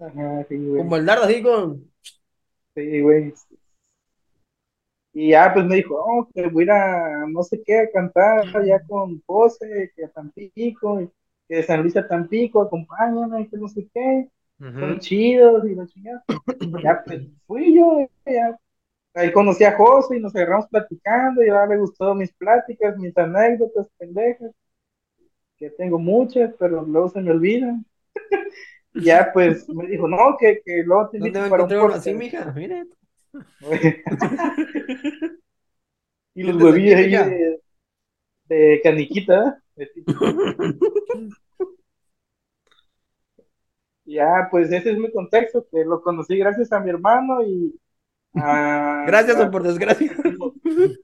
Ajá, 0.00 0.46
sí, 0.48 0.56
güey. 0.56 0.78
Como 0.78 0.96
el 0.96 1.04
dardo 1.04 1.24
así 1.24 1.42
con. 1.42 1.90
Sí, 2.76 3.00
güey. 3.00 3.34
Y 5.12 5.30
ya, 5.30 5.52
pues 5.52 5.66
me 5.66 5.76
dijo, 5.76 5.96
oh, 5.96 6.28
que 6.32 6.46
voy 6.46 6.62
a 6.62 6.64
ir 6.64 6.70
a 6.70 7.26
no 7.26 7.42
sé 7.42 7.60
qué 7.64 7.80
a 7.80 7.90
cantar 7.90 8.56
allá 8.56 8.80
con 8.86 9.20
José, 9.26 9.90
que 9.96 10.04
a 10.04 10.08
Tampico, 10.08 11.12
que 11.48 11.56
de 11.56 11.62
San 11.64 11.82
Luis 11.82 11.96
a 11.96 12.06
Tampico, 12.06 12.62
acompáñame, 12.62 13.48
que 13.48 13.56
no 13.56 13.66
sé 13.66 13.88
qué, 13.92 14.28
son 14.60 15.00
chidos 15.00 15.64
y 15.68 15.74
la 15.74 15.86
chingada. 15.86 16.24
Ya, 16.84 17.02
pues 17.04 17.22
fui 17.48 17.74
yo, 17.74 18.08
ya. 18.24 18.56
Ahí 19.18 19.32
conocí 19.32 19.64
a 19.64 19.76
José 19.76 20.16
y 20.16 20.20
nos 20.20 20.34
agarramos 20.36 20.68
platicando, 20.68 21.42
y 21.42 21.48
ahora 21.48 21.66
le 21.66 21.78
gustó 21.78 22.14
mis 22.14 22.32
pláticas, 22.34 22.96
mis 22.98 23.16
anécdotas 23.18 23.88
pendejas, 23.98 24.52
que 25.56 25.70
tengo 25.70 25.98
muchas, 25.98 26.54
pero 26.56 26.82
luego 26.82 27.08
se 27.08 27.20
me 27.20 27.32
olvidan. 27.32 27.84
Ya, 28.94 29.30
pues 29.32 29.68
me 29.68 29.86
dijo, 29.86 30.08
no, 30.08 30.36
que, 30.40 30.60
que 30.64 30.82
luego 30.82 31.10
te 31.10 31.18
¿Dónde 31.18 31.38
invito 31.38 31.50
para 31.50 31.64
un 31.64 31.72
uno 31.72 31.94
así, 31.94 32.12
podcast". 32.14 32.56
mija? 32.56 32.86
Y 36.34 36.42
los 36.42 36.62
huevillos 36.62 36.96
ahí 36.96 37.10
de, 37.10 37.60
de 38.48 38.80
caniquita. 38.82 39.62
Ya, 44.04 44.48
pues 44.50 44.72
ese 44.72 44.92
es 44.92 44.98
mi 44.98 45.12
contexto, 45.12 45.66
que 45.70 45.84
lo 45.84 46.00
conocí 46.00 46.38
gracias 46.38 46.72
a 46.72 46.80
mi 46.80 46.88
hermano 46.90 47.42
y 47.42 47.78
a- 48.34 49.04
Gracias 49.06 49.40
o 49.40 49.50
por 49.50 49.62
desgracia. 49.62 50.12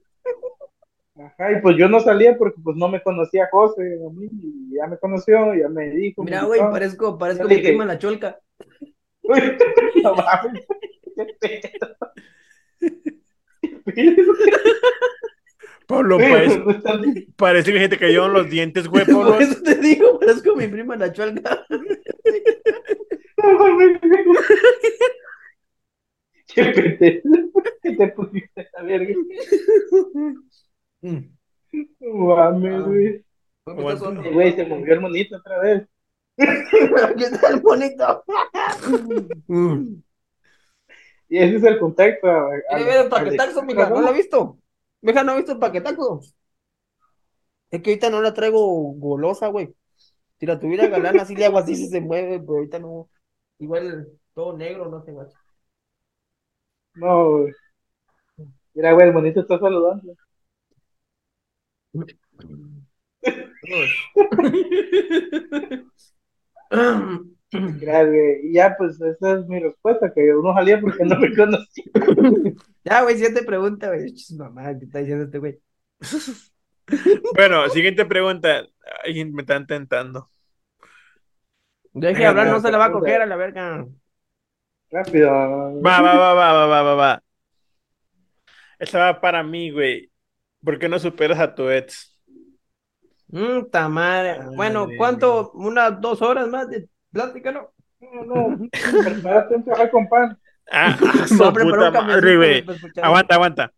Ajá, 1.17 1.51
y 1.53 1.61
pues 1.61 1.77
yo 1.77 1.87
no 1.87 2.01
salía 2.01 2.37
porque 2.37 2.59
pues 2.61 2.75
no 2.75 2.89
me 2.89 3.01
conocía 3.01 3.47
José, 3.49 3.81
a 4.05 4.09
mí, 4.11 4.27
y 4.31 4.75
ya 4.75 4.85
me 4.85 4.97
conoció, 4.97 5.53
ya 5.55 5.69
me 5.69 5.89
dijo. 5.89 6.23
Mira, 6.25 6.43
güey, 6.43 6.59
"Ah, 6.59 6.69
parezco, 6.69 7.17
parezco 7.17 7.47
mi 7.47 7.57
prima 7.59 7.85
la 7.85 7.97
cholca. 7.97 8.37
uy, 9.23 9.57
no 10.03 10.13
mames, 10.15 10.65
qué 11.15 11.25
pedo. 11.39 11.95
Pablo, 15.87 16.17
parece, 16.17 16.63
parece 17.37 17.71
que 17.71 17.79
se 17.79 17.89
te 17.89 17.97
cayeron 17.97 18.33
los 18.33 18.49
dientes, 18.49 18.87
güey, 18.87 19.05
Pablo. 19.05 19.33
Por 19.33 19.41
eso 19.41 19.61
te 19.63 19.75
digo, 19.75 20.19
parezco 20.19 20.53
mi 20.55 20.67
prima 20.67 20.97
la 20.97 21.13
cholca. 21.13 21.65
Qué 26.55 26.63
pendejo. 26.65 27.29
¿Qué 27.83 27.95
te 27.95 28.07
pusiste 28.09 28.69
a 28.77 28.83
verga? 28.83 29.13
Mm. 31.01 31.17
Mames, 31.99 32.73
Ah. 32.73 32.83
güey. 32.87 33.05
Eh, 33.07 34.31
Güey, 34.33 34.53
se 34.55 34.65
movió 34.65 34.93
el 34.93 35.01
monito 35.01 35.37
otra 35.37 35.59
vez. 35.59 35.87
Aquí 36.37 37.23
está 37.23 37.49
el 37.49 37.59
bonito. 37.61 38.23
Mm. 39.47 39.95
Y 41.29 41.37
ese 41.37 41.55
es 41.57 41.63
el 41.63 41.79
contexto. 41.79 42.27
a- 42.27 42.47
a- 42.55 42.61
Quiere 42.69 42.85
ver 42.85 43.03
el 43.05 43.09
paquetazo, 43.09 43.63
mija, 43.63 43.89
¿no 43.89 44.01
lo 44.01 44.07
ha 44.07 44.11
visto? 44.11 44.59
Mija, 45.01 45.23
¿no 45.23 45.31
ha 45.31 45.35
visto 45.37 45.53
el 45.53 45.59
paquetazo? 45.59 46.21
Es 47.71 47.81
que 47.81 47.89
ahorita 47.91 48.09
no 48.09 48.21
la 48.21 48.33
traigo 48.33 48.59
golosa, 48.93 49.47
güey. 49.47 49.73
Si 50.39 50.45
la 50.45 50.59
tuviera 50.59 50.87
galana, 50.87 51.23
así 51.23 51.35
le 51.35 51.45
hago 51.45 51.57
así 51.57 51.75
si 51.75 51.87
se 51.87 52.01
mueve, 52.01 52.39
pero 52.39 52.55
ahorita 52.57 52.79
no. 52.79 53.09
Igual 53.59 54.07
todo 54.33 54.55
negro, 54.55 54.89
no 54.89 55.01
sé, 55.03 55.11
guacho. 55.11 55.37
No, 56.95 57.39
güey. 57.39 57.53
Mira, 58.73 58.93
güey, 58.93 59.07
el 59.07 59.13
monito 59.13 59.41
está 59.41 59.59
saludando. 59.59 60.15
Gracias, 67.51 68.07
güey. 68.07 68.47
Y 68.47 68.53
ya, 68.53 68.75
pues, 68.77 68.99
esa 69.01 69.39
es 69.39 69.47
mi 69.47 69.59
respuesta, 69.59 70.11
que 70.13 70.27
yo 70.27 70.41
no 70.41 70.53
salía 70.53 70.79
porque 70.79 71.05
no 71.05 71.19
me 71.19 71.35
conocía. 71.35 71.83
Ya, 72.83 73.01
güey, 73.01 73.15
siguiente 73.15 73.43
pregunta, 73.43 73.87
güey. 73.87 74.13
Mamá, 74.37 74.77
¿qué 74.77 74.85
está 74.85 74.99
diciendo 74.99 75.25
este 75.25 75.39
güey? 75.39 75.59
Bueno, 77.33 77.67
siguiente 77.69 78.05
pregunta. 78.05 78.63
Ay, 79.03 79.25
me 79.25 79.41
están 79.41 79.65
tentando. 79.65 80.29
Deje 81.93 82.19
de 82.19 82.25
hablar, 82.27 82.45
la 82.45 82.51
no 82.51 82.59
se 82.59 82.71
la 82.71 82.77
va 82.77 82.85
a 82.85 82.91
coger 82.91 83.23
a 83.23 83.25
la 83.25 83.35
verga. 83.35 83.87
Rápido. 84.91 85.29
Va, 85.87 85.93
va, 86.05 86.15
va, 86.21 86.33
va, 86.39 86.51
va, 86.57 86.65
va, 86.73 86.81
va, 86.89 86.95
va. 87.01 87.11
Esta 88.79 88.99
va 88.99 89.21
para 89.21 89.43
mí, 89.43 89.71
güey. 89.71 90.11
¿Por 90.63 90.79
qué 90.79 90.89
no 90.89 90.99
superas 90.99 91.39
a 91.39 91.53
tu 91.55 91.69
ex? 91.69 92.17
Mmm, 93.29 93.65
madre. 93.89 94.39
Bueno, 94.55 94.87
¿cuánto? 94.97 95.51
¿Unas 95.53 95.99
dos 96.01 96.21
horas 96.21 96.47
más 96.47 96.69
de 96.69 96.87
plática, 97.11 97.51
no? 97.51 97.71
No, 97.99 98.23
no, 98.23 98.69
prepárate 99.03 99.55
un 99.55 99.63
café 99.63 99.89
con 99.89 100.07
pan. 100.07 100.37
Ah, 100.71 100.97
puta 101.29 101.91
madre, 101.91 102.37
güey. 102.37 102.65
Aguanta, 103.01 103.35
aguanta. 103.35 103.73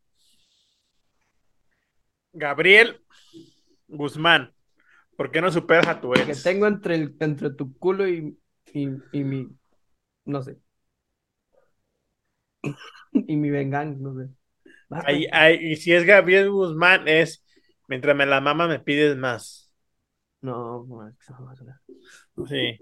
Gabriel 2.33 3.01
Guzmán, 3.87 4.53
¿por 5.15 5.31
qué 5.31 5.41
no 5.41 5.51
superas 5.51 5.87
a 5.87 5.99
tu 6.01 6.13
Que 6.13 6.21
ex? 6.21 6.43
tengo 6.43 6.67
entre, 6.67 6.95
el, 6.95 7.15
entre 7.19 7.49
tu 7.51 7.77
culo 7.77 8.07
y, 8.07 8.37
y, 8.73 8.89
y 9.11 9.23
mi. 9.23 9.49
No 10.25 10.41
sé. 10.43 10.57
y 13.11 13.35
mi 13.35 13.49
venganza, 13.49 13.99
no 14.01 14.15
sé. 14.15 14.29
Ahí- 14.89 15.27
ahí- 15.31 15.59
y 15.71 15.75
si 15.75 15.93
es 15.93 16.05
Gabriel 16.05 16.49
Guzmán, 16.49 17.07
es 17.07 17.43
mientras 17.87 18.15
me 18.15 18.25
la 18.25 18.41
mama, 18.41 18.67
me 18.67 18.79
pides 18.79 19.17
más. 19.17 19.71
No, 20.41 20.85
no, 20.87 21.07
eso 21.07 21.35
no 21.39 21.45
va 21.45 21.51
a 21.51 21.55
ser. 21.55 21.67
Sí. 22.47 22.77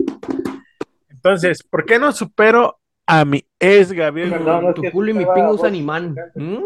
Entonces, 1.09 1.63
¿por 1.63 1.85
qué 1.85 1.97
no 1.97 2.11
supero 2.11 2.79
a 3.07 3.25
mi 3.25 3.45
ex 3.59 3.91
Gabriel, 3.91 4.31
Perdón, 4.31 4.69
es 4.69 4.75
tu 4.75 4.81
que 4.81 4.91
culo 4.91 5.11
y 5.11 5.13
mi 5.13 5.25
pingo 5.25 5.53
usan 5.53 5.75
imán. 5.75 6.15
¿Mm? 6.35 6.57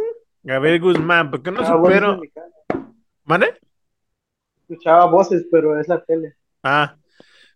Gabriel 0.44 0.80
Guzmán? 0.82 1.32
¿Por 1.32 1.44
qué 1.44 1.52
no 1.52 1.66
supero? 1.66 2.20
¿Mande? 3.24 3.60
Escuchaba 4.68 5.06
voces, 5.06 5.46
pero 5.52 5.80
es 5.80 5.88
la 5.88 6.04
tele. 6.04 6.36
Ah, 6.64 6.98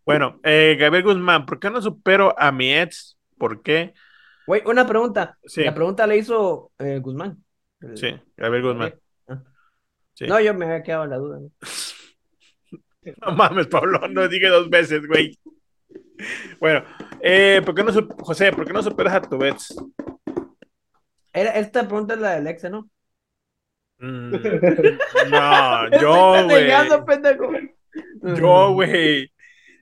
bueno, 0.06 0.40
eh, 0.44 0.76
Gabriel 0.80 1.06
Guzmán, 1.06 1.46
¿por 1.46 1.60
qué 1.60 1.70
no 1.70 1.82
supero 1.82 2.36
a 2.38 2.52
mi 2.52 2.74
ex? 2.74 3.18
¿Por 3.38 3.62
qué? 3.62 3.94
Güey, 4.48 4.62
una 4.66 4.86
pregunta. 4.88 5.38
Sí. 5.46 5.64
La 5.64 5.74
pregunta 5.74 6.06
la 6.08 6.16
hizo 6.16 6.72
eh, 6.80 7.00
Guzmán. 7.00 7.44
El- 7.82 7.98
Sí, 7.98 8.08
Gabriel 8.38 8.66
Guzmán. 8.66 8.96
Ah. 9.28 9.42
Sí. 10.14 10.26
No, 10.28 10.40
yo 10.40 10.54
me 10.54 10.66
había 10.66 10.84
quedado 10.84 11.06
en 11.06 11.10
la 11.10 11.18
duda. 11.18 11.40
¿no? 11.40 11.50
No 13.22 13.34
mames, 13.34 13.68
Pablo, 13.68 14.00
no 14.08 14.30
dije 14.30 14.48
dos 14.48 14.70
veces, 14.70 15.06
güey. 15.06 15.38
Bueno, 16.60 16.86
eh, 17.20 17.62
¿por 17.66 17.76
qué 17.76 17.84
no 17.84 17.92
José, 18.20 18.54
¿por 18.54 18.66
qué 18.66 18.72
no 18.72 18.82
superas 18.82 19.16
a 19.16 19.22
tu? 19.22 19.38
Era, 21.34 21.52
esta 21.56 21.86
pregunta 21.86 22.14
es 22.14 22.20
la 22.22 22.36
del 22.36 22.48
ex, 22.48 22.64
¿no? 22.70 22.90
Mm, 23.98 24.32
no, 25.32 25.90
yo, 26.02 26.46
güey. 26.46 26.68
Yo, 28.22 28.74
güey. 28.74 29.32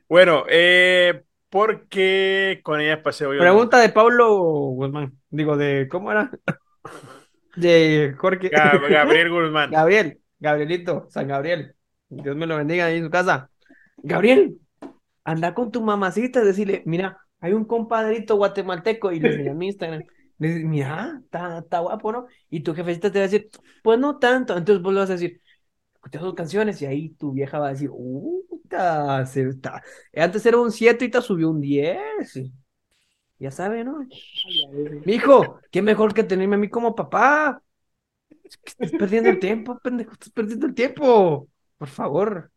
Bueno, 0.08 0.46
eh, 0.50 1.24
¿por 1.52 1.88
qué 1.90 2.62
con 2.64 2.82
ella 2.82 3.04
pasé 3.04 3.28
hoy? 3.28 3.38
Pregunta 3.38 3.80
de 3.80 3.90
Pablo 3.90 4.34
Guzmán. 4.36 5.20
Digo, 5.30 5.58
de, 5.58 5.88
¿cómo 5.90 6.12
era? 6.12 6.32
De 7.56 8.16
Jorge. 8.18 8.50
Gab- 8.50 8.90
Gabriel 8.90 9.30
Guzmán. 9.32 9.72
Gabriel, 9.72 10.22
Gabrielito, 10.40 11.08
San 11.10 11.28
Gabriel. 11.28 11.76
Dios 12.10 12.36
me 12.36 12.46
lo 12.48 12.58
bendiga 12.58 12.86
ahí 12.86 12.98
en 12.98 13.06
su 13.06 13.10
casa. 13.10 13.50
Gabriel, 13.98 14.58
anda 15.24 15.54
con 15.54 15.72
tu 15.72 15.82
mamacita, 15.82 16.44
decirle, 16.44 16.84
mira, 16.86 17.18
hay 17.40 17.54
un 17.54 17.66
compadrito 17.66 18.36
guatemalteco 18.38 19.12
y 19.12 19.20
le 19.20 19.30
enseña 19.30 19.54
mi 19.54 19.68
Instagram. 19.68 20.04
Le 20.40 20.48
dice, 20.48 20.66
mira, 20.66 21.20
está, 21.24 21.60
está 21.60 21.80
guapo, 21.80 22.12
¿no? 22.12 22.28
Y 22.50 22.62
tu 22.62 22.74
jefecita 22.74 23.12
te 23.12 23.20
va 23.20 23.26
a 23.26 23.28
decir, 23.30 23.50
pues 23.84 24.00
no 24.00 24.18
tanto. 24.20 24.58
Entonces 24.58 24.82
vos 24.84 24.94
le 24.94 25.00
vas 25.02 25.10
a 25.10 25.14
decir, 25.14 25.42
escucha 25.96 26.20
sus 26.20 26.34
canciones 26.36 26.82
y 26.82 26.86
ahí 26.88 27.10
tu 27.16 27.32
vieja 27.34 27.60
va 27.60 27.68
a 27.68 27.72
decir, 27.72 27.90
uh, 27.92 28.51
se 29.26 29.48
está. 29.48 29.82
Antes 30.16 30.46
era 30.46 30.58
un 30.58 30.72
7 30.72 31.06
y 31.06 31.10
te 31.10 31.22
subió 31.22 31.50
un 31.50 31.62
10. 31.62 32.52
Ya 33.40 33.52
sabe, 33.52 33.84
¿no? 33.84 34.06
Mijo, 35.06 35.60
qué 35.72 35.82
mejor 35.82 36.14
que 36.14 36.24
tenerme 36.24 36.56
a 36.56 36.60
mí 36.60 36.70
como 36.70 36.96
papá. 36.96 37.62
Estás 38.44 38.92
perdiendo 38.92 39.30
el 39.30 39.40
tiempo, 39.40 39.80
pendejo, 39.80 40.14
estás 40.14 40.30
perdiendo 40.30 40.68
el 40.68 40.74
tiempo. 40.74 41.48
Por 41.78 41.88
favor. 41.88 42.52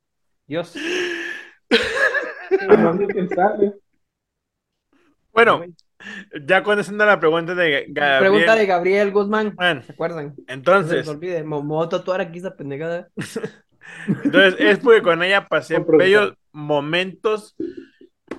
Dios. 0.46 0.74
Bueno, 5.32 5.64
ya 6.46 6.62
contestando 6.62 7.06
la 7.06 7.18
pregunta 7.18 7.54
de 7.54 7.86
Gabriel. 7.88 8.18
Pregunta 8.20 8.54
de 8.54 8.66
Gabriel 8.66 9.10
Guzmán. 9.12 9.54
Bueno, 9.56 9.82
¿Se 9.82 9.92
acuerdan? 9.92 10.26
No 10.26 10.34
se 10.34 10.52
entonces, 10.52 11.08
olvide. 11.08 11.42
Me 11.42 11.60
voy 11.60 11.86
a 11.86 11.88
tatuar 11.88 12.20
aquí 12.20 12.38
esa 12.38 12.54
pendejada. 12.54 13.08
entonces 14.24 14.56
es 14.58 14.78
porque 14.78 15.02
con 15.02 15.22
ella 15.22 15.46
pasé 15.46 15.78
bellos 15.86 16.34
momentos 16.52 17.56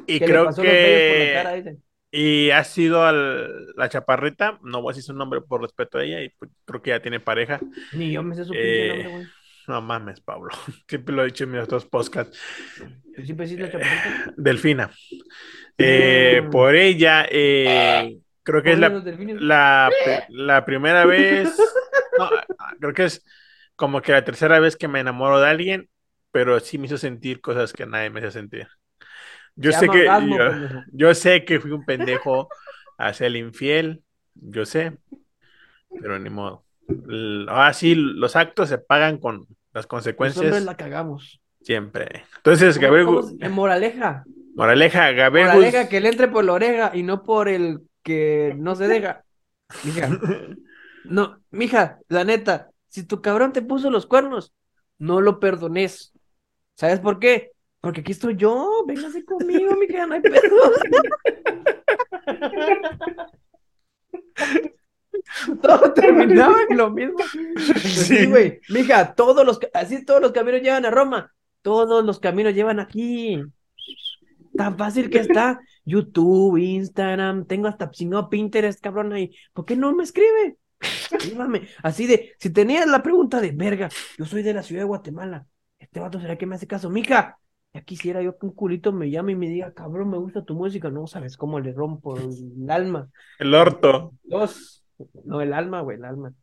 y 0.07 0.19
creo 0.19 0.53
que 0.53 1.77
y 2.11 2.49
ha 2.51 2.63
sido 2.63 3.03
al- 3.03 3.73
la 3.75 3.89
chaparrita, 3.89 4.57
no 4.63 4.81
voy 4.81 4.91
a 4.91 4.93
decir 4.93 5.03
su 5.03 5.13
nombre 5.13 5.41
por 5.41 5.61
respeto 5.61 5.97
a 5.97 6.03
ella 6.03 6.21
y 6.21 6.29
pues, 6.29 6.49
creo 6.63 6.81
que 6.81 6.91
ya 6.91 7.01
tiene 7.01 7.19
pareja. 7.19 7.59
Ni 7.91 8.11
yo 8.13 8.23
me 8.23 8.35
sé 8.35 8.45
su 8.45 8.53
Eh, 8.55 8.87
nombre, 8.89 9.09
güey. 9.11 9.27
No 9.67 9.81
mames, 9.81 10.21
Pablo. 10.21 10.49
Siempre 10.87 11.13
lo 11.15 11.23
he 11.23 11.25
dicho 11.25 11.43
en 11.43 11.51
mis 11.51 11.61
otros 11.61 11.85
podcasts. 11.85 12.39
¿Tú 13.15 13.23
siempre 13.23 13.47
la 13.47 13.71
chaparrita? 13.71 14.33
Delfina. 14.37 14.91
Eh, 15.77 16.41
Mm. 16.45 16.49
por 16.51 16.75
ella, 16.75 17.25
eh, 17.29 18.17
creo 18.43 18.63
que 18.63 18.73
es 18.73 18.79
la, 18.79 19.89
la, 20.29 20.63
primera 20.65 21.05
vez, 21.05 21.49
no, 22.17 22.29
creo 22.79 22.93
que 22.93 23.05
es 23.05 23.25
como 23.76 24.01
que 24.01 24.11
la 24.11 24.23
tercera 24.23 24.59
vez 24.59 24.76
que 24.76 24.88
me 24.88 24.99
enamoro 24.99 25.39
de 25.39 25.49
alguien, 25.49 25.89
pero 26.32 26.59
sí 26.59 26.78
me 26.78 26.88
hizo 26.88 26.97
sentir 26.97 27.41
cosas 27.41 27.73
que 27.73 27.86
nadie 27.86 28.09
me 28.09 28.19
hizo 28.19 28.32
sentir. 28.32 28.67
Yo 29.55 29.71
sé 29.71 29.88
que 29.88 30.09
yo, 30.93 31.13
sé 31.13 31.45
que 31.45 31.59
fui 31.59 31.71
un 31.71 31.86
pendejo 31.86 32.49
hacia 32.97 33.28
el 33.28 33.38
infiel, 33.38 34.03
yo 34.34 34.65
sé, 34.65 34.97
pero 36.01 36.19
ni 36.19 36.30
modo. 36.30 36.63
Ahora 37.47 37.73
sí, 37.73 37.95
los 37.95 38.36
actos 38.36 38.69
se 38.69 38.78
pagan 38.78 39.17
con 39.17 39.47
las 39.73 39.88
consecuencias 39.88 40.63
la 40.63 40.76
cagamos. 40.78 41.41
siempre. 41.61 42.26
Entonces, 42.38 42.78
¿Cómo- 42.78 42.88
Gabriel, 42.95 43.38
en 43.41 43.51
moraleja. 43.51 44.23
moraleja, 44.55 45.11
Gabriel 45.11 45.47
Moraleja 45.47 45.89
que 45.89 45.99
le 45.99 46.09
entre 46.09 46.28
por 46.28 46.43
la 46.43 46.53
oreja 46.53 46.91
y 46.93 47.03
no 47.03 47.23
por 47.23 47.49
el 47.49 47.82
que 48.03 48.53
no 48.57 48.76
se 48.76 48.88
deja. 48.88 49.23
Mija, 49.84 50.09
no, 51.05 51.39
mija, 51.51 51.99
la 52.07 52.23
neta, 52.23 52.69
si 52.95 53.03
tu 53.03 53.21
cabrón 53.21 53.51
te 53.51 53.61
puso 53.61 53.89
los 53.89 54.05
cuernos, 54.05 54.53
no 54.97 55.19
lo 55.19 55.41
perdones. 55.41 56.13
¿Sabes 56.75 57.01
por 57.01 57.19
qué? 57.19 57.51
Porque 57.81 57.99
aquí 57.99 58.13
estoy 58.13 58.37
yo, 58.37 58.85
véngase 58.87 59.25
conmigo, 59.25 59.75
mija, 59.75 60.05
no 60.05 60.13
hay 60.13 60.21
pedo. 60.21 60.33
Todo 65.61 65.91
terminaba 65.91 66.55
en 66.69 66.77
lo 66.77 66.89
mismo. 66.89 67.17
Sí. 67.57 67.89
Sí, 67.89 68.25
güey. 68.27 68.61
Mija, 68.69 69.13
todos 69.13 69.45
los, 69.45 69.59
así 69.73 70.05
todos 70.05 70.21
los 70.21 70.31
caminos 70.31 70.61
llevan 70.61 70.85
a 70.85 70.91
Roma. 70.91 71.33
Todos 71.61 72.05
los 72.05 72.19
caminos 72.19 72.53
llevan 72.53 72.79
aquí. 72.79 73.41
Tan 74.55 74.77
fácil 74.77 75.09
que 75.09 75.19
está. 75.19 75.59
YouTube, 75.83 76.57
Instagram, 76.57 77.45
tengo 77.45 77.67
hasta 77.67 77.91
chingado 77.91 78.29
Pinterest, 78.29 78.81
cabrón, 78.81 79.11
ahí. 79.11 79.35
¿Por 79.51 79.65
qué 79.65 79.75
no 79.75 79.93
me 79.93 80.03
escribe? 80.03 80.57
Así 81.84 82.07
de, 82.07 82.34
si 82.39 82.49
tenías 82.49 82.88
la 82.88 83.01
pregunta 83.03 83.41
de 83.41 83.51
verga, 83.51 83.89
yo 84.17 84.26
soy 84.26 84.43
de 84.43 84.53
la 84.53 84.63
ciudad 84.63 84.82
de 84.82 84.88
Guatemala. 84.88 85.45
Este 85.80 85.99
vato 85.99 86.19
será 86.19 86.38
que 86.38 86.45
me 86.45 86.55
hace 86.55 86.67
caso. 86.67 86.89
Mija, 86.89 87.38
ya 87.73 87.82
quisiera 87.82 88.21
yo 88.21 88.38
que 88.38 88.45
un 88.45 88.53
culito 88.53 88.91
me 88.91 89.09
llame 89.09 89.34
y 89.34 89.36
me 89.36 89.49
diga, 89.49 89.73
cabrón, 89.73 90.09
me 90.09 90.17
gusta 90.17 90.43
tu 90.43 90.55
música. 90.55 90.89
No 90.89 91.07
sabes 91.07 91.38
cómo 91.38 91.59
le 91.59 91.73
rompo 91.73 92.17
el 92.17 92.69
alma. 92.69 93.09
el 93.39 93.53
orto. 93.53 94.13
Dos. 94.23 94.86
No, 95.26 95.41
el 95.41 95.53
alma, 95.53 95.82
güey, 95.82 95.97
el 95.97 96.05
alma. 96.05 96.34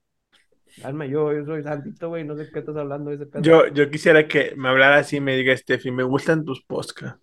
El 0.77 0.87
alma, 0.87 1.07
yo, 1.07 1.33
yo 1.33 1.45
soy 1.45 1.63
santito, 1.63 2.09
güey, 2.09 2.25
no 2.25 2.37
sé 2.37 2.51
qué 2.53 2.61
estás 2.61 2.77
hablando 2.77 3.11
de 3.11 3.17
ese 3.17 3.27
pedo. 3.27 3.43
Yo, 3.43 3.67
yo 3.69 3.91
quisiera 3.91 4.27
que 4.27 4.55
me 4.57 4.69
hablara 4.69 4.97
así 4.97 5.17
y 5.17 5.21
me 5.21 5.37
diga, 5.37 5.57
Steffi, 5.57 5.91
me 5.91 6.03
gustan 6.03 6.45
tus 6.45 6.63
podcasts. 6.63 7.21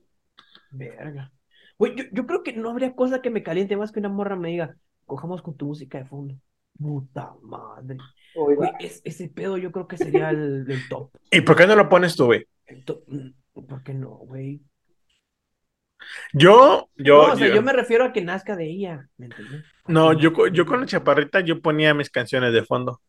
Verga. 0.72 1.32
Güey, 1.78 1.96
yo, 1.96 2.04
yo 2.12 2.26
creo 2.28 2.44
que 2.44 2.54
no 2.54 2.70
habría 2.70 2.94
cosa 2.96 3.22
que 3.22 3.30
me 3.30 3.44
caliente 3.44 3.78
más 3.78 3.92
que 3.92 4.00
una 4.00 4.10
morra 4.10 4.36
me 4.36 4.50
diga, 4.50 4.76
cojamos 5.06 5.42
con 5.42 5.56
tu 5.56 5.66
música 5.66 5.98
de 5.98 6.06
fondo. 6.06 6.36
Puta 6.80 7.34
madre. 7.42 7.98
Güey, 8.36 8.58
Oiga, 8.58 8.78
es- 8.80 9.02
ese 9.04 9.28
pedo 9.28 9.58
yo 9.58 9.72
creo 9.72 9.88
que 9.88 9.98
sería 9.98 10.30
el, 10.30 10.66
el 10.70 10.88
top. 10.88 11.12
¿Y 11.32 11.42
por 11.42 11.56
qué 11.56 11.68
no 11.68 11.76
lo 11.76 11.90
pones 11.90 12.16
tú, 12.16 12.26
güey? 12.26 12.46
El 12.68 12.86
top. 12.86 13.04
Mm, 13.08 13.30
¿Por 13.68 13.84
qué 13.84 13.94
no, 13.94 14.10
güey? 14.10 14.62
Yo, 16.32 16.90
yo, 16.96 17.28
No, 17.28 17.34
o 17.34 17.36
sea, 17.36 17.48
yo, 17.50 17.56
yo 17.56 17.62
me 17.62 17.74
refiero 17.74 18.06
a 18.06 18.14
que 18.14 18.22
nazca 18.22 18.56
de 18.56 18.66
ella, 18.70 19.10
¿me 19.18 19.26
entiendes? 19.26 19.66
no, 19.88 20.14
yo, 20.14 20.48
yo 20.48 20.66
con 20.66 20.80
la 20.80 20.86
chaparrita 20.86 21.42
yo 21.42 21.62
ponía 21.62 21.94
mis 21.94 22.10
canciones 22.10 22.54
de 22.54 22.64
fondo. 22.64 23.02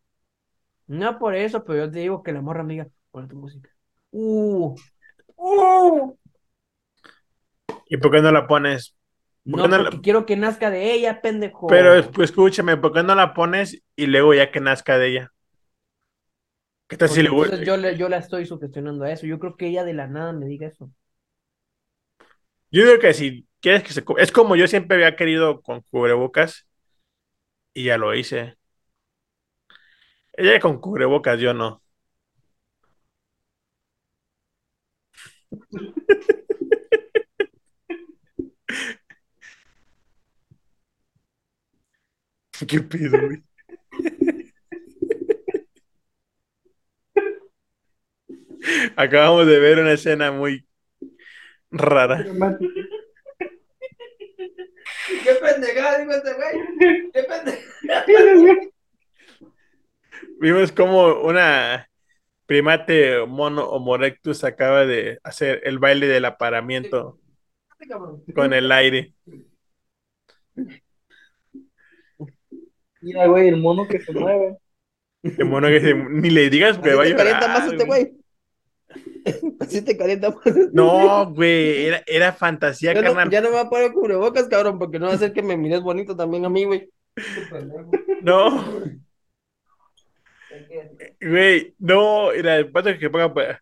No 0.88 1.18
por 1.18 1.36
eso, 1.36 1.64
pero 1.64 1.84
yo 1.86 1.90
te 1.90 2.00
digo 2.00 2.22
que 2.22 2.32
la 2.32 2.42
morra 2.42 2.64
me 2.64 2.72
diga, 2.74 2.88
pon 3.12 3.28
tu 3.28 3.36
música. 3.36 3.70
Uh, 4.10 4.74
uh. 5.36 6.16
¿Y 7.86 7.96
por 7.98 8.10
qué 8.10 8.20
no 8.20 8.32
la 8.32 8.46
pones? 8.48 8.96
¿Por 9.48 9.60
No, 9.60 9.66
la- 9.68 9.76
porque 9.76 10.00
quiero 10.00 10.26
que 10.26 10.36
nazca 10.36 10.70
de 10.70 10.92
ella, 10.92 11.20
pendejo. 11.22 11.68
Pero 11.68 12.10
pues, 12.12 12.30
escúchame, 12.30 12.76
¿por 12.76 12.92
qué 12.92 13.02
no 13.02 13.14
la 13.14 13.32
pones 13.34 13.82
y 13.96 14.06
luego 14.06 14.34
ya 14.34 14.50
que 14.50 14.60
nazca 14.60 14.98
de 14.98 15.08
ella? 15.08 15.32
¿Qué 16.88 16.96
tal 16.96 17.08
si 17.08 17.22
le 17.22 17.30
entonces 17.30 17.62
yo, 17.66 17.76
le- 17.76 17.96
yo 17.98 18.08
la 18.08 18.16
estoy 18.18 18.46
sugestionando 18.46 19.04
a 19.04 19.12
eso. 19.12 19.26
Yo 19.26 19.38
creo 19.38 19.56
que 19.56 19.66
ella 19.68 19.84
de 19.84 19.92
la 19.94 20.06
nada 20.06 20.32
me 20.32 20.46
diga 20.46 20.66
eso. 20.68 20.90
Yo 22.70 22.84
digo 22.86 22.98
que 23.00 23.14
si 23.14 23.46
quieres 23.60 23.82
que 23.82 23.92
se... 23.92 24.04
Es 24.18 24.32
como 24.32 24.56
yo 24.56 24.66
siempre 24.68 24.96
había 24.96 25.16
querido 25.16 25.60
con 25.62 25.80
cubrebocas 25.82 26.66
y 27.74 27.84
ya 27.84 27.98
lo 27.98 28.14
hice. 28.14 28.56
Ella 30.32 30.58
con 30.60 30.80
cubrebocas, 30.80 31.38
yo 31.40 31.54
no. 31.54 31.82
¿Qué 42.68 42.80
pido, 42.80 43.18
güey? 43.20 43.42
Acabamos 48.96 49.46
de 49.46 49.58
ver 49.58 49.78
una 49.78 49.92
escena 49.92 50.30
muy 50.32 50.66
rara. 51.70 52.22
romántico. 52.22 52.72
¡Qué 55.24 55.34
pendejada, 55.40 55.98
dijo 55.98 56.12
este 56.12 56.32
güey! 56.34 57.10
¡Qué 57.12 57.22
pendejada! 57.24 58.04
Vimos 60.40 60.72
como 60.72 61.20
una 61.22 61.88
primate 62.46 63.24
mono 63.26 63.64
Homo 63.68 63.94
erectus 63.94 64.44
acaba 64.44 64.84
de 64.84 65.20
hacer 65.22 65.60
el 65.64 65.78
baile 65.78 66.06
del 66.06 66.24
aparamiento 66.24 67.18
con 68.34 68.52
el 68.52 68.70
aire. 68.72 69.14
Mira, 73.00 73.26
güey, 73.26 73.48
el 73.48 73.56
mono 73.56 73.86
que 73.88 74.00
se 74.00 74.12
mueve. 74.12 74.56
El 75.22 75.44
mono 75.46 75.68
que 75.68 75.80
se- 75.80 75.94
ni 75.94 76.30
le 76.30 76.48
digas 76.50 76.78
que 76.78 76.90
Así 76.90 76.96
va 76.98 77.02
a 77.04 77.06
llorar, 77.08 77.48
más 77.48 77.72
este 77.72 77.84
güey. 77.84 78.12
Así 79.60 79.82
te 79.82 79.96
calienta 79.96 80.30
más 80.30 80.46
este 80.46 80.70
No, 80.72 81.32
güey, 81.32 81.86
era, 81.86 82.02
era 82.06 82.32
fantasía, 82.32 82.92
Ya 82.92 83.00
no, 83.02 83.08
carnal. 83.08 83.30
ya 83.30 83.40
no 83.40 83.48
me 83.50 83.54
va 83.56 83.60
a 83.62 83.70
poner 83.70 83.92
cubrebocas, 83.92 84.48
cabrón, 84.48 84.78
porque 84.78 84.98
no 84.98 85.06
va 85.06 85.12
a 85.12 85.14
hacer 85.16 85.32
que 85.32 85.42
me 85.42 85.56
mires 85.56 85.82
bonito 85.82 86.16
también 86.16 86.44
a 86.44 86.48
mí, 86.48 86.64
güey. 86.64 86.90
No, 88.22 88.64
güey, 91.20 91.74
no, 91.78 92.32
era 92.32 92.56
el 92.56 92.70
pato 92.70 92.96
que 92.98 93.10
ponga. 93.10 93.32
pa- 93.32 93.60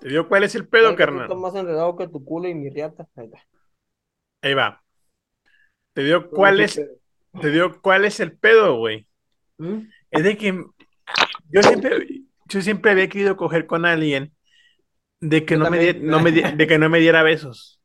¿Te 0.00 0.08
dio 0.08 0.28
cuál 0.28 0.44
es 0.44 0.54
el 0.54 0.68
pedo, 0.68 0.94
carnal? 0.96 1.22
estás 1.22 1.38
más 1.38 1.54
enredado 1.54 1.96
que 1.96 2.08
tu 2.08 2.24
culo 2.24 2.48
y 2.48 2.54
mi 2.54 2.68
riata. 2.68 3.06
Ahí 3.16 3.26
está. 3.26 3.38
Ahí 4.44 4.52
va. 4.52 4.82
¿Te 5.94 6.04
dio 6.04 6.28
cuál 6.28 6.60
es, 6.60 6.78
te 7.40 7.50
dio 7.50 7.80
cuál 7.80 8.04
es 8.04 8.20
el 8.20 8.36
pedo, 8.36 8.76
güey? 8.76 9.06
¿Mm? 9.56 9.78
Es 10.10 10.22
de 10.22 10.36
que 10.36 10.64
yo 11.48 11.62
siempre, 11.62 12.20
yo 12.46 12.60
siempre 12.60 12.90
había 12.90 13.08
querido 13.08 13.38
coger 13.38 13.66
con 13.66 13.86
alguien 13.86 14.34
de 15.18 15.46
que 15.46 15.54
Yo 15.54 15.60
no 15.60 15.70
me, 15.70 15.78
también. 15.78 16.00
die- 16.02 16.06
no 16.06 16.20
me 16.20 16.30
di- 16.30 16.42
de 16.42 16.66
que 16.66 16.78
no 16.78 16.90
me 16.90 16.98
diera 17.00 17.22
besos. 17.22 17.80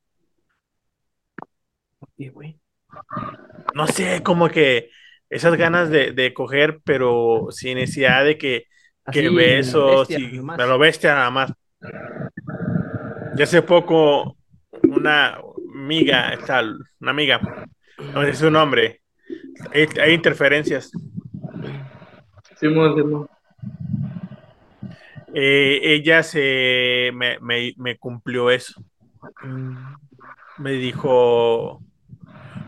Sí, 2.18 2.28
güey. 2.28 2.60
No 3.74 3.88
sé, 3.88 4.22
como 4.22 4.50
que 4.50 4.90
esas 5.30 5.56
ganas 5.56 5.90
de, 5.90 6.12
de 6.12 6.34
coger, 6.34 6.82
pero 6.84 7.48
sin 7.52 7.78
necesidad 7.78 8.26
de 8.26 8.38
que, 8.38 8.66
besos 9.34 10.10
bestia, 10.10 10.20
y 10.20 10.32
lo 10.68 10.78
bestia 10.78 11.16
nada 11.16 11.30
más. 11.30 11.54
Ya 13.38 13.46
hace 13.46 13.62
poco 13.62 14.36
una 14.84 15.40
amiga, 15.90 16.38
tal, 16.46 16.78
una 17.00 17.10
amiga, 17.12 17.42
no 18.14 18.22
sé 18.22 18.34
su 18.36 18.52
nombre, 18.52 19.02
hay, 19.74 19.88
hay 20.00 20.14
interferencias. 20.14 20.92
Simón, 22.60 22.96
Simón. 22.96 23.28
Eh, 25.34 25.80
ella 25.84 26.22
se 26.22 27.10
me, 27.16 27.40
me- 27.40 27.74
me 27.78 27.98
cumplió 27.98 28.52
eso. 28.52 28.84
Mm. 29.44 29.96
Me 30.60 30.72
dijo, 30.74 31.82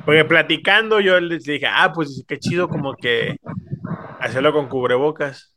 porque 0.05 0.25
platicando 0.25 0.99
yo 0.99 1.19
les 1.19 1.43
dije, 1.43 1.67
ah, 1.67 1.91
pues 1.93 2.23
qué 2.27 2.39
chido 2.39 2.67
como 2.69 2.95
que 2.95 3.37
hacerlo 4.19 4.51
con 4.53 4.67
cubrebocas. 4.67 5.55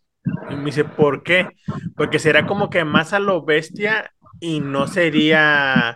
Y 0.51 0.55
me 0.57 0.67
dice, 0.67 0.85
¿por 0.85 1.23
qué? 1.23 1.49
Porque 1.97 2.19
será 2.19 2.45
como 2.47 2.69
que 2.69 2.85
más 2.85 3.13
a 3.15 3.21
lo 3.21 3.43
bestia 3.45 4.11
y 4.41 4.61
no 4.61 4.87
sería, 4.87 5.95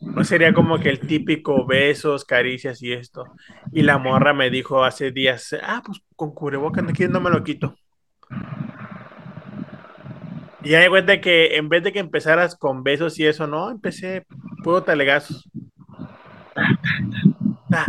no 0.00 0.24
sería 0.24 0.52
como 0.52 0.78
que 0.78 0.90
el 0.90 1.00
típico 1.00 1.66
besos, 1.66 2.24
caricias 2.24 2.82
y 2.82 2.92
esto. 2.92 3.24
Y 3.72 3.82
la 3.82 3.98
morra 3.98 4.32
me 4.32 4.50
dijo 4.50 4.84
hace 4.84 5.10
días, 5.10 5.56
ah, 5.62 5.82
pues 5.84 6.00
con 6.14 6.32
cubrebocas 6.32 6.84
aquí 6.88 7.06
no 7.08 7.20
me 7.20 7.30
lo 7.30 7.42
quito. 7.42 7.74
Y 10.62 10.70
ya 10.70 10.80
de 10.80 10.88
cuenta 10.88 11.20
que 11.20 11.56
en 11.56 11.68
vez 11.68 11.82
de 11.82 11.92
que 11.92 11.98
empezaras 11.98 12.56
con 12.56 12.82
besos 12.82 13.18
y 13.18 13.26
eso, 13.26 13.46
no, 13.46 13.70
empecé 13.70 14.26
puro 14.62 14.82
talegazos. 14.82 15.48
Ah, 17.72 17.86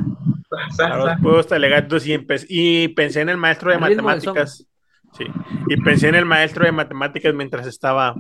los 0.98 1.20
puros 1.22 1.48
talegazos 1.48 2.06
y, 2.08 2.18
y 2.50 2.88
pensé 2.90 3.22
en 3.22 3.30
el 3.30 3.38
maestro 3.38 3.72
de 3.72 3.78
matemáticas. 3.78 4.66
Sí, 5.18 5.26
y 5.68 5.78
pensé 5.78 6.10
en 6.10 6.16
el 6.16 6.26
maestro 6.26 6.66
de 6.66 6.72
matemáticas 6.72 7.34
mientras 7.34 7.66
estaba 7.66 8.16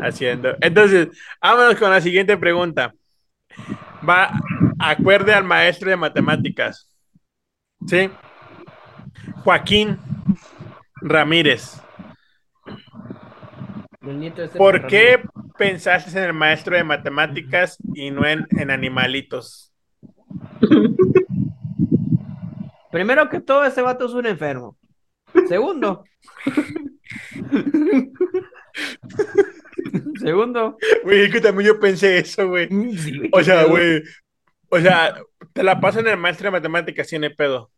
haciendo. 0.00 0.56
Entonces, 0.60 1.08
vámonos 1.40 1.76
con 1.76 1.90
la 1.90 2.00
siguiente 2.00 2.36
pregunta. 2.36 2.94
Va, 4.08 4.32
acuerde 4.78 5.34
al 5.34 5.44
maestro 5.44 5.90
de 5.90 5.96
matemáticas. 5.96 6.88
¿Sí? 7.86 8.10
Joaquín 9.44 9.98
Ramírez. 11.02 11.80
Este 14.02 14.58
¿Por 14.58 14.86
qué 14.86 15.22
pensaste 15.58 16.18
en 16.18 16.24
el 16.24 16.32
maestro 16.32 16.74
de 16.74 16.84
matemáticas 16.84 17.76
y 17.94 18.10
no 18.10 18.26
en, 18.26 18.46
en 18.50 18.70
animalitos? 18.70 19.74
Primero 22.90 23.28
que 23.28 23.40
todo, 23.40 23.64
ese 23.64 23.82
vato 23.82 24.06
es 24.06 24.12
un 24.12 24.26
enfermo. 24.26 24.76
Segundo. 25.48 26.04
Segundo. 30.20 30.76
Güey, 31.04 31.22
es 31.26 31.32
que 31.32 31.40
también 31.40 31.68
yo 31.68 31.80
pensé 31.80 32.18
eso, 32.18 32.48
güey. 32.48 32.68
Sí, 32.68 33.16
güey, 33.18 33.30
O 33.32 33.42
sea, 33.42 33.64
güey. 33.64 34.02
O 34.68 34.78
sea, 34.78 35.14
te 35.52 35.62
la 35.62 35.80
paso 35.80 36.00
en 36.00 36.08
el 36.08 36.16
maestro 36.16 36.46
de 36.46 36.52
matemáticas, 36.52 37.06
tiene 37.08 37.30
pedo. 37.30 37.70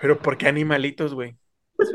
Pero 0.00 0.18
¿por 0.18 0.36
qué 0.36 0.48
animalitos, 0.48 1.14
güey? 1.14 1.36
Pues 1.76 1.90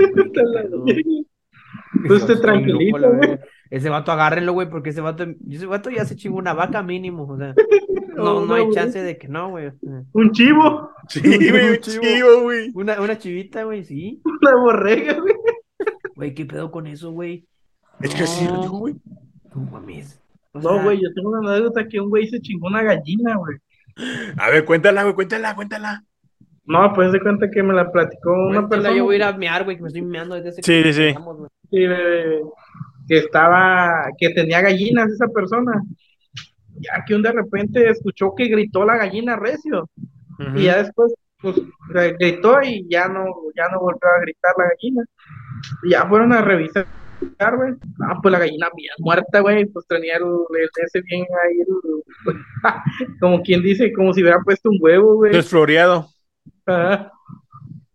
loco, 2.62 2.98
la 2.98 3.08
güey. 3.10 3.20
verga. 3.20 3.40
Ese 3.70 3.90
vato 3.90 4.12
agárrenlo, 4.12 4.54
güey, 4.54 4.70
porque 4.70 4.90
ese 4.92 5.02
vato, 5.02 5.26
ese 5.50 5.66
vato 5.66 5.90
ya 5.90 6.06
se 6.06 6.16
chingó 6.16 6.38
una 6.38 6.54
vaca 6.54 6.82
mínimo. 6.84 7.28
O 7.28 7.38
sea, 7.38 7.54
no, 8.16 8.46
no 8.46 8.54
hay 8.54 8.64
güey. 8.64 8.74
chance 8.76 9.02
de 9.02 9.18
que 9.18 9.28
no, 9.28 9.50
güey. 9.50 9.72
Un 10.14 10.32
chivo, 10.32 10.92
Sí, 11.10 11.22
güey, 11.22 11.70
un 11.72 11.78
chivo. 11.80 12.04
chivo, 12.04 12.42
güey. 12.44 12.72
Una, 12.74 13.02
una 13.02 13.18
chivita, 13.18 13.64
güey, 13.64 13.84
sí. 13.84 14.22
una 14.24 14.56
borrega, 14.62 15.20
güey. 15.20 15.34
Güey, 16.16 16.34
¿qué 16.34 16.46
pedo 16.46 16.72
con 16.72 16.88
eso, 16.88 17.12
güey? 17.12 17.46
Es 18.02 18.14
que 18.16 18.26
sí, 18.28 18.46
lo 18.46 18.54
No. 18.56 18.62
digo, 18.62 18.78
güey. 18.80 18.96
No 19.56 19.62
mames. 19.72 20.22
O 20.52 20.60
No, 20.60 20.70
sea, 20.76 20.84
güey, 20.84 21.02
yo 21.02 21.14
tengo 21.14 21.30
una 21.32 21.50
anécdota 21.52 21.88
que 21.88 22.00
un 22.00 22.10
güey 22.10 22.28
se 22.28 22.40
chingó 22.42 22.68
una 22.68 22.84
gallina, 22.84 23.36
güey. 23.38 23.58
A 24.38 24.50
ver, 24.50 24.66
cuéntala, 24.66 25.04
güey, 25.04 25.16
cuéntala, 25.16 25.56
cuéntala. 25.56 26.04
No, 26.66 26.92
pues 26.94 27.12
de 27.12 27.20
cuenta 27.22 27.50
que 27.50 27.62
me 27.64 27.74
la 27.74 27.92
platicó 27.92 28.32
una 28.34 28.60
cuéntala, 28.62 28.70
persona. 28.84 28.98
yo 28.98 29.04
voy 29.06 29.16
a 29.16 29.18
ir 29.18 29.24
a 29.24 29.34
mear, 29.38 29.64
güey, 29.64 29.76
que 29.78 29.84
me 29.84 29.88
estoy 29.88 30.02
meando 30.02 30.36
desde 30.36 30.50
ese 30.50 30.62
Sí, 30.64 30.84
que 30.84 30.94
sí, 30.94 31.10
sí. 31.14 31.16
güey. 31.20 32.42
Que 33.08 33.18
estaba, 33.18 34.08
que 34.18 34.30
tenía 34.32 34.62
gallinas 34.62 35.10
esa 35.12 35.28
persona. 35.28 35.82
Ya 36.78 37.04
que 37.06 37.16
un 37.16 37.22
de 37.22 37.32
repente 37.32 37.88
escuchó 37.90 38.34
que 38.36 38.48
gritó 38.48 38.84
la 38.84 38.98
gallina 38.98 39.36
recio. 39.36 39.90
Y 40.56 40.64
ya 40.64 40.78
después, 40.84 41.14
pues, 41.40 41.56
gr- 41.90 42.18
gritó 42.20 42.62
y 42.64 42.86
ya 42.90 43.08
no, 43.08 43.26
ya 43.56 43.70
no 43.72 43.80
volvió 43.80 44.10
a 44.18 44.20
gritar 44.22 44.54
la 44.58 44.66
gallina. 44.70 45.04
Y 45.84 45.92
ya 45.92 46.06
fueron 46.08 46.34
a 46.34 46.42
revisar, 46.42 46.86
güey. 47.20 47.74
Ah, 48.02 48.20
pues 48.22 48.32
la 48.32 48.40
gallina 48.40 48.68
bien 48.76 48.92
muerta, 49.00 49.40
güey. 49.40 49.66
Pues 49.66 49.86
tenía 49.88 50.18
el, 50.18 50.24
el 50.24 50.70
ese 50.86 51.02
bien 51.02 51.22
ahí, 51.44 51.60
el- 51.62 52.04
como 53.20 53.42
quien 53.42 53.62
dice, 53.62 53.92
como 53.94 54.14
si 54.14 54.22
hubiera 54.22 54.40
puesto 54.40 54.70
un 54.70 54.78
huevo, 54.82 55.16
güey. 55.16 55.34
Desfloreado. 55.34 56.10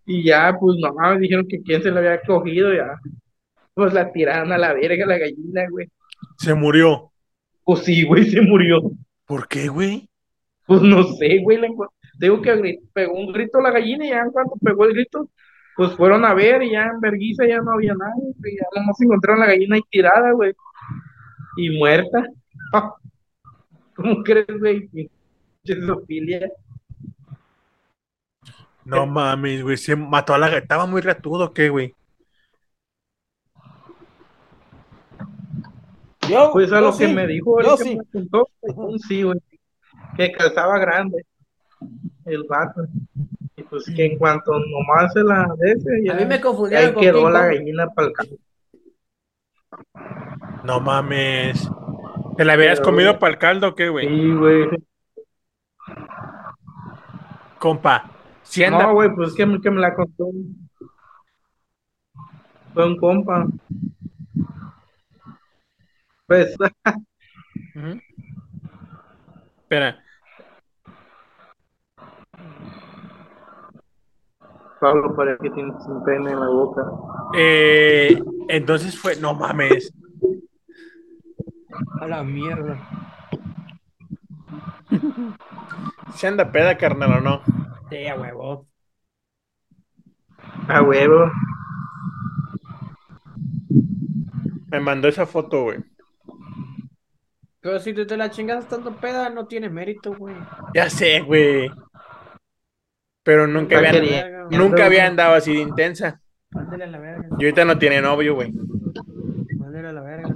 Y 0.07 0.25
ya, 0.25 0.57
pues 0.59 0.77
no 0.81 0.93
mames, 0.95 1.21
dijeron 1.21 1.47
que 1.49 1.63
quién 1.63 1.83
se 1.83 1.91
la 1.91 2.01
había 2.01 2.21
cogido, 2.23 2.73
ya. 2.75 2.99
Pues 3.75 3.93
la 3.93 4.11
tiraron 4.13 4.53
a 4.53 4.59
la 4.59 4.73
verga 4.75 5.07
la 5.07 5.19
gallina, 5.19 5.63
güey. 5.71 5.89
Se 6.39 6.55
murió. 6.55 7.11
Pues 7.65 7.81
sí, 7.85 8.05
güey, 8.05 8.25
se 8.25 8.41
murió. 8.41 8.81
¿Por 9.25 9.47
qué, 9.47 9.69
güey? 9.69 10.09
Pues 10.67 10.83
no 10.83 11.05
sé, 11.15 11.39
güey. 11.43 11.59
Digo 12.19 12.43
que 12.43 12.81
pegó 12.93 13.15
un 13.15 13.33
grito 13.33 13.61
la 13.61 13.71
gallina 13.71 14.05
y 14.05 14.11
ya 14.11 14.21
en 14.21 14.31
cuanto 14.31 14.55
pegó 14.61 14.85
el 14.85 14.95
grito, 14.95 15.31
pues 15.77 15.95
fueron 15.97 16.25
a 16.25 16.35
ver 16.35 16.63
y 16.63 16.73
ya 16.73 16.87
en 16.87 17.01
Berguisa 17.01 17.47
ya 17.47 17.61
no 17.61 17.73
había 17.73 17.95
nada, 17.95 18.13
güey. 18.17 18.57
Ya 18.57 18.67
nomás 18.81 19.01
encontraron 19.01 19.41
la 19.41 19.47
gallina 19.47 19.77
ahí 19.77 19.83
tirada, 19.91 20.33
güey. 20.33 20.55
Y 21.57 21.79
muerta. 21.79 22.27
¿Cómo 23.97 24.23
crees, 24.23 24.47
güey? 24.59 24.89
Pinche 24.89 25.81
zoofilia. 25.87 26.49
No 28.85 29.07
mames, 29.07 29.63
güey. 29.63 29.77
Se 29.77 29.95
mató 29.97 30.35
a 30.35 30.39
la 30.39 30.49
gata. 30.49 30.59
Estaba 30.59 30.87
muy 30.87 31.01
ratudo, 31.01 31.47
¿o 31.47 31.53
¿qué, 31.53 31.69
güey? 31.69 31.95
Yo, 36.29 36.51
Pues 36.53 36.73
a 36.73 36.77
yo 36.81 36.91
lo 36.91 36.97
que 36.97 37.09
me 37.09 37.27
dijo, 37.27 37.61
yo 37.61 37.73
el 37.73 37.79
que 37.79 37.85
sí. 37.85 37.97
me 37.97 38.05
contó, 38.05 38.49
un 38.61 38.99
sí, 39.01 39.23
güey. 39.23 39.39
Que 40.17 40.31
calzaba 40.33 40.79
grande 40.79 41.25
el 42.25 42.45
vato. 42.45 42.83
Pues 43.71 43.85
que 43.95 44.05
en 44.05 44.19
cuanto 44.19 44.53
nomás 44.53 45.13
se 45.13 45.23
la 45.23 45.47
de 45.59 45.73
ese, 45.73 46.05
ya 46.05 46.13
A 46.13 46.17
mí 46.17 46.25
me 46.27 46.35
ahí 46.35 46.41
confundieron 46.41 46.93
con 46.93 47.03
quedó 47.03 47.19
King 47.25 47.33
la 47.33 47.41
Kong. 47.41 47.51
gallina 47.55 47.87
para 47.89 48.09
el 48.09 48.13
campo. 48.15 48.37
No 50.65 50.81
mames. 50.81 51.71
¿Te 52.37 52.45
la 52.45 52.55
habías 52.55 52.81
Pero, 52.81 52.91
comido 52.91 53.19
para 53.19 53.33
el 53.33 53.39
caldo 53.39 53.69
o 53.69 53.75
qué, 53.75 53.89
güey? 53.89 54.09
Sí, 54.09 54.33
güey. 54.35 54.69
Compa. 57.59 58.11
Si 58.43 58.65
anda. 58.65 58.85
No, 58.85 58.95
güey, 58.95 59.15
pues 59.15 59.35
que 59.35 59.47
me, 59.47 59.61
que 59.61 59.71
me 59.71 59.81
la 59.81 59.95
contó. 59.95 60.31
Fue 62.75 62.87
un 62.87 62.97
compa. 62.97 63.47
Pues. 66.27 66.57
Espera. 69.63 70.03
Pablo 74.81 75.15
parece 75.15 75.43
que 75.43 75.51
tiene 75.51 75.73
un 75.73 76.05
pene 76.05 76.33
en 76.33 76.41
la 76.41 76.49
boca. 76.49 76.83
Eh, 77.37 78.21
entonces 78.49 78.99
fue. 78.99 79.17
No 79.17 79.35
mames. 79.35 79.93
A 82.01 82.07
la 82.07 82.25
mierda. 82.25 82.79
Si 86.15 86.27
anda 86.27 86.51
peda, 86.51 86.77
carnal, 86.77 87.13
o 87.13 87.21
no. 87.21 87.43
Sí, 87.91 88.07
a 88.07 88.17
huevo. 88.17 88.67
A 90.69 90.83
huevo. 90.83 91.31
Me 94.69 94.81
mandó 94.81 95.09
esa 95.09 95.27
foto, 95.27 95.65
güey. 95.65 95.79
Pero 97.61 97.79
si 97.79 97.93
tú 97.93 98.07
te 98.07 98.17
la 98.17 98.31
chingas 98.31 98.65
estando 98.65 98.97
peda, 98.97 99.29
no 99.29 99.47
tiene 99.47 99.69
mérito, 99.69 100.15
güey. 100.15 100.37
Ya 100.75 100.89
sé, 100.89 101.21
güey. 101.21 101.71
Pero 103.23 103.47
nunca 103.47 103.79
güey. 103.81 104.40
Nunca 104.59 104.87
había 104.87 105.07
andado 105.07 105.35
así 105.35 105.53
de 105.55 105.61
intensa. 105.61 106.21
Mándele 106.53 106.85
a 106.85 106.87
la 106.89 106.99
verga. 106.99 107.29
Y 107.39 107.45
ahorita 107.45 107.65
no 107.65 107.79
tiene 107.79 108.01
novio, 108.01 108.35
güey. 108.35 108.53
Mándele 109.57 109.89
a 109.89 109.93
la 109.93 110.03
verga. 110.03 110.29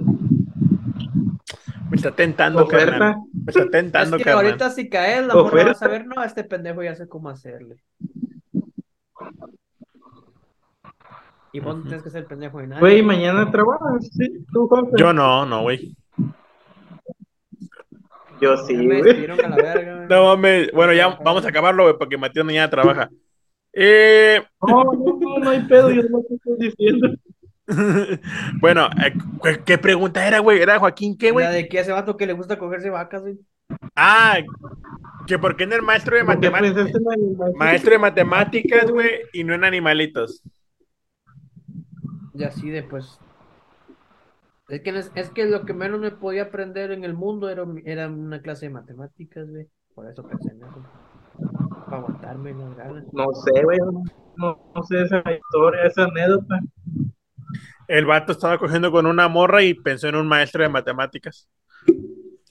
Me 1.89 1.97
está 1.97 2.11
tentando, 2.11 2.63
Oferta. 2.65 2.91
carnal. 2.91 3.15
Me 3.33 3.49
está 3.51 3.63
Es 3.63 3.71
tentando, 3.71 4.17
que 4.17 4.23
carnal. 4.23 4.45
ahorita 4.45 4.69
si 4.71 4.89
caes, 4.89 5.25
la 5.25 5.33
morra 5.35 5.65
va 5.65 5.71
a 5.71 5.75
saber, 5.75 6.05
no, 6.07 6.23
este 6.23 6.43
pendejo 6.43 6.81
ya 6.83 6.95
sé 6.95 7.07
cómo 7.07 7.29
hacerle. 7.29 7.77
Y 11.51 11.59
vos 11.61 11.77
no 11.77 11.83
tienes 11.83 12.03
que 12.03 12.09
ser 12.09 12.21
el 12.21 12.27
pendejo 12.27 12.59
de 12.59 12.67
nadie. 12.67 12.79
Güey, 12.81 13.01
mañana 13.01 13.49
trabajas, 13.49 14.09
¿sí? 14.11 14.45
¿Tú, 14.51 14.67
Jorge? 14.67 14.91
Yo 14.97 15.13
no, 15.13 15.45
no, 15.45 15.61
güey. 15.61 15.95
Yo 18.41 18.57
sí, 18.57 18.75
me 18.75 18.85
güey. 18.99 19.01
despidieron 19.03 19.39
a 19.45 19.49
la 19.49 19.55
verga, 19.55 19.95
güey. 19.95 20.07
No 20.09 20.25
mames. 20.25 20.71
Bueno, 20.73 20.91
ya 20.93 21.07
vamos 21.23 21.45
a 21.45 21.49
acabarlo, 21.49 21.83
güey, 21.83 21.95
porque 21.97 22.17
Matías 22.17 22.45
mañana 22.45 22.69
trabaja. 22.69 23.09
Eh, 23.77 24.41
No, 24.65 24.83
no, 24.85 25.39
no, 25.39 25.49
hay 25.49 25.61
pedo, 25.67 25.91
yo 25.91 26.01
no 26.03 26.21
te 26.21 26.35
estoy 26.35 26.57
diciendo. 26.59 27.09
bueno, 28.61 28.85
eh, 29.03 29.13
¿qué- 29.43 29.63
¿qué 29.65 29.77
pregunta 29.77 30.25
era, 30.25 30.39
güey? 30.39 30.61
¿Era 30.61 30.79
Joaquín 30.79 31.17
qué, 31.17 31.31
güey? 31.31 31.45
La 31.45 31.51
de 31.51 31.67
que 31.67 31.79
ese 31.79 31.91
vato 31.91 32.15
que 32.15 32.25
le 32.25 32.33
gusta 32.33 32.57
cogerse 32.57 32.89
vacas, 32.89 33.21
güey. 33.23 33.37
Ah, 33.95 34.37
que 35.27 35.39
por 35.39 35.57
qué 35.57 35.63
en 35.65 35.73
el 35.73 35.81
maestro 35.81 36.15
de 36.15 36.23
¿Por 36.23 36.39
qué 36.39 36.49
matemáticas. 36.51 36.91
maestro? 37.55 37.91
De 37.91 37.99
matemáticas, 37.99 38.89
güey, 38.91 39.09
y 39.33 39.43
no 39.43 39.53
en 39.55 39.63
animalitos. 39.63 40.41
Y 42.33 42.43
así 42.43 42.69
de 42.69 42.83
pues. 42.83 43.19
Es 44.69 44.81
que, 44.81 44.91
no 44.91 44.99
es, 44.99 45.11
es 45.15 45.29
que 45.29 45.45
lo 45.45 45.65
que 45.65 45.73
menos 45.73 45.99
me 45.99 46.11
podía 46.11 46.43
aprender 46.43 46.91
en 46.91 47.03
el 47.03 47.13
mundo 47.13 47.49
era, 47.49 47.65
era 47.85 48.07
una 48.07 48.41
clase 48.41 48.67
de 48.67 48.73
matemáticas, 48.73 49.49
güey. 49.49 49.67
Por 49.93 50.09
eso 50.09 50.27
pensé 50.27 50.49
en 50.51 50.57
eso. 50.57 50.83
Para 51.85 51.97
aguantarme 51.97 52.53
las 52.53 52.75
ganas. 52.77 53.03
No 53.13 53.25
sé, 53.33 53.63
güey. 53.63 53.77
No, 54.37 54.57
no 54.75 54.83
sé 54.83 55.01
esa 55.03 55.23
historia, 55.31 55.83
esa 55.83 56.03
anécdota. 56.05 56.59
El 57.87 58.05
vato 58.05 58.31
estaba 58.31 58.57
cogiendo 58.57 58.91
con 58.91 59.05
una 59.05 59.27
morra 59.27 59.63
y 59.63 59.73
pensó 59.73 60.07
en 60.07 60.15
un 60.15 60.27
maestro 60.27 60.63
de 60.63 60.69
matemáticas. 60.69 61.47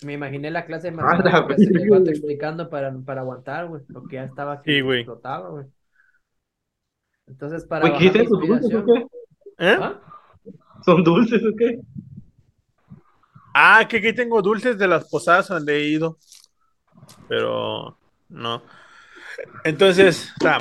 Me 0.04 0.12
imaginé 0.12 0.50
la 0.50 0.66
clase 0.66 0.90
de 0.90 0.96
Ah, 1.00 1.16
matemáticas 1.16 1.60
y 1.60 1.82
el 1.82 1.88
vato 1.90 2.10
explicando 2.10 2.68
para, 2.70 2.94
para 3.04 3.22
aguantar, 3.22 3.66
güey. 3.68 3.82
Lo 3.88 4.04
que 4.04 4.16
ya 4.16 4.24
estaba 4.24 4.62
que 4.62 4.72
Sí, 4.72 4.80
güey. 4.80 5.00
explotaba, 5.00 5.48
güey. 5.50 5.66
Entonces, 7.26 7.64
para 7.64 7.88
Güey, 7.88 7.92
bajar 7.92 8.12
¿qué 8.12 8.18
la 8.18 8.24
dulces 8.28 8.70
inspiración. 8.70 8.86
qué? 8.86 9.06
¿Eh? 9.58 9.78
¿Ah? 9.80 10.00
¿Son 10.84 11.02
dulces 11.02 11.42
o 11.42 11.56
qué? 11.56 11.80
Ah, 13.54 13.86
que 13.88 13.98
aquí 13.98 14.12
tengo 14.12 14.42
dulces 14.42 14.76
de 14.78 14.88
las 14.88 15.08
posadas 15.08 15.48
donde 15.48 15.76
he 15.76 15.88
ido. 15.88 16.18
Pero 17.28 17.96
no. 18.34 18.62
Entonces, 19.64 20.32
sea, 20.40 20.58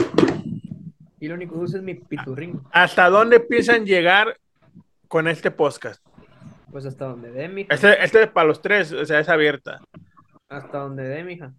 Y 1.19 1.27
lo 1.27 1.35
único 1.35 1.55
dulce 1.55 1.77
es 1.77 1.83
mi 1.83 1.95
piturrín. 1.95 2.61
¿hasta 2.71 3.09
dónde 3.09 3.39
piensan 3.39 3.85
llegar 3.85 4.37
con 5.07 5.27
este 5.27 5.51
podcast? 5.51 6.03
Pues 6.71 6.85
hasta 6.85 7.05
donde 7.05 7.31
dé, 7.31 7.47
mija. 7.49 7.73
Este, 7.73 8.03
este 8.03 8.23
es 8.23 8.29
para 8.31 8.47
los 8.47 8.61
tres, 8.61 8.91
o 8.91 9.05
sea, 9.05 9.19
es 9.19 9.29
abierta. 9.29 9.79
Hasta 10.49 10.79
donde 10.79 11.03
dé, 11.03 11.23
mija. 11.23 11.53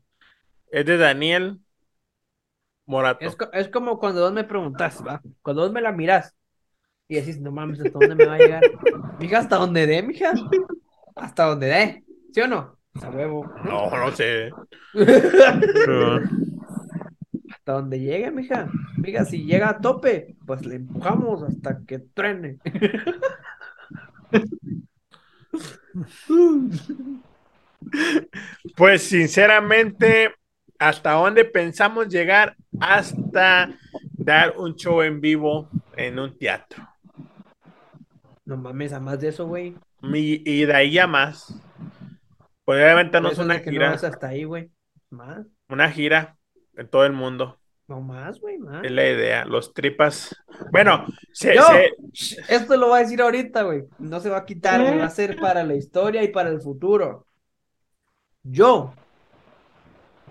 Es 0.70 0.84
de 0.86 0.96
Daniel 0.96 1.60
Morato. 2.86 3.24
Es, 3.24 3.36
co- 3.36 3.52
es 3.52 3.68
como 3.68 3.98
cuando 3.98 4.22
vos 4.22 4.32
me 4.32 4.44
preguntas, 4.44 5.02
¿va? 5.06 5.22
Cuando 5.40 5.62
vos 5.62 5.72
me 5.72 5.80
la 5.80 5.92
mirás 5.92 6.34
y 7.08 7.14
decís, 7.16 7.40
no 7.40 7.52
mames, 7.52 7.80
¿hasta 7.80 7.98
dónde 7.98 8.14
me 8.16 8.26
va 8.26 8.34
a 8.34 8.38
llegar? 8.38 8.62
Mija, 9.20 9.38
¿hasta 9.38 9.56
dónde 9.56 9.86
dé, 9.86 10.02
mija? 10.02 10.32
Hasta 11.14 11.44
donde 11.44 11.66
dé, 11.68 12.04
¿sí 12.32 12.40
o 12.40 12.48
no? 12.48 12.76
A 13.02 13.10
huevo. 13.10 13.52
No, 13.64 13.90
no 13.90 14.10
sé. 14.12 14.50
Hasta 17.52 17.72
donde 17.72 17.98
llegue, 17.98 18.30
mija. 18.30 18.68
Mija, 18.96 19.24
si 19.24 19.44
llega 19.44 19.70
a 19.70 19.78
tope, 19.80 20.36
pues 20.46 20.64
le 20.64 20.76
empujamos 20.76 21.42
hasta 21.42 21.80
que 21.86 21.98
truene. 21.98 22.58
Pues 28.76 29.02
sinceramente, 29.02 30.34
¿hasta 30.78 31.12
dónde 31.12 31.44
pensamos 31.44 32.08
llegar? 32.08 32.56
Hasta 32.80 33.70
dar 34.12 34.54
un 34.56 34.74
show 34.74 35.02
en 35.02 35.20
vivo 35.20 35.68
en 35.96 36.18
un 36.18 36.36
teatro. 36.38 36.88
No 38.44 38.56
mames, 38.56 38.92
a 38.92 39.00
más 39.00 39.20
de 39.20 39.28
eso, 39.28 39.46
güey. 39.46 39.76
Y 40.02 40.64
de 40.64 40.74
ahí 40.74 40.98
a 40.98 41.06
más. 41.06 41.54
Por 42.64 43.32
eso 43.32 43.42
una 43.42 43.56
es 43.56 43.66
no 43.66 43.72
gira, 43.72 43.92
hasta 43.92 44.28
ahí, 44.28 44.44
güey. 44.44 44.70
Más. 45.10 45.46
una 45.68 45.90
gira 45.90 46.36
en 46.76 46.88
todo 46.88 47.04
el 47.04 47.12
mundo. 47.12 47.58
No 47.86 48.00
más, 48.00 48.40
güey, 48.40 48.58
más. 48.58 48.82
Es 48.84 48.90
la 48.90 49.08
idea. 49.08 49.44
Los 49.44 49.74
tripas. 49.74 50.34
Bueno, 50.72 51.06
se, 51.32 51.54
Yo, 51.54 51.62
se- 52.14 52.40
esto 52.48 52.76
lo 52.76 52.88
voy 52.88 52.98
a 52.98 53.02
decir 53.02 53.20
ahorita, 53.20 53.62
güey. 53.62 53.84
No 53.98 54.20
se 54.20 54.30
va 54.30 54.38
a 54.38 54.44
quitar, 54.46 54.80
va 54.98 55.04
a 55.04 55.10
ser 55.10 55.36
para 55.36 55.62
la 55.64 55.74
historia 55.74 56.22
y 56.22 56.28
para 56.28 56.48
el 56.48 56.60
futuro. 56.60 57.26
Yo, 58.42 58.94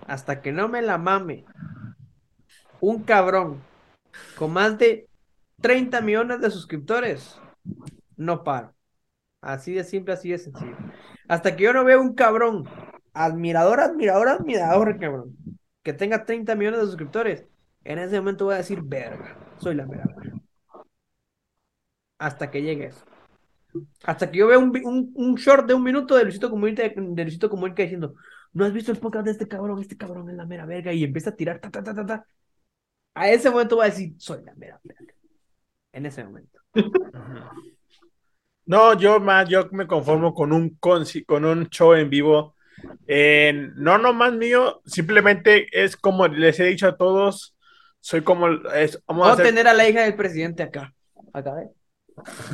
hasta 0.06 0.42
que 0.42 0.52
no 0.52 0.68
me 0.68 0.82
la 0.82 0.98
mame, 0.98 1.44
un 2.80 3.02
cabrón 3.04 3.60
con 4.36 4.52
más 4.52 4.76
de 4.78 5.08
30 5.60 6.00
millones 6.00 6.40
de 6.40 6.50
suscriptores, 6.50 7.38
no 8.16 8.44
paro. 8.44 8.74
Así 9.40 9.74
de 9.74 9.84
simple, 9.84 10.14
así 10.14 10.30
de 10.30 10.38
sencillo. 10.38 10.76
Hasta 11.28 11.56
que 11.56 11.64
yo 11.64 11.72
no 11.72 11.84
vea 11.84 11.98
un 11.98 12.14
cabrón, 12.14 12.64
admirador, 13.12 13.80
admirador, 13.80 14.28
admirador, 14.28 14.98
cabrón, 14.98 15.36
que 15.82 15.92
tenga 15.92 16.24
30 16.24 16.54
millones 16.54 16.80
de 16.80 16.86
suscriptores, 16.86 17.46
en 17.84 17.98
ese 17.98 18.18
momento 18.20 18.46
voy 18.46 18.54
a 18.54 18.58
decir, 18.58 18.80
verga, 18.82 19.36
soy 19.58 19.74
la 19.74 19.86
mera 19.86 20.04
verga 20.16 20.38
hasta 22.18 22.50
que 22.50 22.62
llegue 22.62 22.86
eso. 22.86 23.04
Hasta 24.04 24.30
que 24.30 24.38
yo 24.38 24.46
vea 24.48 24.58
un, 24.58 24.72
vi- 24.72 24.82
un, 24.84 25.12
un 25.14 25.34
short 25.36 25.66
de 25.66 25.74
un 25.74 25.82
minuto 25.82 26.14
de 26.16 26.24
Luisito 26.24 26.50
Comunica, 26.50 26.82
de 26.88 27.22
Luisito 27.24 27.50
Comunica 27.50 27.82
diciendo, 27.82 28.14
¿no 28.52 28.64
has 28.64 28.72
visto 28.72 28.92
el 28.92 28.98
podcast 28.98 29.24
de 29.26 29.32
este 29.32 29.48
cabrón? 29.48 29.80
Este 29.80 29.96
cabrón 29.96 30.30
es 30.30 30.36
la 30.36 30.46
mera 30.46 30.66
verga 30.66 30.92
y 30.92 31.04
empieza 31.04 31.30
a 31.30 31.36
tirar 31.36 31.60
ta, 31.60 31.70
ta, 31.70 31.82
ta, 31.82 31.94
ta, 31.94 32.06
ta. 32.06 32.26
A 33.14 33.30
ese 33.30 33.50
momento 33.50 33.76
voy 33.76 33.86
a 33.86 33.90
decir, 33.90 34.14
soy 34.18 34.42
la 34.44 34.54
mera 34.56 34.80
verga. 34.84 35.14
En 35.92 36.06
ese 36.06 36.24
momento. 36.24 36.60
No, 38.66 38.94
yo 38.98 39.20
más, 39.20 39.48
yo 39.48 39.68
me 39.72 39.86
conformo 39.86 40.34
con 40.34 40.52
un 40.52 40.78
con 40.78 41.44
un 41.44 41.68
show 41.68 41.94
en 41.94 42.10
vivo. 42.10 42.54
Eh, 43.06 43.70
no 43.76 43.98
nomás 43.98 44.32
mío, 44.32 44.80
simplemente 44.84 45.68
es 45.72 45.96
como 45.96 46.26
les 46.28 46.58
he 46.60 46.64
dicho 46.64 46.88
a 46.88 46.96
todos, 46.96 47.54
soy 48.00 48.22
como 48.22 48.48
es, 48.48 49.02
vamos 49.06 49.28
a 49.28 49.32
hacer 49.32 49.46
tener 49.46 49.68
a 49.68 49.74
la 49.74 49.88
hija 49.88 50.02
del 50.02 50.14
presidente 50.14 50.62
acá. 50.62 50.94
Acá, 51.32 51.62
¿eh? 51.62 51.68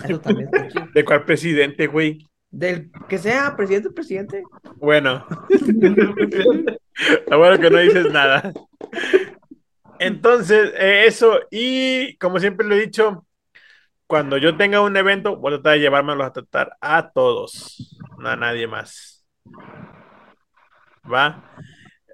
Eso 0.08 0.20
también 0.20 0.48
está 0.52 0.88
de 0.92 1.04
cuál 1.04 1.24
presidente, 1.24 1.86
güey. 1.86 2.26
Del 2.50 2.90
que 3.08 3.18
sea 3.18 3.54
presidente, 3.56 3.90
presidente. 3.90 4.42
Bueno, 4.76 5.26
lo 7.28 7.38
bueno 7.38 7.58
que 7.60 7.70
no 7.70 7.78
dices 7.78 8.10
nada. 8.12 8.52
Entonces, 9.98 10.72
eh, 10.78 11.04
eso, 11.06 11.40
y 11.50 12.16
como 12.16 12.40
siempre 12.40 12.66
lo 12.66 12.74
he 12.74 12.80
dicho, 12.80 13.26
cuando 14.10 14.38
yo 14.38 14.56
tenga 14.56 14.80
un 14.80 14.96
evento, 14.96 15.36
voy 15.36 15.52
a 15.52 15.56
tratar 15.58 15.74
de 15.74 15.82
llevármelos 15.82 16.26
a 16.26 16.32
tratar 16.32 16.76
a 16.80 17.12
todos, 17.12 17.96
no 18.18 18.28
a 18.28 18.34
nadie 18.34 18.66
más. 18.66 19.24
¿Va? 21.06 21.44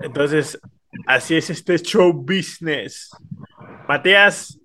Entonces, 0.00 0.60
así 1.06 1.36
es 1.36 1.48
este 1.48 1.78
show 1.78 2.12
business. 2.12 3.10
Matías, 3.88 4.60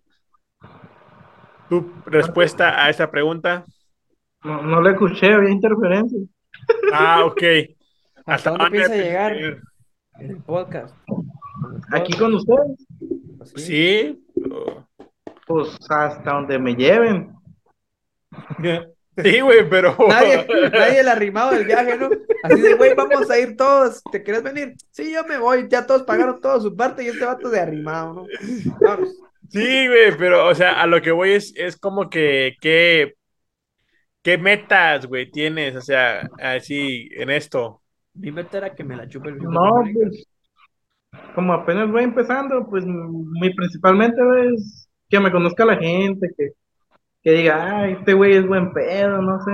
tu 1.70 1.90
respuesta 2.06 2.84
a 2.84 2.90
esta 2.90 3.10
pregunta. 3.10 3.64
No, 4.44 4.62
no 4.64 4.82
le 4.82 4.92
escuché, 4.92 5.34
había 5.34 5.52
interferencia. 5.52 6.20
Ah, 6.92 7.24
ok. 7.24 7.44
¿Hasta 8.26 8.50
dónde 8.50 8.72
piensa 8.72 8.94
llegar 8.94 9.38
en 9.38 9.62
el 10.20 10.44
podcast? 10.44 10.94
Aquí 11.94 12.12
con 12.12 12.34
ustedes, 12.34 12.86
Pues 13.38 13.54
Sí. 13.56 14.22
Pues 15.52 15.78
hasta 15.90 16.32
donde 16.32 16.58
me 16.60 16.76
lleven. 16.76 17.34
Sí, 19.18 19.42
güey, 19.42 19.70
pero. 19.70 19.96
Nadie, 20.08 20.48
nadie 20.72 21.04
le 21.04 21.10
ha 21.10 21.14
arrimado 21.14 21.52
del 21.52 21.66
viaje, 21.66 21.98
¿no? 21.98 22.10
Así 22.44 22.62
de, 22.62 22.76
güey, 22.76 22.94
vamos 22.96 23.30
a 23.30 23.38
ir 23.38 23.58
todos. 23.58 24.02
¿Te 24.12 24.24
quieres 24.24 24.44
venir? 24.44 24.76
Sí, 24.92 25.12
yo 25.14 25.24
me 25.26 25.38
voy. 25.38 25.68
Ya 25.70 25.86
todos 25.86 26.04
pagaron 26.04 26.40
toda 26.40 26.60
su 26.60 26.76
parte 26.76 27.04
y 27.04 27.08
este 27.08 27.26
vato 27.26 27.50
de 27.50 27.60
arrimado, 27.60 28.14
¿no? 28.14 28.26
Vamos. 28.80 29.10
Sí, 29.50 29.88
güey, 29.88 30.18
pero, 30.18 30.48
o 30.48 30.56
sea, 30.56 30.82
a 30.82 30.88
lo 30.88 31.02
que 31.02 31.12
voy 31.12 31.32
es, 31.32 31.54
es 31.58 31.76
como 31.76 32.10
que, 32.10 32.56
¿qué, 32.62 33.16
qué 34.22 34.38
metas, 34.38 35.06
güey, 35.06 35.30
tienes? 35.30 35.76
O 35.76 35.82
sea, 35.82 36.30
así, 36.42 37.10
en 37.12 37.30
esto. 37.30 37.82
Mi 38.14 38.32
meta 38.32 38.60
era 38.60 38.74
que 38.74 38.86
me 38.86 38.96
la 38.96 39.10
chupe 39.10 39.30
el 39.30 39.40
No, 39.40 39.84
pues, 39.94 40.26
como 41.36 41.54
apenas 41.54 41.92
voy 41.92 42.04
empezando, 42.04 42.66
pues 42.70 42.86
muy 42.86 43.54
principalmente 43.54 44.22
es 44.54 44.81
que 45.12 45.20
me 45.20 45.32
conozca 45.32 45.66
la 45.66 45.76
gente, 45.76 46.32
que, 46.38 46.54
que 47.22 47.32
diga, 47.32 47.82
ay, 47.82 47.94
este 48.00 48.14
güey 48.14 48.34
es 48.34 48.48
buen 48.48 48.72
pedo, 48.72 49.22
no 49.22 49.40
sé. 49.44 49.52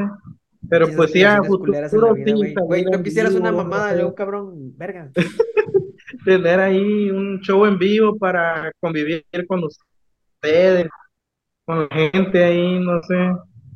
Pero 0.70 0.88
pues 0.96 1.12
sí, 1.12 1.24
a 1.24 1.42
futuro 1.44 2.16
güey. 2.64 2.86
No 2.86 3.02
quisieras 3.02 3.34
una 3.34 3.52
mamada 3.52 4.06
un 4.06 4.14
cabrón, 4.14 4.78
verga. 4.78 5.12
tener 6.26 6.60
ahí 6.60 7.10
un 7.10 7.40
show 7.42 7.66
en 7.66 7.78
vivo 7.78 8.18
para 8.18 8.72
convivir 8.80 9.26
con 9.48 9.64
ustedes, 9.64 10.88
con 11.66 11.88
la 11.90 12.12
gente 12.12 12.44
ahí, 12.44 12.80
no 12.80 13.02
sé. 13.04 13.16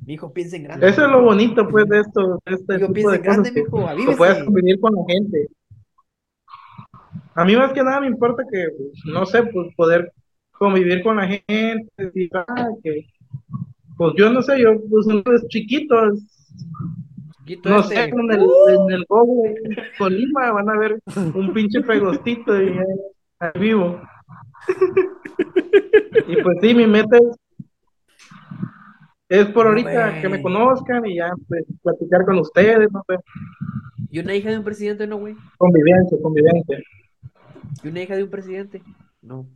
Mi 0.06 0.14
hijo 0.14 0.32
piensa 0.34 0.58
en 0.58 0.64
grande. 0.64 0.88
Eso 0.88 1.06
es 1.06 1.12
lo 1.12 1.22
bonito, 1.22 1.68
pues, 1.68 1.88
de 1.88 2.00
esto, 2.00 2.40
de 2.46 2.56
este 2.56 2.80
tipo 2.80 2.94
piensa 2.94 3.16
en 3.16 3.22
grande, 3.22 3.52
mijo, 3.52 3.78
que 3.78 3.90
avívese. 3.90 4.18
puedas 4.18 4.44
convivir 4.44 4.80
con 4.80 4.94
la 4.96 5.02
gente. 5.08 5.48
A 7.36 7.46
mí 7.46 7.56
más 7.56 7.72
que 7.74 7.84
nada 7.84 8.02
me 8.02 8.08
importa 8.08 8.44
que, 8.52 8.68
no 9.06 9.26
sé, 9.26 9.44
pues 9.44 9.74
poder 9.76 10.12
convivir 10.62 11.02
con 11.02 11.16
la 11.16 11.28
gente, 11.28 11.90
ah, 12.36 12.68
que, 12.84 13.08
pues 13.98 14.14
yo 14.16 14.32
no 14.32 14.44
sé, 14.44 14.62
yo, 14.62 14.80
pues 14.92 15.08
uno 15.08 15.24
es 15.36 15.48
chiquito, 15.48 15.96
no 17.66 17.80
este. 17.80 17.96
sé, 17.96 18.04
en 18.04 18.32
el, 18.32 18.42
en 18.42 18.92
el 18.92 19.06
Colima, 19.98 20.52
van 20.52 20.70
a 20.70 20.78
ver 20.78 21.00
un 21.34 21.52
pinche 21.52 21.82
pegostito 21.82 22.62
y 22.62 22.78
ahí 23.40 23.60
vivo. 23.60 24.00
y 26.28 26.44
pues 26.44 26.58
sí, 26.62 26.76
mi 26.76 26.86
meta 26.86 27.18
es, 27.18 27.40
es 29.30 29.46
por 29.48 29.66
ahorita 29.66 30.22
que 30.22 30.30
me 30.30 30.44
conozcan 30.44 31.08
y 31.08 31.16
ya, 31.16 31.34
pues, 31.48 31.66
platicar 31.82 32.24
con 32.24 32.38
ustedes, 32.38 32.88
no 32.92 33.04
sé, 33.08 33.16
Y 34.12 34.20
una 34.20 34.36
hija 34.36 34.52
de 34.52 34.60
un 34.60 34.64
presidente, 34.64 35.08
no, 35.08 35.18
güey. 35.18 35.36
convivencia, 35.58 36.20
convivencia. 36.22 36.78
Y 37.84 37.88
una 37.88 38.04
hija 38.04 38.16
de 38.16 38.26
un 38.26 38.30
presidente. 38.30 38.84
No. 39.24 39.48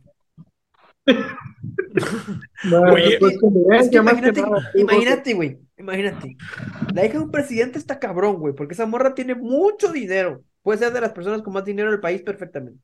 Oye, 2.92 3.18
pues, 3.20 3.36
Es 3.80 3.90
que 3.90 3.96
imagínate, 3.98 4.42
nada. 4.42 4.70
imagínate, 4.74 5.34
güey. 5.34 5.58
Imagínate. 5.78 6.36
La 6.94 7.04
hija 7.04 7.14
de 7.14 7.24
un 7.24 7.30
presidente 7.30 7.78
está 7.78 7.98
cabrón, 7.98 8.36
güey. 8.36 8.54
Porque 8.54 8.74
esa 8.74 8.86
morra 8.86 9.14
tiene 9.14 9.34
mucho 9.34 9.92
dinero. 9.92 10.42
Puede 10.62 10.78
ser 10.78 10.92
de 10.92 11.00
las 11.00 11.12
personas 11.12 11.42
con 11.42 11.52
más 11.52 11.64
dinero 11.64 11.90
del 11.90 12.00
país 12.00 12.22
perfectamente. 12.22 12.80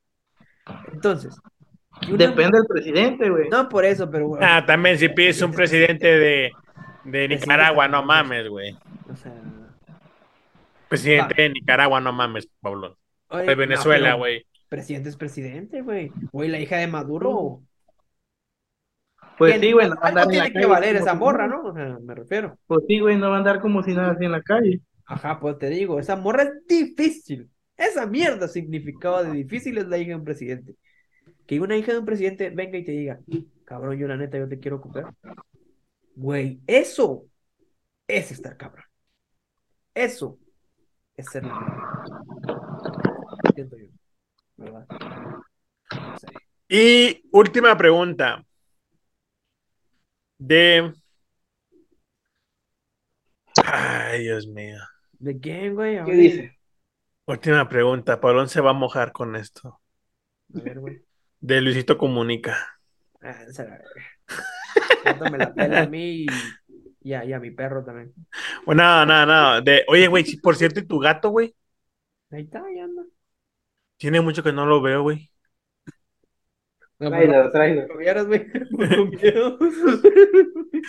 Entonces. 0.93 1.37
una- 2.09 2.17
Depende 2.17 2.59
del 2.59 2.67
presidente, 2.69 3.29
güey. 3.31 3.49
No 3.49 3.69
por 3.69 3.85
eso, 3.85 4.11
pero. 4.11 4.29
güey, 4.29 4.43
Ah, 4.45 4.65
también 4.67 4.99
si 4.99 5.09
pides 5.09 5.41
un 5.43 5.53
presidente 5.53 6.07
de, 6.07 6.53
de 7.05 7.29
Nicaragua, 7.29 7.89
no 7.89 8.03
mames, 8.05 8.49
güey. 8.49 8.77
O 9.11 9.17
sea. 9.17 9.35
Presidente 10.89 11.35
Va. 11.37 11.43
de 11.43 11.49
Nicaragua, 11.51 12.01
no 12.01 12.13
mames, 12.13 12.47
Pablo. 12.61 12.99
oye, 13.29 13.47
De 13.47 13.55
Venezuela, 13.55 14.15
güey. 14.15 14.47
Presidente 14.69 15.09
es 15.09 15.17
presidente, 15.17 15.81
güey. 15.83 16.13
Güey, 16.31 16.49
la 16.51 16.61
hija 16.61 16.77
de 16.77 16.87
Maduro. 16.87 17.61
Pues 19.39 19.53
Tiene- 19.53 19.67
sí, 19.67 19.73
güey, 19.73 19.89
no 19.89 19.97
va 19.97 20.03
a 20.03 20.09
algo 20.09 20.21
andar 20.21 20.23
en 20.33 20.39
la 20.39 20.45
tiene 20.45 20.49
que 20.49 20.53
calle 20.55 20.67
valer 20.67 20.95
como 20.97 21.05
esa 21.07 21.13
si 21.13 21.19
morra. 21.19 21.47
¿no? 21.49 21.63
O 21.63 21.75
sea, 21.75 21.99
me 21.99 22.15
refiero. 22.15 22.59
Pues 22.67 22.81
sí, 22.87 23.01
güey, 23.01 23.17
no 23.17 23.29
va 23.31 23.37
a 23.37 23.39
andar 23.39 23.61
como 23.61 23.83
si 23.83 23.93
nada 23.95 24.13
así 24.13 24.25
en 24.25 24.33
la 24.33 24.43
calle. 24.43 24.81
Ajá, 25.07 25.41
pues 25.41 25.59
te 25.59 25.69
digo, 25.69 25.99
esa 25.99 26.17
morra 26.17 26.45
es 26.45 26.67
difícil. 26.67 27.51
Esa 27.77 28.07
mierda 28.07 28.49
significado 28.49 29.25
de 29.25 29.33
difícil 29.33 29.79
es 29.79 29.87
la 29.89 29.99
hija 29.99 30.11
de 30.11 30.17
un 30.17 30.25
presidente. 30.25 30.77
Que 31.47 31.61
una 31.61 31.77
hija 31.77 31.93
de 31.93 31.99
un 31.99 32.05
presidente 32.05 32.51
venga 32.51 32.79
y 32.79 32.85
te 32.85 32.93
diga, 32.93 33.19
cabrón, 33.65 33.99
yo 33.99 34.07
la 34.07 34.17
neta, 34.17 34.39
yo 34.39 34.49
te 34.49 34.59
quiero 34.61 34.81
coger. 34.81 35.07
Güey, 36.15 36.61
eso 36.67 37.25
es 38.07 38.31
estar 38.31 38.57
cabrón. 38.57 38.85
Eso 39.95 40.39
es 41.17 41.27
ser. 41.31 41.45
Siento 43.55 43.77
yo, 43.77 43.87
¿verdad? 44.57 44.87
No 44.89 46.19
sé. 46.19 46.27
Y 46.69 47.29
última 47.33 47.77
pregunta. 47.77 48.45
De. 50.47 50.93
Ay, 53.65 54.23
Dios 54.23 54.47
mío. 54.47 54.79
¿De 55.19 55.39
quién, 55.39 55.75
güey? 55.75 56.05
¿Qué 56.05 56.13
dice? 56.13 56.59
Última 57.27 57.69
pregunta. 57.69 58.21
Pablón 58.21 58.49
se 58.49 58.61
va 58.61 58.71
a 58.71 58.75
mojar 58.75 59.13
con 59.13 59.37
esto. 59.37 59.81
A 60.55 60.61
ver, 60.61 60.81
güey. 60.81 61.03
De 61.41 61.61
Luisito 61.61 61.99
Comunica. 61.99 62.79
Ah, 63.23 63.45
esa 63.49 63.65
la 63.65 65.31
me 65.31 65.39
la 65.39 65.55
pela 65.55 65.83
a 65.83 65.87
mí 65.87 66.25
y, 66.25 66.27
y 67.03 67.13
a, 67.13 67.25
y 67.25 67.33
a 67.33 67.41
mi 67.41 67.51
perro 67.51 67.85
también. 67.85 68.13
Oh, 68.67 68.75
No, 68.75 69.07
no, 69.07 69.27
no. 69.27 69.61
De... 69.61 69.85
Oye, 69.89 70.07
güey, 70.09 70.25
sí, 70.25 70.37
por 70.39 70.57
cierto, 70.57 70.81
¿y 70.81 70.87
tu 70.87 70.99
gato, 70.99 71.31
güey? 71.31 71.55
Ahí 72.31 72.43
está, 72.43 72.61
ya 72.75 72.85
anda. 72.85 73.03
Tiene 73.97 74.21
mucho 74.21 74.43
que 74.43 74.53
no 74.53 74.67
lo 74.67 74.83
veo, 74.83 75.03
güey. 75.03 75.32
No, 77.03 77.09
Tráelo, 77.11 77.51
tráelo. 77.51 77.87
Lo 77.89 77.97
vieras, 77.97 78.27
güey, 78.27 78.47
con 78.71 79.11
miedo. 79.11 79.59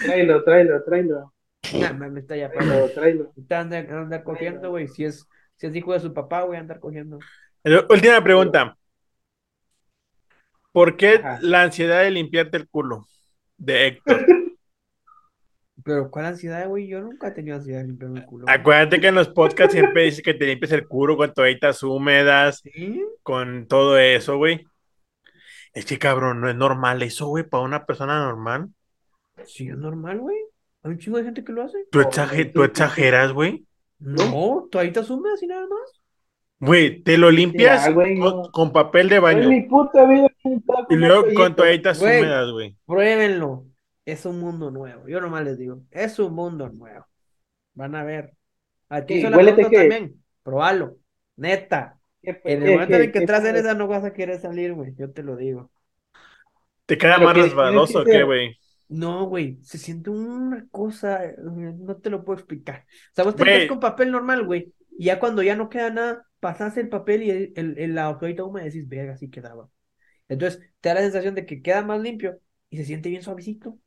Tráelo, 0.06 0.44
tráelo, 0.44 0.84
tráelo. 0.84 1.34
Nah, 1.80 1.94
me 1.94 2.20
está 2.20 2.36
ya 2.36 2.52
Tráelo, 2.52 2.90
tráelo. 2.90 3.34
Está 3.36 3.62
andar, 3.62 3.90
andar 3.92 4.24
cogiendo, 4.24 4.70
güey. 4.70 4.88
Si 4.88 5.06
es, 5.06 5.28
si 5.56 5.68
es 5.68 5.76
hijo 5.76 5.94
de 5.94 6.00
su 6.00 6.14
papá, 6.14 6.44
güey, 6.44 6.60
andar 6.60 6.80
cogiendo. 6.80 7.20
Última 7.90 8.24
pregunta. 8.24 8.78
¿Por 10.72 10.98
qué 10.98 11.16
Ajá. 11.16 11.40
la 11.42 11.64
ansiedad 11.64 12.02
de 12.04 12.12
limpiarte 12.12 12.58
el 12.58 12.68
culo? 12.68 13.06
De 13.58 13.88
Héctor. 13.88 14.26
Pero, 15.84 16.10
¿cuál 16.12 16.26
ansiedad, 16.26 16.68
güey? 16.68 16.88
Yo 16.88 17.02
nunca 17.02 17.28
he 17.28 17.32
tenido 17.32 17.58
ansiedad 17.58 17.82
de 17.82 17.88
limpiarme 17.88 18.20
el 18.20 18.26
culo. 18.26 18.46
güey. 18.46 18.56
Acuérdate 18.56 19.02
que 19.02 19.08
en 19.08 19.16
los 19.16 19.30
podcasts 19.30 19.74
siempre 19.74 20.04
dices 20.04 20.22
que 20.24 20.34
te 20.34 20.46
limpies 20.46 20.72
el 20.72 20.88
culo 20.88 21.18
con 21.18 21.34
toallitas 21.34 21.82
húmedas, 21.84 22.60
¿Sí? 22.60 23.02
con 23.22 23.68
todo 23.68 23.98
eso, 23.98 24.38
güey. 24.38 24.66
Es 25.74 25.86
que 25.86 25.98
cabrón, 26.00 26.42
no 26.42 26.50
es 26.50 26.56
normal 26.56 27.02
eso, 27.02 27.28
güey, 27.28 27.44
para 27.44 27.64
una 27.64 27.86
persona 27.86 28.20
normal. 28.26 28.70
Sí, 29.46 29.68
es 29.70 29.78
normal, 29.78 30.20
güey. 30.20 30.38
Hay 30.84 30.92
un 30.92 30.98
chingo 31.00 31.18
de 31.18 31.24
gente 31.24 31.44
que 31.44 31.52
lo 31.52 31.64
hace. 31.64 31.78
Tú, 31.92 32.00
exage- 32.02 32.52
tú 32.54 32.64
exageras, 32.64 33.32
güey. 33.32 33.66
No, 34.00 34.68
toallitas 34.70 35.10
húmedas 35.10 35.42
y 35.42 35.48
nada 35.48 35.66
más. 35.68 36.02
Güey, 36.60 37.02
te 37.02 37.18
lo 37.18 37.32
limpias 37.32 37.86
Ya, 37.86 37.92
güey, 37.92 38.18
con, 38.20 38.42
no. 38.44 38.52
con 38.52 38.72
papel 38.72 39.10
de 39.10 39.20
baño 39.20 39.50
mi 39.50 39.62
puta 39.64 40.06
vida 40.06 40.28
y 40.90 40.96
luego 40.96 41.24
con 41.34 41.56
toallita. 41.56 41.56
toallitas 41.56 42.02
húmedas, 42.02 42.52
güey. 42.52 42.78
Pruébenlo. 42.86 43.66
Es 44.06 44.26
un 44.26 44.40
mundo 44.40 44.70
nuevo. 44.70 45.08
Yo 45.08 45.20
nomás 45.22 45.44
les 45.44 45.58
digo, 45.58 45.82
es 45.92 46.20
un 46.20 46.34
mundo 46.34 46.70
nuevo. 46.70 47.06
Van 47.74 47.96
a 47.96 48.04
ver. 48.04 48.34
A 48.90 49.06
ti 49.06 49.22
Sí, 49.22 49.24
también. 49.24 50.22
Probalo. 50.44 50.98
Neta. 51.38 51.98
¿Qué- 52.24 52.42
En 52.46 52.64
el 52.64 52.70
momento 52.72 52.98
en 52.98 53.04
el 53.04 53.12
que 53.12 53.20
entras 53.20 53.46
en 53.46 53.56
esa 53.58 53.74
no 53.76 53.88
vas 53.88 54.04
a 54.04 54.14
querer 54.14 54.40
salir, 54.42 54.74
güey. 54.74 54.96
Yo 54.96 55.12
te 55.12 55.24
lo 55.24 55.36
digo. 55.38 55.72
Te 56.86 56.98
queda 56.98 57.20
más 57.20 57.36
resbaloso, 57.38 58.04
que 58.04 58.10
¿qué, 58.10 58.24
güey? 58.24 58.58
No, 58.90 59.26
güey, 59.28 59.60
se 59.64 59.78
siente 59.80 60.10
una 60.12 60.68
cosa, 60.72 61.26
eh, 61.26 61.36
no 61.40 61.98
te 61.98 62.10
lo 62.12 62.24
puedo 62.26 62.40
explicar. 62.40 62.86
O 63.14 63.16
sea, 63.16 63.24
vos 63.26 63.36
te 63.36 63.44
limpias 63.44 63.66
con 63.66 63.80
papel 63.82 64.12
normal, 64.12 64.46
güey, 64.46 64.74
y 64.98 65.06
ya 65.06 65.20
cuando 65.20 65.44
ya 65.44 65.56
no 65.56 65.70
queda 65.70 65.90
nada, 65.92 66.28
pasas 66.40 66.78
el 66.78 66.90
papel 66.90 67.24
y 67.24 67.32
el, 67.32 67.54
el, 67.58 67.80
el- 67.80 67.96
la 67.96 68.10
hojita 68.12 68.44
húmeda 68.46 68.66
y 68.68 68.70
decís, 68.70 68.88
verga, 68.90 69.14
así 69.16 69.30
quedaba. 69.32 69.70
Entonces, 70.30 70.62
te 70.82 70.90
da 70.90 70.96
la 70.96 71.02
sensación 71.02 71.36
de 71.36 71.46
que 71.48 71.62
queda 71.64 71.84
más 71.84 72.02
limpio 72.02 72.40
y 72.70 72.78
se 72.78 72.86
siente 72.86 73.10
bien 73.10 73.24
suavecito. 73.24 73.80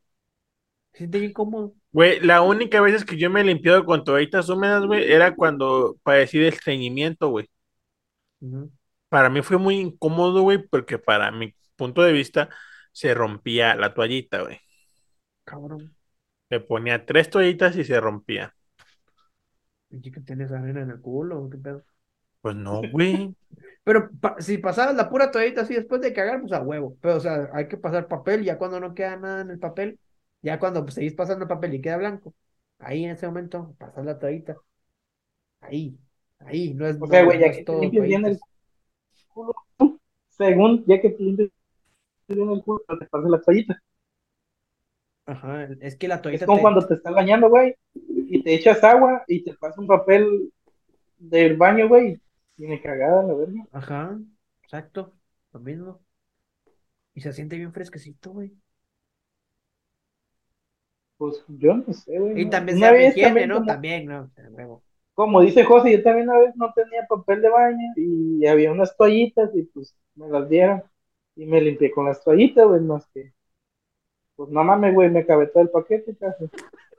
Se 0.91 0.97
siente 0.99 1.19
bien 1.19 1.31
cómodo. 1.33 1.75
Güey, 1.91 2.19
la 2.19 2.41
única 2.41 2.81
vez 2.81 3.03
que 3.05 3.17
yo 3.17 3.29
me 3.29 3.41
he 3.41 3.43
limpiado 3.43 3.83
con 3.85 4.03
toallitas 4.03 4.49
húmedas, 4.49 4.85
güey, 4.85 5.11
era 5.11 5.35
cuando 5.35 5.97
padecí 6.03 6.37
de 6.37 6.49
estreñimiento, 6.49 7.29
güey. 7.29 7.47
Para 9.09 9.29
mí 9.29 9.41
fue 9.41 9.57
muy 9.57 9.77
incómodo, 9.79 10.41
güey, 10.41 10.57
porque 10.67 10.97
para 10.99 11.31
mi 11.31 11.55
punto 11.75 12.01
de 12.03 12.11
vista 12.13 12.49
se 12.91 13.13
rompía 13.13 13.75
la 13.75 13.93
toallita, 13.93 14.41
güey. 14.41 14.59
Cabrón. 15.45 15.95
Le 16.49 16.59
ponía 16.59 17.05
tres 17.05 17.29
toallitas 17.29 17.77
y 17.77 17.85
se 17.85 18.01
rompía. 18.01 18.53
¿Y 19.89 20.11
que 20.11 20.21
tienes 20.21 20.51
arena 20.51 20.81
en 20.81 20.91
el 20.91 21.01
culo? 21.01 21.49
¿Qué 21.49 21.57
pedo? 21.57 21.83
Pues 22.41 22.55
no, 22.55 22.81
güey. 22.87 23.35
Pero 23.83 24.09
pa- 24.19 24.35
si 24.41 24.57
pasabas 24.57 24.95
la 24.95 25.09
pura 25.09 25.31
toallita 25.31 25.61
así 25.61 25.73
después 25.75 26.01
de 26.01 26.13
cagar, 26.13 26.41
pues 26.41 26.53
a 26.53 26.61
huevo. 26.61 26.97
Pero, 27.01 27.17
o 27.17 27.19
sea, 27.19 27.49
hay 27.53 27.67
que 27.67 27.77
pasar 27.77 28.07
papel, 28.07 28.43
ya 28.43 28.57
cuando 28.57 28.79
no 28.79 28.93
queda 28.93 29.17
nada 29.17 29.41
en 29.41 29.51
el 29.51 29.59
papel, 29.59 29.99
ya 30.41 30.59
cuando 30.59 30.83
pues, 30.83 30.95
seguís 30.95 31.13
pasando 31.15 31.43
el 31.45 31.49
papel 31.49 31.73
y 31.75 31.81
queda 31.81 31.97
blanco, 31.97 32.33
ahí 32.79 33.05
en 33.05 33.11
ese 33.11 33.27
momento 33.27 33.75
pasas 33.79 34.05
la 34.05 34.19
toallita. 34.19 34.57
Ahí, 35.61 35.97
ahí, 36.39 36.73
no 36.73 36.87
es, 36.87 36.97
O 36.99 37.07
sea, 37.07 37.21
no- 37.21 37.25
güey, 37.25 37.39
no 37.39 37.45
ya 37.45 37.47
es 37.47 37.57
que 37.57 37.63
te 37.63 37.65
todo 37.65 37.81
limpies 37.81 38.03
bien 38.03 38.25
el 38.25 38.39
culo, 39.33 39.53
según, 40.29 40.83
ya 40.87 41.01
que 41.01 41.09
te 41.11 41.23
limpies 41.23 41.51
bien 42.27 42.49
el 42.51 42.63
culo, 42.63 42.83
te 42.99 43.05
pasas 43.07 43.29
la 43.29 43.41
toallita. 43.41 43.81
Ajá, 45.25 45.67
es 45.81 45.95
que 45.97 46.07
la 46.07 46.15
Es 46.15 46.21
toallita 46.21 46.45
como 46.45 46.57
te- 46.57 46.61
cuando 46.63 46.87
te 46.87 46.93
estás 46.95 47.13
bañando, 47.13 47.49
güey, 47.49 47.75
y 47.93 48.43
te 48.43 48.53
echas 48.55 48.83
agua 48.83 49.23
y 49.27 49.43
te 49.43 49.53
pasa 49.55 49.79
un 49.81 49.87
papel 49.87 50.51
del 51.17 51.57
baño, 51.57 51.87
güey, 51.89 52.19
tiene 52.55 52.81
cagada 52.81 53.23
la 53.23 53.33
verga. 53.33 53.65
Ajá, 53.71 54.19
exacto, 54.63 55.13
lo 55.53 55.59
mismo. 55.59 56.01
Y 57.13 57.19
se 57.21 57.33
siente 57.33 57.57
bien 57.57 57.73
fresquecito, 57.73 58.31
güey. 58.31 58.53
Pues 61.17 61.43
yo 61.47 61.73
no 61.75 61.93
sé, 61.93 62.17
güey. 62.19 62.41
Y 62.41 62.45
no. 62.45 62.51
también 62.51 62.77
se 62.79 62.85
higiene, 63.09 63.27
también 63.27 63.49
¿no? 63.49 63.55
como- 63.55 63.67
También, 63.67 64.05
¿no? 64.05 64.15
A 64.37 64.49
huevo. 64.51 64.83
Como 65.17 65.41
dice 65.41 65.63
José, 65.63 65.93
yo 65.93 66.03
también 66.03 66.29
una 66.29 66.37
vez 66.37 66.55
no 66.57 66.71
tenía 66.75 67.07
papel 67.09 67.41
de 67.41 67.49
baño 67.49 67.93
y 67.95 68.45
había 68.45 68.71
unas 68.71 68.95
toallitas 68.95 69.49
y 69.55 69.63
pues 69.63 69.97
me 70.13 70.29
las 70.29 70.47
dieron 70.47 70.83
y 71.35 71.47
me 71.47 71.59
limpié 71.59 71.89
con 71.89 72.05
las 72.05 72.23
toallitas, 72.23 72.67
güey, 72.67 72.81
más 72.81 73.07
que. 73.07 73.33
Pues 74.35 74.51
no 74.51 74.63
mames, 74.63 74.93
güey, 74.93 75.09
me 75.09 75.21
acabé 75.21 75.47
todo 75.47 75.63
el 75.63 75.71
paquete 75.71 76.15
casi. 76.17 76.45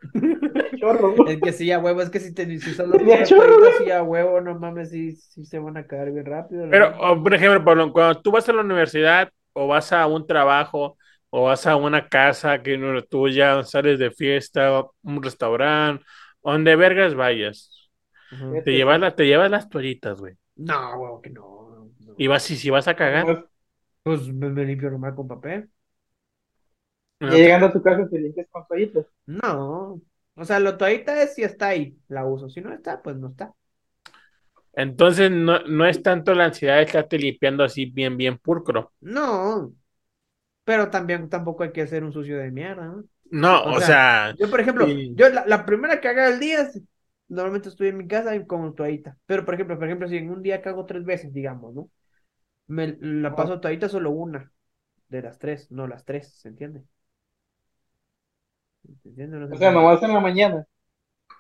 Chorro, 0.81 1.15
güey. 1.15 1.35
Es 1.35 1.41
que 1.41 1.53
sí, 1.53 1.71
a 1.71 1.79
huevo, 1.79 2.03
es 2.03 2.11
que 2.11 2.19
si 2.19 2.35
te 2.35 2.45
si 2.59 2.77
Tenía 2.77 2.89
puras 2.97 3.29
chorro, 3.29 3.57
toallitas, 3.57 3.85
sí, 3.85 3.91
a 3.93 4.03
huevo, 4.03 4.41
no 4.41 4.59
mames, 4.59 4.91
sí, 4.91 5.13
sí 5.15 5.45
se 5.45 5.61
van 5.61 5.77
a 5.77 5.87
caer 5.87 6.11
bien 6.11 6.27
rápido. 6.27 6.67
Pero, 6.69 6.97
oh, 7.01 7.23
por 7.23 7.33
ejemplo, 7.35 7.65
Pablo, 7.65 7.93
cuando 7.93 8.21
tú 8.21 8.33
vas 8.33 8.49
a 8.49 8.53
la 8.53 8.63
universidad 8.63 9.31
o 9.53 9.69
vas 9.69 9.93
a 9.93 10.05
un 10.09 10.27
trabajo 10.27 10.99
o 11.31 11.45
vas 11.45 11.69
a 11.69 11.77
una 11.77 12.09
casa 12.09 12.61
que 12.65 12.77
no 12.77 12.99
es 12.99 13.09
tuya, 13.09 13.63
sales 13.63 14.01
de 14.01 14.11
fiesta, 14.11 14.85
un 15.05 15.23
restaurante, 15.23 16.05
donde 16.43 16.75
vergas 16.75 17.15
vayas. 17.15 17.78
Te 18.65 18.73
llevas, 18.73 19.01
la- 19.01 19.15
te 19.15 19.25
llevas 19.27 19.51
las 19.51 19.69
toallitas, 19.69 20.19
güey. 20.21 20.35
No, 20.57 20.97
huevo, 20.99 21.23
que 21.23 21.31
no. 21.31 21.91
no. 22.01 22.15
Y 22.19 22.27
vas, 22.27 22.51
y 22.51 22.57
si 22.57 22.71
vas 22.71 22.89
a 22.89 22.97
cagar, 22.97 23.27
Nomás- 23.27 23.45
Pues 24.03 24.29
me, 24.33 24.49
me 24.51 24.65
limpio 24.65 24.91
normal 24.91 25.15
con 25.15 25.29
papel. 25.29 25.71
no 27.21 27.29
Ya 27.29 27.35
te- 27.35 27.43
llegando 27.43 27.67
a 27.67 27.73
tu 27.73 27.83
casa 27.83 28.09
te 28.09 28.19
limpias 28.19 28.47
con 28.51 28.67
toallitas. 28.67 29.07
No. 29.27 30.01
O 30.35 30.45
sea, 30.45 30.61
la 30.61 30.77
toallita 30.79 31.21
es 31.23 31.35
si 31.35 31.43
está 31.43 31.69
ahí, 31.69 31.99
la 32.09 32.25
uso. 32.27 32.49
Si 32.49 32.61
no 32.61 32.73
está, 32.73 33.03
pues 33.03 33.17
no 33.17 33.29
está. 33.29 33.55
entonces 34.75 35.31
no, 35.31 35.59
no 35.67 35.87
es 35.87 36.03
tanto 36.03 36.35
la 36.35 36.45
ansiedad 36.47 36.77
de 36.77 36.83
estarte 36.85 37.19
limpiando 37.19 37.65
así 37.65 37.87
bien, 37.87 38.17
bien 38.17 38.39
pulcro. 38.39 38.93
No. 39.01 39.73
Pero 40.65 40.91
también 40.91 41.29
tampoco 41.29 41.63
hay 41.65 41.73
que 41.73 41.83
hacer 41.83 42.05
un 42.05 42.13
sucio 42.13 42.39
de 42.39 42.51
mierda, 42.51 42.87
¿no? 42.87 43.05
No, 43.31 43.63
O 43.65 43.77
o, 43.77 43.81
sea, 43.81 43.87
sea, 43.87 44.35
Yo, 44.39 44.51
por 44.51 44.61
ejemplo, 44.61 44.87
Sí. 44.87 45.13
yo 45.15 45.29
la, 45.31 45.47
la 45.47 45.67
primera 45.67 46.01
cagada 46.01 46.31
del 46.31 46.41
día, 46.41 46.63
es- 46.63 46.81
normalmente 47.29 47.69
estoy 47.69 47.89
en 47.89 47.99
mi 47.99 48.09
casa 48.09 48.35
y 48.35 48.47
con 48.47 48.75
toallita. 48.75 49.17
Pero, 49.27 49.45
por 49.45 49.55
ejemplo, 49.55 49.77
por 49.79 49.87
ejemplo, 49.87 50.09
si 50.09 50.17
en 50.17 50.31
un 50.31 50.43
día 50.43 50.63
cago 50.63 50.87
tres 50.87 51.05
veces, 51.05 51.33
digamos, 51.33 51.75
¿no? 51.75 51.91
Me 52.67 52.97
la 53.01 53.35
paso 53.35 53.61
toallita 53.61 53.89
solo 53.89 54.11
una 54.11 54.53
de 55.09 55.23
las 55.23 55.39
tres, 55.39 55.71
no 55.71 55.87
las 55.87 56.05
tres, 56.05 56.35
¿se 56.35 56.49
entiende? 56.49 56.83
¿Se 59.03 59.09
entiende? 59.09 59.39
No 59.39 59.49
se 59.49 59.55
O 59.55 59.59
sea, 59.59 59.71
nomás 59.71 60.03
en 60.03 60.13
la 60.13 60.21
mañana. 60.21 60.67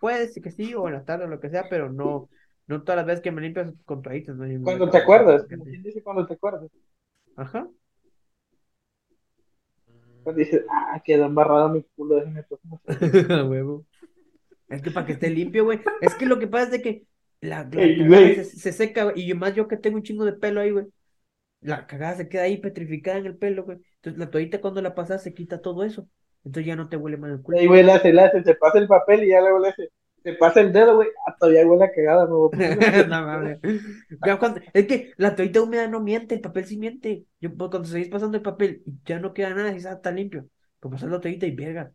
Puede 0.00 0.28
ser 0.28 0.42
que 0.42 0.50
sí, 0.50 0.74
o 0.74 0.86
en 0.86 0.94
la 0.94 1.04
tarde, 1.04 1.24
o 1.24 1.28
lo 1.28 1.40
que 1.40 1.50
sea, 1.50 1.64
pero 1.68 1.90
no, 1.90 2.28
no 2.66 2.82
todas 2.82 2.96
las 2.96 3.06
veces 3.06 3.20
que 3.20 3.32
me 3.32 3.42
limpias 3.42 3.72
con 3.84 4.02
toallitas, 4.02 4.36
¿no? 4.36 4.46
Yo 4.46 4.58
me 4.58 4.64
Cuando 4.64 4.90
te 4.90 4.98
acuerdas. 4.98 5.46
Como 5.48 5.64
quien 5.64 5.82
dice 5.82 6.02
cuando 6.02 6.26
te 6.26 6.34
acuerdas. 6.34 6.70
Ajá. 7.36 7.68
Cuando 10.22 10.38
dices, 10.40 10.64
ah, 10.70 11.00
quedó 11.04 11.24
embarrado 11.24 11.68
mi 11.70 11.82
culo, 11.96 12.16
déjame 12.16 12.44
huevo. 13.48 13.84
Es 14.68 14.82
que 14.82 14.90
para 14.90 15.06
que 15.06 15.12
esté 15.14 15.30
limpio, 15.30 15.64
güey. 15.64 15.80
Es 16.00 16.14
que 16.14 16.26
lo 16.26 16.38
que 16.38 16.46
pasa 16.46 16.64
es 16.66 16.70
de 16.72 16.82
que 16.82 17.06
la, 17.40 17.64
la 17.64 17.70
Ey, 17.80 17.96
cagada 17.96 18.08
güey. 18.08 18.34
se, 18.34 18.44
se 18.44 18.72
seca, 18.72 19.04
güey, 19.04 19.30
y 19.30 19.34
más 19.34 19.54
yo 19.54 19.68
que 19.68 19.76
tengo 19.76 19.96
un 19.96 20.02
chingo 20.02 20.24
de 20.24 20.32
pelo 20.34 20.60
ahí, 20.60 20.70
güey. 20.70 20.86
La 21.60 21.86
cagada 21.86 22.16
se 22.16 22.28
queda 22.28 22.42
ahí 22.44 22.58
petrificada 22.58 23.18
en 23.18 23.26
el 23.26 23.36
pelo, 23.36 23.64
güey. 23.64 23.78
Entonces 23.96 24.18
la 24.18 24.30
toallita 24.30 24.60
cuando 24.60 24.82
la 24.82 24.94
pasas 24.94 25.22
se 25.22 25.34
quita 25.34 25.60
todo 25.60 25.84
eso. 25.84 26.08
Entonces 26.44 26.66
ya 26.66 26.76
no 26.76 26.88
te 26.88 26.96
huele 26.96 27.16
mal 27.16 27.32
el 27.32 27.42
culo. 27.42 27.58
Ahí, 27.58 27.66
güey, 27.66 27.82
le 27.82 27.92
hace, 27.92 28.12
le 28.12 28.22
hace, 28.22 28.42
se 28.44 28.54
pasa 28.54 28.78
el 28.78 28.86
papel 28.86 29.24
y 29.24 29.30
ya 29.30 29.40
luego 29.40 29.58
le 29.58 29.68
hace, 29.70 29.88
se 30.22 30.32
pasa 30.34 30.60
el 30.60 30.72
dedo, 30.72 30.96
güey, 30.96 31.08
ah, 31.26 31.34
todavía 31.38 31.66
huele 31.66 31.84
a 31.84 31.90
cagada, 31.92 32.26
poner. 32.50 33.08
No 33.08 33.22
mames. 33.26 33.58
Cuando- 34.38 34.60
es 34.72 34.86
que 34.86 35.12
la 35.16 35.34
toallita 35.34 35.62
húmeda 35.62 35.88
no 35.88 36.00
miente, 36.00 36.34
el 36.34 36.40
papel 36.40 36.64
sí 36.66 36.76
miente. 36.76 37.24
Yo, 37.40 37.54
pues, 37.56 37.70
cuando 37.70 37.88
seguís 37.88 38.08
pasando 38.08 38.36
el 38.36 38.42
papel 38.42 38.82
y 38.86 38.92
ya 39.04 39.18
no 39.18 39.32
queda 39.34 39.50
nada, 39.54 39.72
y 39.72 39.76
está 39.78 40.10
limpio. 40.10 40.48
Pues 40.80 40.92
pasas 40.92 41.10
la 41.10 41.20
toallita 41.20 41.46
y 41.46 41.54
verga. 41.56 41.92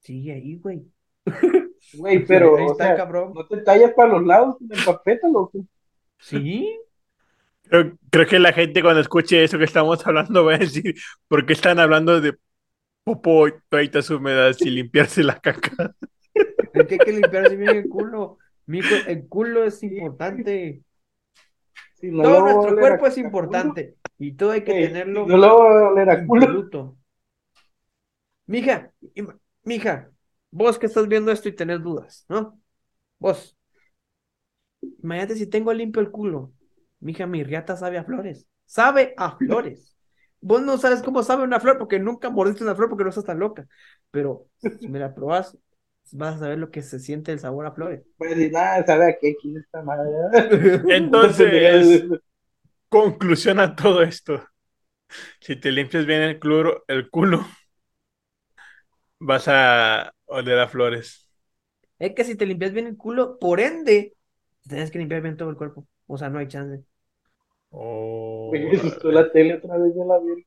Sigue 0.00 0.34
ahí, 0.34 0.56
güey. 0.58 0.86
Güey, 1.94 2.24
pero, 2.24 2.56
Ahí 2.56 2.64
o 2.64 2.72
está, 2.72 2.86
sea, 2.86 2.96
cabrón. 2.96 3.32
no 3.34 3.46
te 3.46 3.58
tallas 3.58 3.92
para 3.92 4.10
los 4.10 4.24
lados 4.24 4.56
con 4.58 4.68
el 4.70 4.84
papel, 4.84 5.18
loco. 5.32 5.64
Sí. 6.18 6.78
creo, 7.62 7.98
creo 8.10 8.26
que 8.26 8.38
la 8.38 8.52
gente 8.52 8.82
cuando 8.82 9.00
escuche 9.00 9.44
eso 9.44 9.58
que 9.58 9.64
estamos 9.64 10.06
hablando 10.06 10.44
va 10.44 10.54
a 10.54 10.58
decir, 10.58 10.94
¿por 11.28 11.44
qué 11.44 11.52
están 11.52 11.78
hablando 11.80 12.20
de 12.20 12.36
popo, 13.04 13.46
toallitas 13.68 14.08
húmedas 14.10 14.60
y 14.62 14.70
limpiarse 14.70 15.22
la 15.22 15.38
caca? 15.38 15.94
Es 16.72 16.86
que 16.86 16.94
hay 16.94 16.98
que 16.98 17.12
limpiarse 17.12 17.56
bien 17.56 17.76
el 17.76 17.88
culo. 17.88 18.38
Mijo, 18.66 18.94
el 19.06 19.28
culo 19.28 19.64
es 19.64 19.82
importante. 19.82 20.82
Si 21.94 22.10
no 22.10 22.22
Todo 22.22 22.40
nuestro 22.40 22.76
cuerpo 22.78 23.06
es 23.06 23.18
importante. 23.18 23.96
Y 24.18 24.32
todo 24.32 24.52
hay 24.52 24.62
que 24.62 24.72
tenerlo 24.72 25.24
si 25.24 25.30
no 25.30 25.36
luego 25.36 25.64
va 25.64 25.80
a 25.80 25.88
oler 25.88 26.10
a 26.10 26.26
culo. 26.26 26.96
Mija, 28.46 28.90
mija, 29.64 30.10
vos 30.52 30.78
que 30.78 30.86
estás 30.86 31.08
viendo 31.08 31.32
esto 31.32 31.48
y 31.48 31.56
tenés 31.56 31.82
dudas, 31.82 32.24
¿no? 32.28 32.60
Vos. 33.18 33.56
Imagínate 35.02 35.36
si 35.36 35.46
tengo 35.46 35.72
limpio 35.72 36.00
el 36.00 36.10
culo. 36.10 36.52
Mija, 37.00 37.26
mi 37.26 37.42
riata 37.42 37.76
sabe 37.76 37.98
a 37.98 38.04
flores. 38.04 38.46
Sabe 38.66 39.14
a 39.16 39.36
flores. 39.38 39.96
Vos 40.40 40.62
no 40.62 40.76
sabes 40.76 41.02
cómo 41.02 41.22
sabe 41.22 41.44
una 41.44 41.60
flor 41.60 41.78
porque 41.78 41.98
nunca 41.98 42.30
mordiste 42.30 42.64
una 42.64 42.74
flor 42.74 42.88
porque 42.88 43.04
no 43.04 43.10
estás 43.10 43.24
tan 43.24 43.38
loca. 43.38 43.66
Pero 44.10 44.46
si 44.80 44.88
me 44.88 44.98
la 44.98 45.14
probas, 45.14 45.56
vas 46.12 46.36
a 46.36 46.38
saber 46.40 46.58
lo 46.58 46.70
que 46.70 46.82
se 46.82 46.98
siente 46.98 47.32
el 47.32 47.38
sabor 47.38 47.66
a 47.66 47.72
flores. 47.72 48.02
Pues 48.16 48.36
y 48.38 48.50
nada, 48.50 48.84
sabe 48.84 49.10
a 49.10 49.18
qué 49.20 49.36
quiere 49.36 49.60
esta 49.60 49.82
madre. 49.82 50.10
Entonces, 50.88 52.04
conclusión 52.88 53.60
a 53.60 53.76
todo 53.76 54.02
esto. 54.02 54.44
Si 55.40 55.56
te 55.56 55.70
limpias 55.70 56.06
bien 56.06 56.22
el 56.22 56.40
culo, 56.40 56.84
el 56.88 57.10
culo, 57.10 57.46
vas 59.20 59.46
a 59.48 60.12
oler 60.32 60.58
a 60.58 60.68
flores. 60.68 61.28
Es 61.98 62.14
que 62.14 62.24
si 62.24 62.36
te 62.36 62.44
limpias 62.46 62.72
bien 62.72 62.86
el 62.86 62.96
culo, 62.98 63.38
por 63.38 63.58
ende, 63.60 64.14
tienes 64.68 64.90
que 64.90 64.98
limpiar 64.98 65.22
bien 65.22 65.36
todo 65.38 65.48
el 65.50 65.56
cuerpo. 65.56 65.86
O 66.06 66.18
sea, 66.18 66.28
no 66.28 66.38
hay 66.38 66.48
chance. 66.48 66.84
Oh, 67.70 68.50
Güey, 68.50 68.64
me 68.66 68.76
asustó 68.76 69.10
la 69.10 69.32
tele 69.32 69.54
otra 69.54 69.78
vez 69.78 69.94
de 69.96 70.04
la 70.04 70.18
verga. 70.20 70.44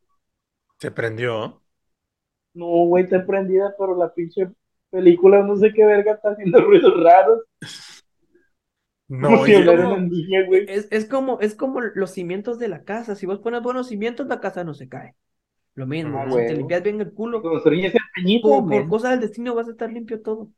se 0.79 0.91
prendió. 0.91 1.61
No, 2.53 2.65
güey, 2.87 3.03
está 3.03 3.25
prendida, 3.25 3.75
pero 3.77 3.95
la 3.97 4.13
pinche 4.13 4.49
película, 4.89 5.43
no 5.43 5.57
sé 5.57 5.73
qué 5.73 5.85
verga, 5.85 6.13
está 6.13 6.29
haciendo 6.31 6.61
ruidos 6.61 6.93
raros. 7.03 7.41
No, 9.07 9.27
como 9.29 9.45
si 9.45 9.53
como- 9.65 9.97
niña, 9.97 10.45
güey. 10.47 10.65
Es, 10.67 10.87
es 10.91 11.05
como, 11.05 11.39
es 11.39 11.55
como 11.55 11.81
los 11.81 12.11
cimientos 12.11 12.57
de 12.59 12.67
la 12.69 12.83
casa. 12.83 13.15
Si 13.15 13.25
vos 13.25 13.39
pones 13.39 13.61
buenos 13.61 13.87
cimientos, 13.89 14.27
la 14.27 14.39
casa 14.39 14.63
no 14.63 14.73
se 14.73 14.89
cae. 14.89 15.15
Lo 15.75 15.85
mismo, 15.85 16.19
Ah, 16.19 16.31
si 16.31 16.37
te 16.37 16.55
limpias 16.55 16.83
bien 16.83 17.01
el 17.01 17.11
culo, 17.13 17.41
peñito, 18.15 18.47
por, 18.47 18.67
por 18.69 18.87
cosas 18.87 19.11
del 19.11 19.19
destino 19.21 19.53
vas 19.53 19.67
a 19.67 19.71
estar 19.71 19.91
limpio 19.91 20.21
todo. 20.21 20.49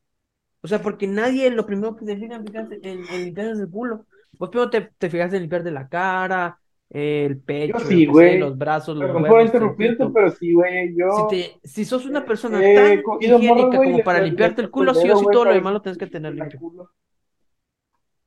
O 0.61 0.67
sea, 0.67 0.81
porque 0.81 1.07
nadie 1.07 1.49
lo 1.49 1.65
primero 1.65 1.95
que 1.95 2.05
se 2.05 2.15
fija 2.15 2.35
en, 2.35 2.45
en, 2.83 2.99
en 3.11 3.25
limpiarse 3.25 3.61
el 3.61 3.69
culo. 3.69 4.05
Vos 4.37 4.49
primero 4.49 4.69
te, 4.69 4.89
te 4.97 5.09
fijas 5.09 5.33
en 5.33 5.41
limpiarte 5.41 5.71
la 5.71 5.87
cara, 5.87 6.59
el 6.89 7.39
pecho, 7.39 7.79
sí, 7.79 8.05
güey. 8.05 8.39
los 8.39 8.57
brazos, 8.57 8.95
los 8.95 9.07
Perdón 9.07 9.23
huevos, 9.23 9.29
por 9.29 9.39
el 9.41 9.45
interrumpirte, 9.47 10.05
pero 10.13 10.31
sí, 10.31 10.53
güey, 10.53 10.95
yo. 10.95 11.27
Si, 11.29 11.35
te, 11.35 11.67
si 11.67 11.85
sos 11.85 12.05
una 12.05 12.23
persona 12.25 12.59
tan 12.59 13.03
higiénica 13.19 13.77
como 13.77 14.03
para 14.03 14.21
limpiarte 14.21 14.61
el 14.61 14.69
culo, 14.69 14.91
el 14.91 14.97
sí 14.97 15.09
o 15.09 15.17
sí 15.17 15.25
todo 15.31 15.45
lo 15.45 15.53
demás 15.53 15.73
lo 15.73 15.81
tienes 15.81 15.97
que 15.97 16.07
tener 16.07 16.31
el 16.31 16.39
limpio. 16.39 16.59
culo. 16.59 16.89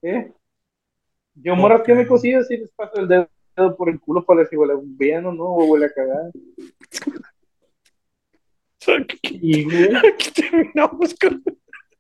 ¿Eh? 0.03 0.33
Yo, 1.35 1.57
morras 1.57 1.83
que 1.83 1.95
me 1.95 2.03
he 2.03 2.07
cocido, 2.07 2.43
sí 2.45 2.57
les 2.57 2.71
paso 2.73 3.01
el 3.01 3.09
dedo 3.09 3.29
por 3.77 3.89
el 3.89 4.01
culo 4.01 4.25
para 4.25 4.39
ver 4.39 4.49
si 4.49 4.57
huele 4.57 4.75
bien 4.83 5.25
o 5.27 5.33
no, 5.33 5.45
o 5.45 5.65
huele 5.67 5.87
a 5.87 5.93
cagada. 5.93 6.31
Y, 9.23 9.65
güey, 9.65 9.97
Aquí 9.97 10.31
terminamos 10.33 11.15
con... 11.15 11.43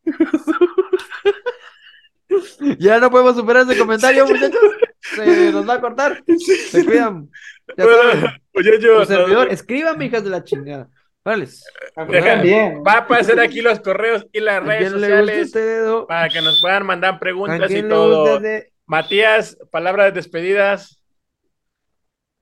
Ya 2.78 3.00
no 3.00 3.10
podemos 3.10 3.34
superar 3.34 3.68
ese 3.68 3.76
comentario, 3.76 4.24
muchachos. 4.24 4.60
Se 5.00 5.50
nos 5.50 5.68
va 5.68 5.74
a 5.74 5.80
cortar. 5.80 6.22
Se 6.70 6.84
cuidan. 6.84 7.28
Ya 7.76 7.84
saben, 7.84 8.20
Bueno, 8.20 8.36
oye, 8.54 8.80
yo, 8.80 9.00
tu 9.00 9.06
servidor, 9.06 9.48
escríbanme, 9.50 10.06
hijas 10.06 10.22
de 10.22 10.30
la 10.30 10.44
chingada. 10.44 10.88
Vale. 11.24 11.48
también. 11.94 12.82
va 12.86 12.98
a 12.98 13.06
pasar 13.06 13.40
aquí 13.40 13.60
los 13.60 13.80
correos 13.80 14.26
y 14.32 14.40
las 14.40 14.62
¿A 14.62 14.64
redes 14.64 14.92
sociales 14.92 15.38
este 15.38 15.82
para 16.08 16.28
que 16.28 16.40
nos 16.40 16.60
puedan 16.60 16.86
mandar 16.86 17.14
¿A 17.14 17.18
preguntas 17.18 17.70
y 17.70 17.82
todo. 17.82 18.36
este? 18.36 18.72
Matías, 18.86 19.58
palabras 19.70 20.06
de 20.06 20.12
despedidas. 20.12 21.02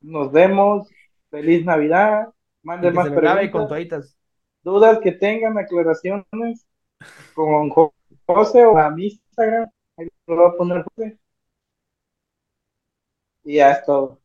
Nos 0.00 0.30
vemos. 0.30 0.88
Feliz 1.30 1.64
Navidad. 1.64 2.28
Que 2.80 2.90
más 2.90 3.06
con 3.08 3.16
preguntas. 3.16 3.68
toallitas. 3.68 4.16
Dudas 4.62 4.98
que 5.00 5.12
tengan, 5.12 5.56
aclaraciones. 5.58 6.66
Con 7.34 7.70
Jo- 7.70 7.94
José 8.26 8.64
o 8.66 8.76
a 8.78 8.90
mi 8.90 9.06
Instagram. 9.06 9.68
Ahí 9.96 10.08
lo 10.26 10.36
voy 10.36 10.46
a 10.46 10.56
poner 10.56 10.82
José. 10.84 11.18
Y 13.44 13.54
ya 13.56 13.72
es 13.72 13.84
todo. 13.84 14.18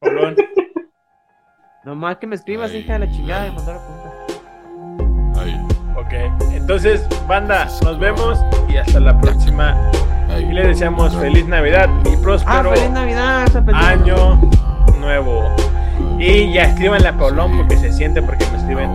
Colón. 0.00 0.36
Nomás 1.84 2.16
que 2.18 2.26
me 2.26 2.36
escribas, 2.36 2.70
Ay, 2.70 2.78
hija 2.78 2.94
de 2.94 2.98
la 3.00 3.10
chingada, 3.10 3.46
y 3.46 3.50
ay. 3.50 3.56
mandar 3.56 3.76
a. 3.76 5.40
Ahí, 5.40 5.54
Ok, 5.96 6.12
entonces, 6.52 7.06
banda, 7.26 7.66
nos 7.82 7.98
vemos 7.98 8.38
y 8.68 8.76
hasta 8.76 9.00
la 9.00 9.18
próxima. 9.20 9.74
ahí. 10.30 10.44
Y 10.44 10.52
les 10.52 10.66
deseamos 10.68 11.14
feliz 11.16 11.46
Navidad 11.46 11.88
y 12.04 12.14
Ah, 12.14 12.18
próspero 12.22 12.70
feliz 12.74 12.90
Navidad, 12.90 13.46
año 13.74 14.36
nuevo. 15.00 15.44
Y 16.18 16.52
ya 16.52 16.64
escríbanle 16.64 17.08
a 17.08 17.16
Paulón 17.16 17.56
porque 17.56 17.76
se 17.76 17.92
siente 17.92 18.20
porque 18.20 18.44
me 18.50 18.58
escriben. 18.58 18.90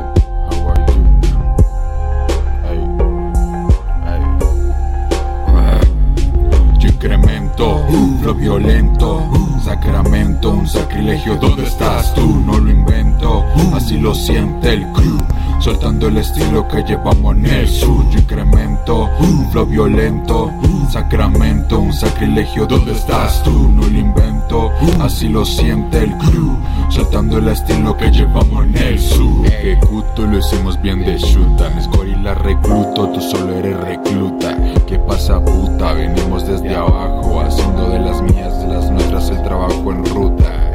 Yo 6.80 6.90
incremento, 6.90 7.86
lo 8.22 8.34
violento, 8.34 9.22
sacramento, 9.64 10.52
un 10.52 10.68
sacrilegio. 10.68 11.38
¿Dónde 11.38 11.64
estás 11.64 12.14
tú? 12.14 12.40
No 12.46 12.60
lo 12.60 12.70
invento, 12.70 13.46
así 13.74 13.98
lo 13.98 14.14
siente 14.14 14.74
el 14.74 14.86
crew. 14.92 15.18
soltando 15.60 16.08
el 16.08 16.18
estilo 16.18 16.68
que 16.68 16.84
llevamos 16.84 17.36
en 17.38 17.46
el 17.46 17.68
sur. 17.68 18.04
Yo 18.12 18.20
incremento, 18.20 19.10
un 19.20 19.50
flow 19.52 19.66
violento, 19.66 20.52
sacramento, 20.94 21.80
un 21.80 21.92
sacrilegio. 21.92 22.68
¿Dónde 22.68 22.92
estás 22.92 23.42
tú? 23.42 23.70
No 23.70 23.82
lo 23.82 23.98
invento, 23.98 24.72
así 25.02 25.28
lo 25.28 25.44
siente 25.44 26.04
el 26.04 26.12
crew, 26.18 26.56
soltando 26.90 27.40
el 27.40 27.48
estilo 27.48 27.98
que 27.98 28.12
llevamos 28.12 28.66
en 28.66 28.78
el 28.78 29.00
sur. 29.00 29.46
Ejecuto, 29.48 30.28
lo 30.28 30.38
hicimos 30.38 30.80
bien 30.82 31.00
de 31.00 31.18
chuta, 31.18 31.70
mis 31.76 31.88
gorilas 31.88 32.38
recluto, 32.44 33.10
tú 33.10 33.22
solo 33.22 33.58
eres 33.58 33.80
recluta. 33.80 34.56
¿Qué 34.86 35.00
pasa, 35.00 35.44
puta? 35.44 35.94
Venimos 35.94 36.46
desde 36.46 36.76
abajo, 36.76 37.42
haciendo 37.42 37.90
de 37.90 38.00
las 38.00 38.22
mías, 38.22 38.60
de 38.60 38.68
las 38.68 38.92
nuestras 38.92 39.30
el 39.30 39.38
trabajo 39.42 39.53
en 39.62 40.06
ruta. 40.06 40.74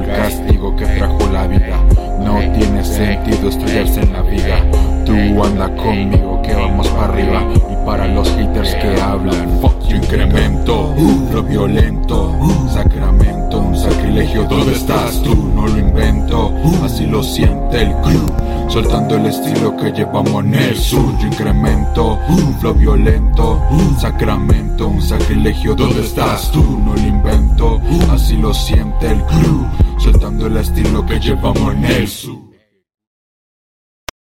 El 0.00 0.06
castigo 0.06 0.74
que 0.76 0.86
trajo 0.86 1.18
la 1.32 1.46
vida. 1.46 1.76
No 2.20 2.38
tiene 2.56 2.84
sentido 2.84 3.48
estrellarse 3.48 4.00
en 4.00 4.12
la 4.12 4.22
viga. 4.22 4.64
Tú 5.04 5.42
anda 5.42 5.74
conmigo 5.74 6.40
que 6.42 6.54
vamos 6.54 6.88
para 6.88 7.12
arriba. 7.12 7.69
Para 7.84 8.06
los 8.08 8.28
haters 8.30 8.74
que 8.76 9.00
hablan, 9.00 9.58
fuck 9.60 9.80
yo 9.88 9.96
incremento. 9.96 10.94
Lo 11.32 11.42
violento, 11.42 12.36
sacramento, 12.72 13.60
un 13.60 13.76
sacrilegio. 13.76 14.44
¿Dónde 14.44 14.72
estás 14.72 15.22
tú? 15.22 15.34
No 15.54 15.66
lo 15.66 15.78
invento. 15.78 16.52
Así 16.84 17.06
lo 17.06 17.22
siente 17.22 17.82
el 17.82 17.92
crew. 18.02 18.26
Soltando 18.70 19.16
el 19.16 19.26
estilo 19.26 19.76
que 19.76 19.90
llevamos 19.90 20.44
en 20.44 20.54
el 20.54 20.76
sur 20.76 21.18
Yo 21.18 21.26
incremento, 21.26 22.16
un 22.28 22.54
flow 22.60 22.74
violento 22.74 23.60
Sacramento, 23.98 24.86
un 24.86 25.02
sacrilegio 25.02 25.74
¿Dónde 25.74 26.02
estás 26.02 26.52
tú? 26.52 26.78
No 26.78 26.94
lo 26.94 27.00
invento 27.00 27.80
Así 28.12 28.36
lo 28.36 28.54
siente 28.54 29.08
el 29.08 29.24
crew 29.24 29.66
Soltando 29.98 30.46
el 30.46 30.56
estilo 30.58 31.04
que 31.04 31.18
llevamos 31.18 31.74
en 31.74 31.84
el 31.84 32.06
sur 32.06 32.39